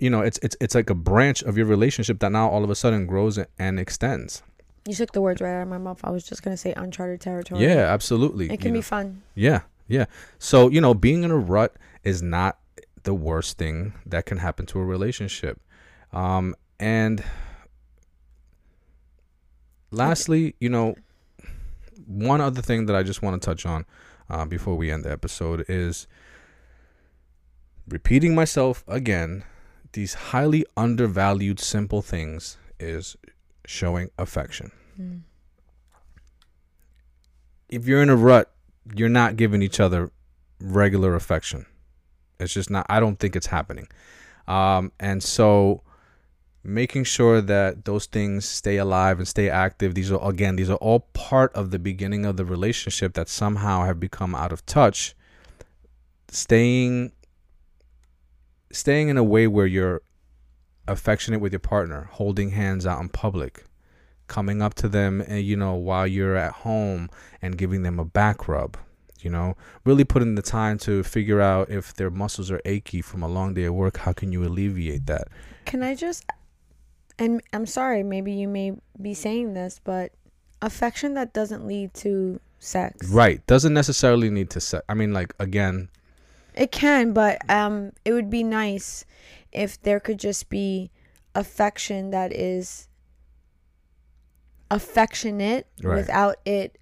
you 0.00 0.08
know 0.08 0.20
it's 0.22 0.38
it's 0.42 0.56
it's 0.60 0.74
like 0.74 0.88
a 0.90 0.94
branch 0.94 1.42
of 1.42 1.56
your 1.58 1.66
relationship 1.66 2.18
that 2.20 2.32
now 2.32 2.48
all 2.48 2.64
of 2.64 2.70
a 2.70 2.74
sudden 2.74 3.06
grows 3.06 3.38
and 3.58 3.78
extends 3.78 4.42
You 4.86 4.94
took 4.94 5.12
the 5.12 5.20
words 5.20 5.40
right 5.40 5.56
out 5.58 5.62
of 5.62 5.68
my 5.68 5.78
mouth. 5.78 6.00
I 6.04 6.10
was 6.10 6.24
just 6.24 6.42
gonna 6.42 6.56
say 6.56 6.72
uncharted 6.76 7.20
territory. 7.20 7.60
yeah 7.62 7.92
absolutely 7.92 8.46
It 8.46 8.52
you 8.52 8.58
can 8.58 8.72
know. 8.72 8.78
be 8.78 8.82
fun. 8.82 9.22
Yeah, 9.34 9.60
yeah. 9.88 10.06
So, 10.38 10.68
you 10.70 10.80
know, 10.80 10.94
being 10.94 11.24
in 11.24 11.30
a 11.30 11.36
rut 11.36 11.72
is 12.04 12.22
not 12.22 12.58
the 13.04 13.14
worst 13.14 13.56
thing 13.56 13.94
that 14.04 14.26
can 14.26 14.38
happen 14.38 14.66
to 14.66 14.80
a 14.80 14.84
relationship. 14.84 15.60
Um, 16.12 16.54
and 16.80 17.22
lastly, 19.90 20.54
you 20.60 20.68
know, 20.68 20.96
one 22.06 22.40
other 22.40 22.60
thing 22.60 22.86
that 22.86 22.96
I 22.96 23.02
just 23.02 23.22
want 23.22 23.40
to 23.40 23.44
touch 23.44 23.64
on 23.64 23.86
uh, 24.28 24.44
before 24.44 24.74
we 24.76 24.90
end 24.90 25.04
the 25.04 25.12
episode 25.12 25.64
is 25.68 26.06
repeating 27.88 28.34
myself 28.34 28.84
again. 28.88 29.44
These 29.92 30.14
highly 30.14 30.66
undervalued 30.76 31.60
simple 31.60 32.02
things 32.02 32.58
is 32.80 33.16
showing 33.64 34.10
affection. 34.18 34.72
Mm. 35.00 35.20
If 37.68 37.86
you're 37.86 38.02
in 38.02 38.10
a 38.10 38.16
rut, 38.16 38.50
you're 38.94 39.08
not 39.08 39.36
giving 39.36 39.62
each 39.62 39.78
other 39.78 40.10
regular 40.60 41.14
affection. 41.14 41.66
It's 42.44 42.54
just 42.54 42.70
not. 42.70 42.86
I 42.88 43.00
don't 43.00 43.18
think 43.18 43.34
it's 43.34 43.46
happening. 43.46 43.88
Um, 44.46 44.92
and 45.00 45.22
so, 45.22 45.82
making 46.62 47.04
sure 47.04 47.40
that 47.40 47.84
those 47.84 48.06
things 48.06 48.44
stay 48.44 48.76
alive 48.78 49.18
and 49.18 49.28
stay 49.28 49.50
active. 49.50 49.94
These 49.94 50.12
are 50.12 50.28
again, 50.28 50.56
these 50.56 50.70
are 50.70 50.76
all 50.76 51.00
part 51.12 51.52
of 51.54 51.70
the 51.70 51.78
beginning 51.78 52.24
of 52.24 52.36
the 52.36 52.44
relationship 52.44 53.14
that 53.14 53.28
somehow 53.28 53.84
have 53.84 54.00
become 54.00 54.34
out 54.34 54.52
of 54.52 54.64
touch. 54.66 55.14
Staying, 56.28 57.12
staying 58.72 59.08
in 59.08 59.16
a 59.16 59.24
way 59.24 59.46
where 59.46 59.66
you're 59.66 60.02
affectionate 60.88 61.40
with 61.40 61.52
your 61.52 61.60
partner, 61.60 62.08
holding 62.12 62.50
hands 62.50 62.86
out 62.86 63.00
in 63.00 63.08
public, 63.08 63.64
coming 64.26 64.62
up 64.62 64.74
to 64.74 64.88
them, 64.88 65.20
and, 65.20 65.42
you 65.42 65.56
know, 65.56 65.74
while 65.74 66.06
you're 66.06 66.36
at 66.36 66.52
home 66.52 67.08
and 67.40 67.58
giving 67.58 67.82
them 67.82 67.98
a 67.98 68.04
back 68.04 68.48
rub. 68.48 68.76
You 69.24 69.30
know, 69.30 69.56
really 69.84 70.04
putting 70.04 70.34
the 70.34 70.42
time 70.42 70.78
to 70.80 71.02
figure 71.02 71.40
out 71.40 71.70
if 71.70 71.94
their 71.94 72.10
muscles 72.10 72.50
are 72.50 72.60
achy 72.64 73.00
from 73.00 73.22
a 73.22 73.28
long 73.28 73.54
day 73.54 73.64
at 73.64 73.74
work. 73.74 73.96
How 73.98 74.12
can 74.12 74.30
you 74.32 74.44
alleviate 74.44 75.06
that? 75.06 75.28
Can 75.64 75.82
I 75.82 75.94
just 75.94 76.24
and 77.18 77.40
I'm 77.52 77.66
sorry, 77.66 78.02
maybe 78.02 78.32
you 78.32 78.48
may 78.48 78.72
be 79.00 79.14
saying 79.14 79.54
this, 79.54 79.80
but 79.82 80.12
affection 80.60 81.14
that 81.14 81.32
doesn't 81.32 81.66
lead 81.66 81.94
to 81.94 82.40
sex. 82.58 83.08
Right. 83.08 83.44
Doesn't 83.46 83.72
necessarily 83.74 84.30
need 84.30 84.50
to 84.50 84.60
set. 84.60 84.82
I 84.88 84.94
mean, 84.94 85.12
like 85.12 85.34
again, 85.38 85.88
It 86.54 86.70
can, 86.70 87.12
but 87.12 87.38
um 87.50 87.92
it 88.04 88.12
would 88.12 88.30
be 88.30 88.42
nice 88.44 89.04
if 89.52 89.80
there 89.82 90.00
could 90.00 90.18
just 90.18 90.48
be 90.50 90.90
affection 91.34 92.10
that 92.10 92.32
is 92.32 92.88
affectionate 94.70 95.66
Right. 95.82 95.96
without 95.96 96.36
it 96.44 96.78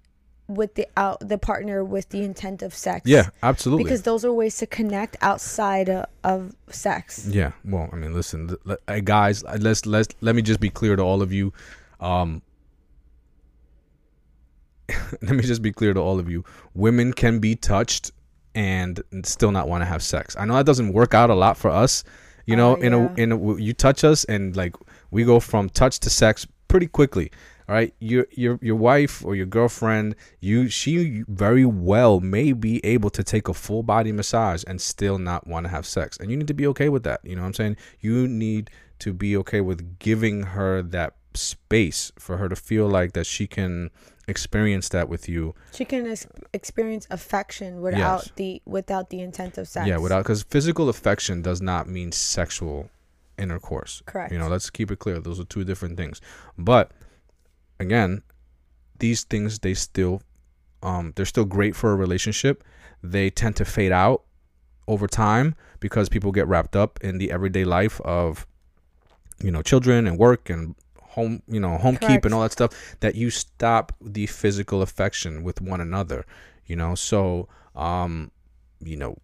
with 0.47 0.75
the 0.75 0.87
out 0.97 1.19
the 1.27 1.37
partner 1.37 1.83
with 1.83 2.09
the 2.09 2.23
intent 2.23 2.61
of 2.61 2.73
sex. 2.73 3.03
yeah, 3.05 3.29
absolutely. 3.41 3.85
Because 3.85 4.03
those 4.03 4.25
are 4.25 4.33
ways 4.33 4.57
to 4.57 4.67
connect 4.67 5.15
outside 5.21 5.89
of, 5.89 6.05
of 6.23 6.55
sex. 6.69 7.27
Yeah, 7.27 7.51
well, 7.63 7.89
I 7.91 7.95
mean, 7.95 8.13
listen, 8.13 8.55
uh, 8.67 8.99
guys, 8.99 9.43
uh, 9.43 9.57
let's 9.59 9.85
let's 9.85 10.13
let 10.21 10.35
me 10.35 10.41
just 10.41 10.59
be 10.59 10.69
clear 10.69 10.95
to 10.95 11.01
all 11.01 11.21
of 11.21 11.31
you. 11.31 11.53
Um, 11.99 12.41
let 15.21 15.31
me 15.35 15.43
just 15.43 15.61
be 15.61 15.71
clear 15.71 15.93
to 15.93 15.99
all 15.99 16.19
of 16.19 16.29
you. 16.29 16.43
Women 16.73 17.13
can 17.13 17.39
be 17.39 17.55
touched 17.55 18.11
and 18.55 19.01
still 19.23 19.51
not 19.51 19.67
want 19.67 19.81
to 19.81 19.85
have 19.85 20.03
sex. 20.03 20.35
I 20.37 20.45
know 20.45 20.55
that 20.55 20.65
doesn't 20.65 20.93
work 20.93 21.13
out 21.13 21.29
a 21.29 21.35
lot 21.35 21.57
for 21.57 21.71
us. 21.71 22.03
You 22.45 22.57
know, 22.57 22.75
Oh, 22.75 22.81
in 22.81 22.93
a 22.93 23.13
in 23.13 23.31
a, 23.31 23.55
you 23.55 23.73
touch 23.73 24.03
us 24.03 24.25
and 24.25 24.55
like 24.55 24.75
we 25.11 25.23
go 25.23 25.39
from 25.39 25.69
touch 25.69 25.99
to 26.01 26.09
sex 26.09 26.45
pretty 26.67 26.87
quickly. 26.87 27.31
All 27.69 27.75
right, 27.75 27.93
your 27.99 28.27
your 28.31 28.59
your 28.61 28.75
wife 28.75 29.23
or 29.23 29.35
your 29.35 29.45
girlfriend, 29.45 30.15
you 30.41 30.67
she 30.69 31.23
very 31.27 31.65
well 31.65 32.19
may 32.19 32.51
be 32.53 32.83
able 32.85 33.09
to 33.11 33.23
take 33.23 33.47
a 33.47 33.53
full 33.53 33.83
body 33.83 34.11
massage 34.11 34.63
and 34.67 34.81
still 34.81 35.17
not 35.17 35.47
want 35.47 35.65
to 35.65 35.69
have 35.69 35.85
sex, 35.85 36.17
and 36.17 36.29
you 36.29 36.37
need 36.37 36.47
to 36.47 36.53
be 36.53 36.67
okay 36.67 36.89
with 36.89 37.03
that. 37.03 37.21
You 37.23 37.35
know 37.35 37.41
what 37.43 37.47
I'm 37.49 37.53
saying? 37.53 37.77
You 38.01 38.27
need 38.27 38.69
to 38.99 39.13
be 39.13 39.35
okay 39.37 39.61
with 39.61 39.99
giving 39.99 40.43
her 40.43 40.81
that 40.81 41.15
space 41.33 42.11
for 42.19 42.37
her 42.37 42.47
to 42.49 42.55
feel 42.55 42.87
like 42.87 43.13
that 43.13 43.25
she 43.25 43.47
can 43.47 43.89
experience 44.27 44.87
that 44.89 45.09
with 45.09 45.27
you. 45.27 45.53
She 45.73 45.83
can 45.85 46.05
ex- 46.07 46.27
experience 46.53 47.07
affection 47.09 47.81
without 47.81 48.23
Yes. 48.23 48.31
the 48.35 48.61
without 48.65 49.09
the 49.09 49.19
intent 49.21 49.57
of 49.57 49.67
sex. 49.67 49.87
Yeah, 49.87 49.97
without 49.97 50.23
because 50.23 50.43
physical 50.43 50.89
affection 50.89 51.41
does 51.41 51.61
not 51.61 51.87
mean 51.89 52.11
sexual 52.11 52.89
intercourse. 53.37 54.03
Correct. 54.05 54.31
You 54.31 54.39
know, 54.39 54.47
let's 54.47 54.69
keep 54.69 54.91
it 54.91 54.99
clear. 54.99 55.19
Those 55.19 55.39
are 55.39 55.43
two 55.45 55.63
different 55.63 55.97
things. 55.97 56.21
But 56.57 56.91
again, 57.79 58.23
these 58.99 59.23
things 59.23 59.59
they 59.59 59.73
still 59.73 60.21
um 60.81 61.13
they're 61.15 61.25
still 61.25 61.45
great 61.45 61.75
for 61.75 61.91
a 61.91 61.95
relationship. 61.95 62.63
They 63.01 63.29
tend 63.29 63.55
to 63.57 63.65
fade 63.65 63.91
out 63.91 64.23
over 64.87 65.07
time 65.07 65.55
because 65.79 66.09
people 66.09 66.31
get 66.31 66.47
wrapped 66.47 66.75
up 66.75 66.99
in 67.01 67.17
the 67.17 67.31
everyday 67.31 67.65
life 67.65 67.99
of 68.01 68.45
you 69.41 69.51
know, 69.51 69.61
children 69.61 70.07
and 70.07 70.17
work 70.17 70.49
and 70.49 70.75
home, 71.01 71.41
you 71.47 71.59
know, 71.59 71.77
home 71.77 71.97
keep 71.97 72.25
and 72.25 72.33
all 72.33 72.41
that 72.41 72.51
stuff 72.51 72.95
that 73.01 73.15
you 73.15 73.29
stop 73.29 73.93
the 74.01 74.25
physical 74.25 74.81
affection 74.81 75.43
with 75.43 75.61
one 75.61 75.81
another, 75.81 76.25
you 76.65 76.75
know. 76.75 76.95
So, 76.95 77.47
um, 77.75 78.31
you 78.79 78.97
know, 78.97 79.17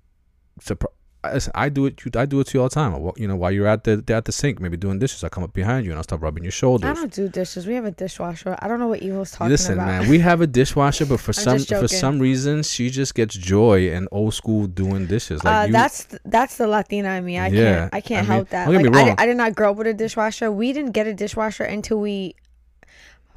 I 1.24 1.40
I 1.54 1.70
do 1.70 1.86
it. 1.86 2.04
You, 2.06 2.12
I 2.16 2.26
do 2.26 2.40
it 2.40 2.48
to 2.48 2.58
you 2.58 2.62
all 2.62 2.70
the 2.70 2.76
time. 2.76 2.96
I 2.96 3.12
You 3.18 3.28
know, 3.28 3.36
while 3.36 3.52
you're 3.52 3.68
at 3.68 3.84
the 3.84 4.02
at 4.10 4.24
the 4.26 4.32
sink, 4.32 4.60
maybe 4.62 4.78
doing 4.78 5.00
dishes, 5.00 5.24
I 5.24 5.30
come 5.30 5.44
up 5.44 5.52
behind 5.54 5.86
you 5.86 5.92
and 5.92 5.98
I'll 5.98 6.04
start 6.04 6.22
rubbing 6.22 6.44
your 6.44 6.52
shoulders. 6.52 6.90
I 6.90 6.94
don't 6.94 7.14
do 7.14 7.28
dishes. 7.28 7.68
We 7.68 7.74
have 7.76 7.86
a 7.86 7.92
dishwasher. 7.92 8.56
I 8.60 8.68
don't 8.70 8.80
know 8.80 8.88
what 8.88 9.04
Ivo's 9.04 9.32
talking 9.32 9.50
Listen, 9.50 9.74
about. 9.74 9.88
Listen, 9.88 10.02
man, 10.04 10.10
we 10.10 10.20
have 10.20 10.40
a 10.42 10.48
dishwasher, 10.48 11.06
but 11.06 11.20
for 11.20 11.34
some 11.46 11.60
for 11.60 11.88
some 11.90 12.20
reason, 12.20 12.64
she 12.64 12.90
just 12.90 13.16
gets 13.16 13.36
joy 13.36 13.90
in 13.90 14.08
old 14.12 14.34
school 14.34 14.68
doing 14.68 15.08
dishes. 15.08 15.44
Like 15.44 15.54
uh, 15.64 15.66
you, 15.68 15.74
that's 15.74 16.06
th- 16.06 16.22
that's 16.26 16.56
the 16.58 16.68
Latina 16.68 17.10
in 17.16 17.26
me. 17.26 17.38
I 17.38 17.48
Yeah, 17.48 17.90
can't 17.90 17.94
I 17.96 18.02
can't 18.02 18.20
I 18.20 18.22
mean, 18.30 18.32
help 18.32 18.50
that. 18.50 18.66
don't 18.66 18.74
get 18.76 18.84
Like, 18.84 18.92
me 18.94 18.98
wrong. 18.98 19.16
di- 19.18 19.24
I 19.24 19.26
did 19.26 19.38
not 19.38 19.56
grow 19.56 19.72
up 19.72 19.78
with 19.78 19.88
a 19.88 19.94
dishwasher. 19.94 20.52
We 20.52 20.72
didn't 20.74 20.92
get 20.92 21.06
a 21.08 21.14
dishwasher 21.14 21.64
until 21.66 22.00
we. 22.00 22.36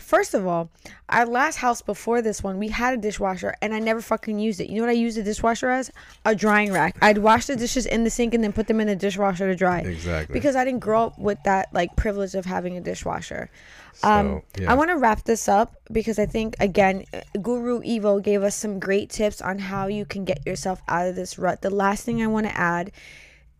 First 0.03 0.35
of 0.35 0.47
all, 0.47 0.71
our 1.09 1.25
last 1.25 1.57
house 1.57 1.81
before 1.81 2.21
this 2.23 2.43
one, 2.43 2.59
we 2.59 2.69
had 2.69 2.95
a 2.95 2.97
dishwasher, 2.97 3.55
and 3.63 3.73
I 3.73 3.79
never 3.79 4.01
fucking 4.01 4.39
used 4.39 4.61
it. 4.61 4.69
You 4.69 4.77
know 4.77 4.83
what 4.83 4.91
I 4.91 4.95
used 4.95 5.17
the 5.17 5.23
dishwasher 5.23 5.71
as? 5.71 5.91
A 6.25 6.35
drying 6.35 6.73
rack. 6.73 6.97
I'd 7.01 7.19
wash 7.19 7.47
the 7.47 7.57
dishes 7.57 7.87
in 7.87 8.05
the 8.05 8.11
sink 8.11 8.35
and 8.35 8.43
then 8.43 8.53
put 8.53 8.67
them 8.67 8.81
in 8.81 8.89
the 8.89 8.97
dishwasher 8.97 9.47
to 9.51 9.57
dry. 9.57 9.81
exactly 9.81 10.33
Because 10.33 10.57
I 10.57 10.65
didn't 10.65 10.81
grow 10.81 11.07
up 11.07 11.19
with 11.19 11.39
that 11.45 11.73
like 11.73 11.95
privilege 11.97 12.35
of 12.35 12.45
having 12.45 12.77
a 12.77 12.81
dishwasher. 12.81 13.51
Um, 14.03 14.43
So, 14.57 14.63
yeah. 14.63 14.73
I 14.73 14.75
want 14.75 14.91
to 14.91 14.97
wrap 14.97 15.23
this 15.25 15.49
up 15.49 15.77
because 15.91 16.19
I 16.19 16.27
think 16.27 16.57
again, 16.61 17.05
Guru 17.41 17.81
Ivo 17.83 18.21
gave 18.21 18.43
us 18.43 18.57
some 18.57 18.79
great 18.79 19.11
tips 19.11 19.41
on 19.41 19.59
how 19.59 19.87
you 19.87 20.05
can 20.05 20.25
get 20.25 20.45
yourself 20.47 20.83
out 20.89 21.07
of 21.09 21.15
this 21.15 21.39
rut. 21.39 21.63
The 21.63 21.71
last 21.71 22.05
thing 22.05 22.23
I 22.23 22.27
want 22.27 22.47
to 22.47 22.59
add 22.59 22.91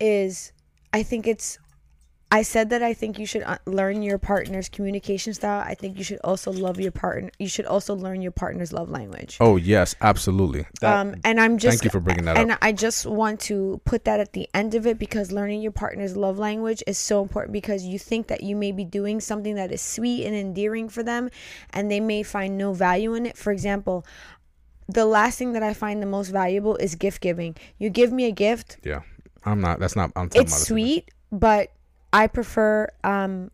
is 0.01 0.53
I 0.93 1.03
think 1.03 1.27
it's 1.27 1.59
I 2.33 2.41
said 2.43 2.71
that 2.71 2.83
I 2.83 2.95
think 2.95 3.19
you 3.19 3.27
should 3.27 3.43
uh, 3.43 3.59
learn 3.67 4.03
your 4.03 4.17
partner's 4.17 4.71
communication 4.71 5.35
style. 5.35 5.61
I 5.67 5.75
think 5.75 5.99
you 5.99 6.05
should 6.05 6.21
also 6.25 6.51
love 6.51 6.81
your 6.81 6.91
partner. 6.91 7.31
You 7.39 7.47
should 7.47 7.67
also 7.67 7.95
learn 7.95 8.23
your 8.23 8.33
partner's 8.33 8.73
love 8.73 8.89
language. 8.89 9.37
Oh 9.39 9.57
yes, 9.57 9.95
absolutely. 10.01 10.65
That- 10.81 10.99
um, 10.99 11.15
and 11.25 11.39
I'm 11.39 11.59
just 11.59 11.75
thank 11.79 11.85
you 11.85 11.91
for 11.91 12.01
bringing 12.01 12.25
that 12.25 12.39
and 12.39 12.51
up. 12.51 12.59
And 12.63 12.69
I 12.69 12.73
just 12.73 13.05
want 13.05 13.39
to 13.41 13.83
put 13.85 14.05
that 14.07 14.19
at 14.19 14.33
the 14.33 14.49
end 14.55 14.75
of 14.75 14.87
it 14.87 14.99
because 14.99 15.31
learning 15.31 15.61
your 15.61 15.73
partner's 15.73 16.17
love 16.17 16.39
language 16.39 16.83
is 16.87 16.97
so 16.97 17.21
important 17.21 17.53
because 17.53 17.85
you 17.85 17.99
think 17.99 18.29
that 18.29 18.43
you 18.43 18.57
may 18.57 18.73
be 18.73 18.85
doing 18.85 19.21
something 19.21 19.55
that 19.57 19.71
is 19.71 19.83
sweet 19.83 20.25
and 20.25 20.35
endearing 20.35 20.89
for 20.89 21.03
them, 21.03 21.29
and 21.71 21.91
they 21.91 22.01
may 22.01 22.23
find 22.23 22.57
no 22.57 22.73
value 22.73 23.13
in 23.13 23.27
it. 23.27 23.37
For 23.37 23.53
example, 23.53 24.07
the 24.89 25.05
last 25.05 25.39
thing 25.39 25.53
that 25.53 25.63
I 25.63 25.75
find 25.75 26.01
the 26.01 26.07
most 26.07 26.31
valuable 26.31 26.77
is 26.77 26.95
gift 26.95 27.21
giving. 27.21 27.57
You 27.79 27.91
give 27.91 28.11
me 28.11 28.25
a 28.25 28.33
gift, 28.33 28.79
yeah, 28.83 29.03
I'm 29.45 29.61
not. 29.61 29.81
That's 29.81 29.97
not. 29.97 30.13
I'm 30.17 30.31
it's 30.35 30.57
sweet, 30.67 31.11
but 31.31 31.71
I 32.13 32.27
prefer 32.27 32.89
um 33.05 33.51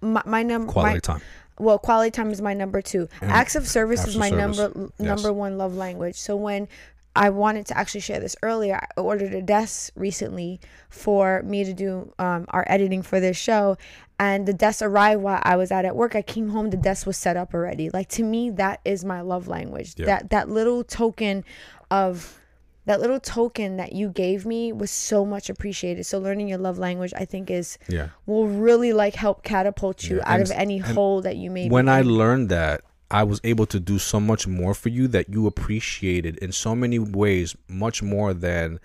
my, 0.00 0.22
my 0.24 0.42
number 0.42 0.72
quality 0.72 0.94
my, 0.94 0.98
time. 1.00 1.20
well 1.58 1.78
quality 1.78 2.10
time 2.10 2.30
is 2.30 2.40
my 2.40 2.54
number 2.54 2.80
two 2.82 3.08
acts 3.20 3.54
of 3.54 3.66
service 3.68 4.00
acts 4.00 4.10
is 4.10 4.16
my 4.16 4.30
service. 4.30 4.58
number 4.68 4.90
Yes. 4.98 5.06
number 5.06 5.32
one 5.32 5.58
love 5.58 5.74
language 5.74 6.16
so 6.16 6.34
when 6.36 6.68
i 7.14 7.28
wanted 7.28 7.66
to 7.66 7.76
actually 7.76 8.00
share 8.00 8.18
this 8.18 8.34
earlier 8.42 8.76
i 8.96 9.00
ordered 9.00 9.34
a 9.34 9.42
desk 9.42 9.92
recently 9.94 10.58
for 10.88 11.42
me 11.42 11.62
to 11.64 11.74
do 11.74 12.12
um, 12.18 12.46
our 12.48 12.64
editing 12.66 13.02
for 13.02 13.20
this 13.20 13.36
show 13.36 13.76
and 14.18 14.46
the 14.46 14.54
desk 14.54 14.80
arrived 14.80 15.20
while 15.22 15.40
i 15.42 15.54
was 15.54 15.70
out 15.70 15.84
at 15.84 15.94
work 15.94 16.16
i 16.16 16.22
came 16.22 16.48
home 16.48 16.70
the 16.70 16.76
desk 16.78 17.06
was 17.06 17.18
set 17.18 17.36
up 17.36 17.52
already 17.52 17.90
like 17.90 18.08
to 18.08 18.22
me 18.24 18.48
that 18.48 18.80
is 18.86 19.04
my 19.04 19.20
love 19.20 19.46
language 19.46 19.92
Yeah. 19.98 20.06
that 20.06 20.30
that 20.30 20.48
little 20.48 20.82
token 20.82 21.44
of 21.90 22.40
that 22.86 23.00
little 23.00 23.18
token 23.20 23.76
that 23.78 23.92
you 23.92 24.08
gave 24.10 24.44
me 24.44 24.72
was 24.72 24.90
so 24.90 25.24
much 25.24 25.48
appreciated 25.50 26.04
so 26.04 26.18
learning 26.18 26.48
your 26.48 26.58
love 26.58 26.78
language 26.78 27.12
i 27.16 27.24
think 27.24 27.50
is 27.50 27.78
Yeah. 27.88 28.08
will 28.26 28.46
really 28.48 28.92
like 28.92 29.14
help 29.14 29.42
catapult 29.42 30.04
you 30.04 30.16
Yeah, 30.18 30.22
out 30.32 30.40
and- 30.40 30.50
of 30.50 30.56
any 30.56 30.78
hole 30.78 31.20
that 31.22 31.36
you 31.36 31.50
may 31.50 31.68
when 31.68 31.88
I 31.88 32.02
learned 32.02 32.48
that, 32.50 32.82
I 33.10 33.22
was 33.22 33.40
able 33.44 33.66
to 33.66 33.78
do 33.78 33.98
so 33.98 34.18
much 34.18 34.46
more 34.48 34.74
for 34.74 34.88
you 34.88 35.06
that 35.08 35.28
you 35.28 35.46
appreciated 35.46 36.36
in 36.38 36.50
so 36.52 36.74
many 36.74 36.98
ways, 36.98 37.54
much 37.68 38.02
more 38.02 38.34
than 38.34 38.80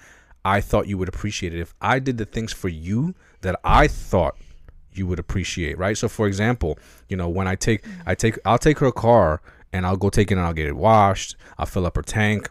I 0.45 0.61
thought 0.61 0.87
you 0.87 0.97
would 0.99 1.07
appreciate 1.09 1.53
it. 1.53 1.59
If 1.59 1.73
I 1.81 1.99
did 1.99 2.17
the 2.17 2.25
things 2.25 2.53
for 2.53 2.69
you 2.69 3.15
that 3.41 3.59
I 3.63 3.87
thought 3.87 4.35
you 4.93 5.07
would 5.07 5.19
appreciate, 5.19 5.77
right? 5.77 5.97
So, 5.97 6.07
for 6.07 6.27
example, 6.27 6.77
you 7.07 7.17
know, 7.17 7.27
when 7.29 7.47
I 7.47 7.55
take, 7.55 7.83
I 8.05 8.13
take, 8.13 8.37
I'll 8.45 8.57
take 8.59 8.79
her 8.79 8.91
car 8.91 9.41
and 9.73 9.85
I'll 9.85 9.97
go 9.97 10.09
take 10.09 10.31
it 10.31 10.35
and 10.37 10.45
I'll 10.45 10.53
get 10.53 10.67
it 10.67 10.75
washed. 10.75 11.35
I'll 11.57 11.65
fill 11.65 11.85
up 11.85 11.95
her 11.95 12.01
tank. 12.03 12.49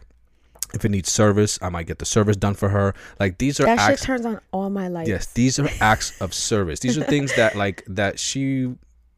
If 0.73 0.85
it 0.85 0.89
needs 0.89 1.11
service, 1.11 1.57
I 1.61 1.69
might 1.69 1.87
get 1.87 1.99
the 1.99 2.05
service 2.05 2.37
done 2.37 2.53
for 2.53 2.69
her. 2.69 2.93
Like 3.19 3.37
these 3.37 3.59
are 3.59 3.63
that 3.65 3.79
shit 3.79 3.89
acts. 3.91 4.03
turns 4.03 4.25
on 4.25 4.39
all 4.51 4.69
my 4.69 4.87
lights. 4.87 5.09
Yes, 5.09 5.25
these 5.33 5.59
are 5.59 5.67
acts 5.81 6.19
of 6.21 6.33
service. 6.33 6.79
These 6.79 6.97
are 6.97 7.03
things 7.03 7.35
that 7.35 7.55
like 7.55 7.83
that 7.87 8.19
she, 8.19 8.73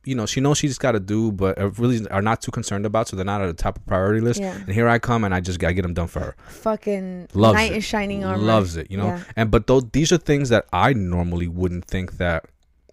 you 0.06 0.16
know, 0.16 0.26
she 0.26 0.40
knows 0.42 0.58
she's 0.58 0.78
got 0.78 0.94
to 0.94 1.00
do, 1.00 1.32
but 1.32 1.58
really 1.78 2.08
are 2.10 2.22
not 2.22 2.42
too 2.42 2.52
concerned 2.52 2.86
about, 2.86 3.08
so 3.10 3.16
they're 3.16 3.26
not 3.26 3.42
at 3.42 3.48
the 3.48 3.62
top 3.62 3.78
of 3.78 3.86
priority 3.86 4.22
list. 4.22 4.40
Yeah. 4.40 4.56
And 4.56 4.70
here 4.70 4.88
I 4.88 4.98
come, 4.98 5.24
and 5.24 5.34
I 5.36 5.42
just 5.42 5.60
gotta 5.60 5.74
get 5.74 5.82
them 5.84 5.94
done 5.94 6.08
for 6.08 6.20
her. 6.22 6.36
Fucking 6.48 7.28
Loves 7.34 7.56
knight 7.56 7.72
it. 7.72 7.76
in 7.76 7.82
shining 7.82 8.24
armor. 8.24 8.42
Loves 8.42 8.78
it, 8.78 8.90
you 8.90 8.98
know. 8.98 9.06
Yeah. 9.08 9.24
And 9.36 9.52
but 9.52 9.68
those 9.68 9.84
these 9.92 10.12
are 10.12 10.18
things 10.18 10.50
that 10.50 10.66
I 10.72 10.94
normally 10.94 11.48
wouldn't 11.48 11.86
think 11.86 12.14
that 12.18 12.46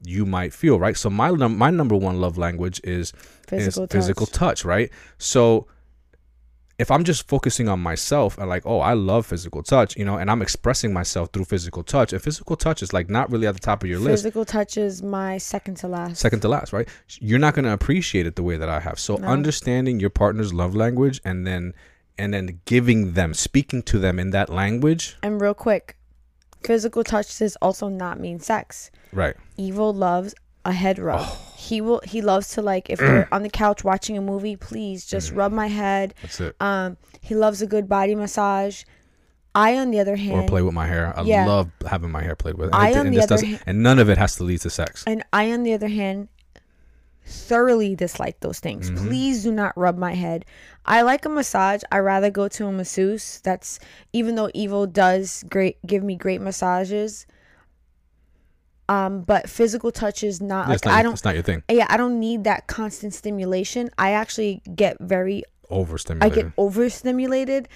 you 0.04 0.26
might 0.26 0.52
feel, 0.52 0.78
right? 0.78 0.96
So 0.96 1.11
my 1.11 1.30
num- 1.30 1.56
my 1.59 1.70
number 1.70 1.96
one 1.96 2.20
love 2.20 2.36
language 2.38 2.80
is 2.84 3.12
Physical 3.46 3.84
is 3.84 3.90
physical 3.90 4.26
touch. 4.26 4.61
touch, 4.61 4.64
right? 4.64 4.90
So 5.18 5.66
if 6.78 6.90
I'm 6.92 7.02
just 7.02 7.26
focusing 7.26 7.68
on 7.68 7.80
myself 7.80 8.38
and 8.38 8.48
like, 8.48 8.62
oh, 8.64 8.78
I 8.80 8.92
love 8.92 9.26
physical 9.26 9.62
touch, 9.64 9.96
you 9.96 10.04
know, 10.04 10.16
and 10.16 10.30
I'm 10.30 10.40
expressing 10.42 10.92
myself 10.92 11.30
through 11.32 11.46
physical 11.46 11.82
touch, 11.82 12.12
and 12.12 12.22
physical 12.22 12.54
touch 12.56 12.82
is 12.82 12.92
like 12.92 13.10
not 13.10 13.30
really 13.32 13.46
at 13.48 13.54
the 13.54 13.60
top 13.60 13.82
of 13.82 13.88
your 13.90 13.98
list, 13.98 14.22
Physical 14.22 14.44
touch 14.44 14.76
is 14.76 15.02
my 15.02 15.38
second 15.38 15.74
to 15.78 15.88
last. 15.88 16.18
second 16.20 16.40
to 16.40 16.48
last, 16.48 16.72
right? 16.72 16.88
You're 17.20 17.40
not 17.40 17.54
going 17.54 17.64
to 17.64 17.72
appreciate 17.72 18.26
it 18.26 18.36
the 18.36 18.44
way 18.44 18.56
that 18.56 18.68
I 18.68 18.78
have. 18.80 18.98
So 19.00 19.16
No. 19.16 19.26
understanding 19.26 19.98
your 19.98 20.10
partner's 20.10 20.54
love 20.54 20.74
language 20.76 21.20
and 21.24 21.46
then 21.46 21.74
and 22.20 22.34
then 22.34 22.60
giving 22.64 23.12
them, 23.12 23.32
speaking 23.34 23.80
to 23.82 23.98
them 23.98 24.18
in 24.18 24.30
that 24.30 24.48
language, 24.48 25.16
And 25.22 25.40
real 25.40 25.54
quick, 25.54 25.96
physical 26.64 27.04
touch 27.04 27.38
does 27.38 27.56
also 27.62 27.88
not 27.88 28.18
mean 28.20 28.40
sex. 28.40 28.90
right? 29.12 29.34
Ivo 29.58 29.90
loves 29.92 30.34
a 30.68 30.72
head 30.72 30.98
rub. 30.98 31.26
He 31.56 31.80
will. 31.80 32.00
He 32.04 32.20
loves 32.22 32.50
to 32.54 32.62
like 32.62 32.88
if 32.90 33.00
we're 33.00 33.26
on 33.32 33.42
the 33.42 33.48
couch 33.50 33.82
watching 33.84 34.16
a 34.16 34.20
movie. 34.20 34.54
Please 34.56 35.04
just 35.06 35.32
rub 35.32 35.50
my 35.52 35.66
head. 35.66 36.14
That's 36.22 36.40
it. 36.40 36.56
Um, 36.60 36.96
he 37.20 37.34
loves 37.34 37.62
a 37.62 37.66
good 37.66 37.88
body 37.88 38.14
massage. 38.14 38.84
I, 39.54 39.76
on 39.78 39.90
the 39.90 39.98
other 39.98 40.14
hand, 40.16 40.44
or 40.44 40.46
play 40.46 40.62
with 40.62 40.74
my 40.74 40.86
hair. 40.86 41.12
I 41.16 41.22
Yeah. 41.22 41.46
love 41.46 41.70
having 41.86 42.10
my 42.12 42.22
hair 42.22 42.36
played 42.36 42.56
with. 42.56 42.70
I, 42.72 42.88
and, 42.88 42.94
it- 42.96 42.98
on 43.00 43.06
and 43.06 43.14
the 43.14 43.18
this 43.20 43.24
other 43.24 43.34
doesn't- 43.36 43.48
hand- 43.48 43.62
and 43.66 43.82
none 43.82 43.98
of 43.98 44.08
it 44.08 44.18
has 44.18 44.36
to 44.36 44.44
lead 44.44 44.60
to 44.60 44.70
sex. 44.70 45.02
and 45.06 45.24
I, 45.32 45.50
on 45.50 45.62
the 45.64 45.72
other 45.72 45.88
hand, 45.88 46.28
thoroughly 47.24 47.94
dislike 47.96 48.40
those 48.40 48.60
things. 48.60 48.90
Mm-hmm. 48.90 49.06
Please 49.08 49.42
do 49.42 49.52
not 49.52 49.76
rub 49.76 49.96
my 49.98 50.14
head. 50.14 50.44
I 50.86 51.02
like 51.02 51.24
a 51.24 51.28
massage. 51.28 51.82
I 51.90 51.98
rather 51.98 52.30
go 52.30 52.48
to 52.48 52.66
a 52.66 52.72
masseuse. 52.72 53.40
That's 53.42 53.78
even 54.12 54.34
though 54.36 54.50
Ivo 54.54 54.86
does 54.86 55.44
great, 55.48 55.78
give 55.86 56.02
me 56.02 56.16
great 56.16 56.40
massages. 56.40 57.26
Um, 58.89 59.20
but 59.22 59.51
physical 59.51 59.93
touch 59.93 60.24
is 60.24 60.41
not 60.41 60.70
it's, 60.70 60.84
like 60.84 60.93
not, 60.93 60.99
I 60.99 61.03
don't. 61.03 61.12
it's 61.12 61.24
not 61.24 61.34
your 61.34 61.43
thing. 61.43 61.62
Yeah, 61.70 61.86
I 61.91 61.97
don't 61.99 62.18
need 62.18 62.45
that 62.45 62.66
constant 62.68 63.12
stimulation. 63.12 63.91
I 63.99 64.12
actually 64.12 64.62
get 64.74 64.97
very 64.99 65.43
overstimulated. 65.68 66.39
I 66.39 66.43
get 66.43 66.53
overstimulated. 66.57 67.68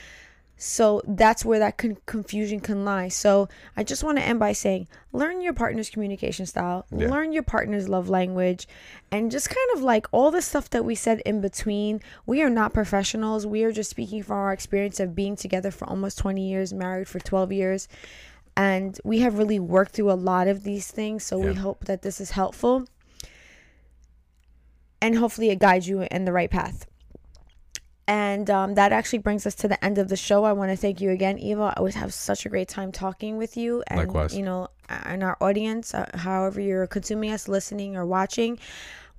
So 0.56 1.02
that's 1.08 1.44
where 1.44 1.58
that 1.58 1.76
con- 1.76 1.98
confusion 2.06 2.60
can 2.60 2.84
lie. 2.84 3.08
So 3.08 3.48
I 3.76 3.82
just 3.82 4.04
want 4.04 4.18
to 4.18 4.24
end 4.24 4.38
by 4.38 4.52
saying 4.52 4.86
learn 5.12 5.40
your 5.40 5.52
partner's 5.52 5.90
communication 5.90 6.46
style, 6.46 6.86
Yeah. 6.96 7.08
learn 7.08 7.32
your 7.32 7.42
partner's 7.42 7.88
love 7.88 8.08
language, 8.08 8.68
and 9.10 9.30
just 9.30 9.48
kind 9.48 9.68
of 9.74 9.82
like 9.82 10.06
all 10.12 10.30
the 10.30 10.40
stuff 10.40 10.70
that 10.70 10.84
we 10.84 10.94
said 10.94 11.20
in 11.26 11.40
between. 11.40 12.00
We 12.26 12.42
are 12.42 12.50
not 12.50 12.72
professionals. 12.72 13.44
We 13.44 13.64
are 13.64 13.72
just 13.72 13.90
speaking 13.90 14.22
from 14.22 14.36
our 14.36 14.52
experience 14.52 15.00
of 15.00 15.16
being 15.16 15.34
together 15.34 15.72
for 15.72 15.88
almost 15.90 16.16
20 16.18 16.48
years, 16.48 16.72
married 16.72 17.08
for 17.08 17.18
12 17.18 17.50
years. 17.52 17.88
And 18.56 18.98
we 19.04 19.20
have 19.20 19.38
really 19.38 19.58
worked 19.58 19.92
through 19.92 20.10
a 20.10 20.14
lot 20.14 20.46
of 20.48 20.62
these 20.62 20.90
things. 20.90 21.24
So 21.24 21.38
we 21.38 21.54
hope 21.54 21.86
that 21.86 22.02
this 22.02 22.20
is 22.20 22.32
helpful. 22.32 22.86
And 25.00 25.16
hopefully 25.16 25.50
it 25.50 25.58
guides 25.58 25.88
you 25.88 26.06
in 26.10 26.26
the 26.26 26.32
right 26.32 26.50
path. 26.50 26.86
And 28.06 28.50
um, 28.50 28.74
that 28.74 28.92
actually 28.92 29.20
brings 29.20 29.46
us 29.46 29.54
to 29.56 29.68
the 29.68 29.82
end 29.82 29.96
of 29.96 30.08
the 30.08 30.16
show. 30.16 30.44
I 30.44 30.52
want 30.52 30.70
to 30.70 30.76
thank 30.76 31.00
you 31.00 31.10
again, 31.10 31.38
Ivo. 31.38 31.62
I 31.62 31.72
always 31.76 31.94
have 31.94 32.12
such 32.12 32.44
a 32.44 32.48
great 32.48 32.68
time 32.68 32.90
talking 32.92 33.38
with 33.38 33.56
you, 33.56 33.82
and 33.86 34.00
Likewise. 34.00 34.36
you 34.36 34.42
know, 34.42 34.68
and 34.88 35.22
our 35.22 35.36
audience, 35.40 35.94
uh, 35.94 36.10
however 36.14 36.60
you're 36.60 36.86
consuming 36.86 37.30
us, 37.30 37.48
listening 37.48 37.96
or 37.96 38.04
watching. 38.04 38.58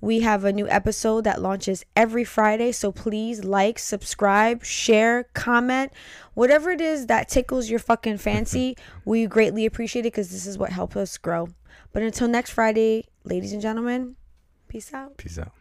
We 0.04 0.20
have 0.20 0.44
a 0.44 0.52
new 0.52 0.68
episode 0.68 1.24
that 1.24 1.40
launches 1.40 1.82
every 1.96 2.24
Friday, 2.24 2.72
so 2.72 2.92
please 2.92 3.42
like, 3.42 3.78
subscribe, 3.78 4.62
share, 4.62 5.30
comment, 5.32 5.92
whatever 6.34 6.70
it 6.72 6.82
is 6.82 7.06
that 7.06 7.30
tickles 7.30 7.70
your 7.70 7.78
fucking 7.78 8.18
fancy. 8.18 8.76
we 9.06 9.24
greatly 9.24 9.64
appreciate 9.64 10.02
it 10.02 10.12
because 10.12 10.28
this 10.28 10.46
is 10.46 10.58
what 10.58 10.68
helps 10.68 10.96
us 10.96 11.16
grow. 11.16 11.48
But 11.94 12.02
until 12.02 12.28
next 12.28 12.50
Friday, 12.50 13.06
ladies 13.24 13.54
and 13.54 13.62
gentlemen, 13.62 14.16
peace 14.68 14.92
out. 14.92 15.16
Peace 15.16 15.38
out. 15.38 15.52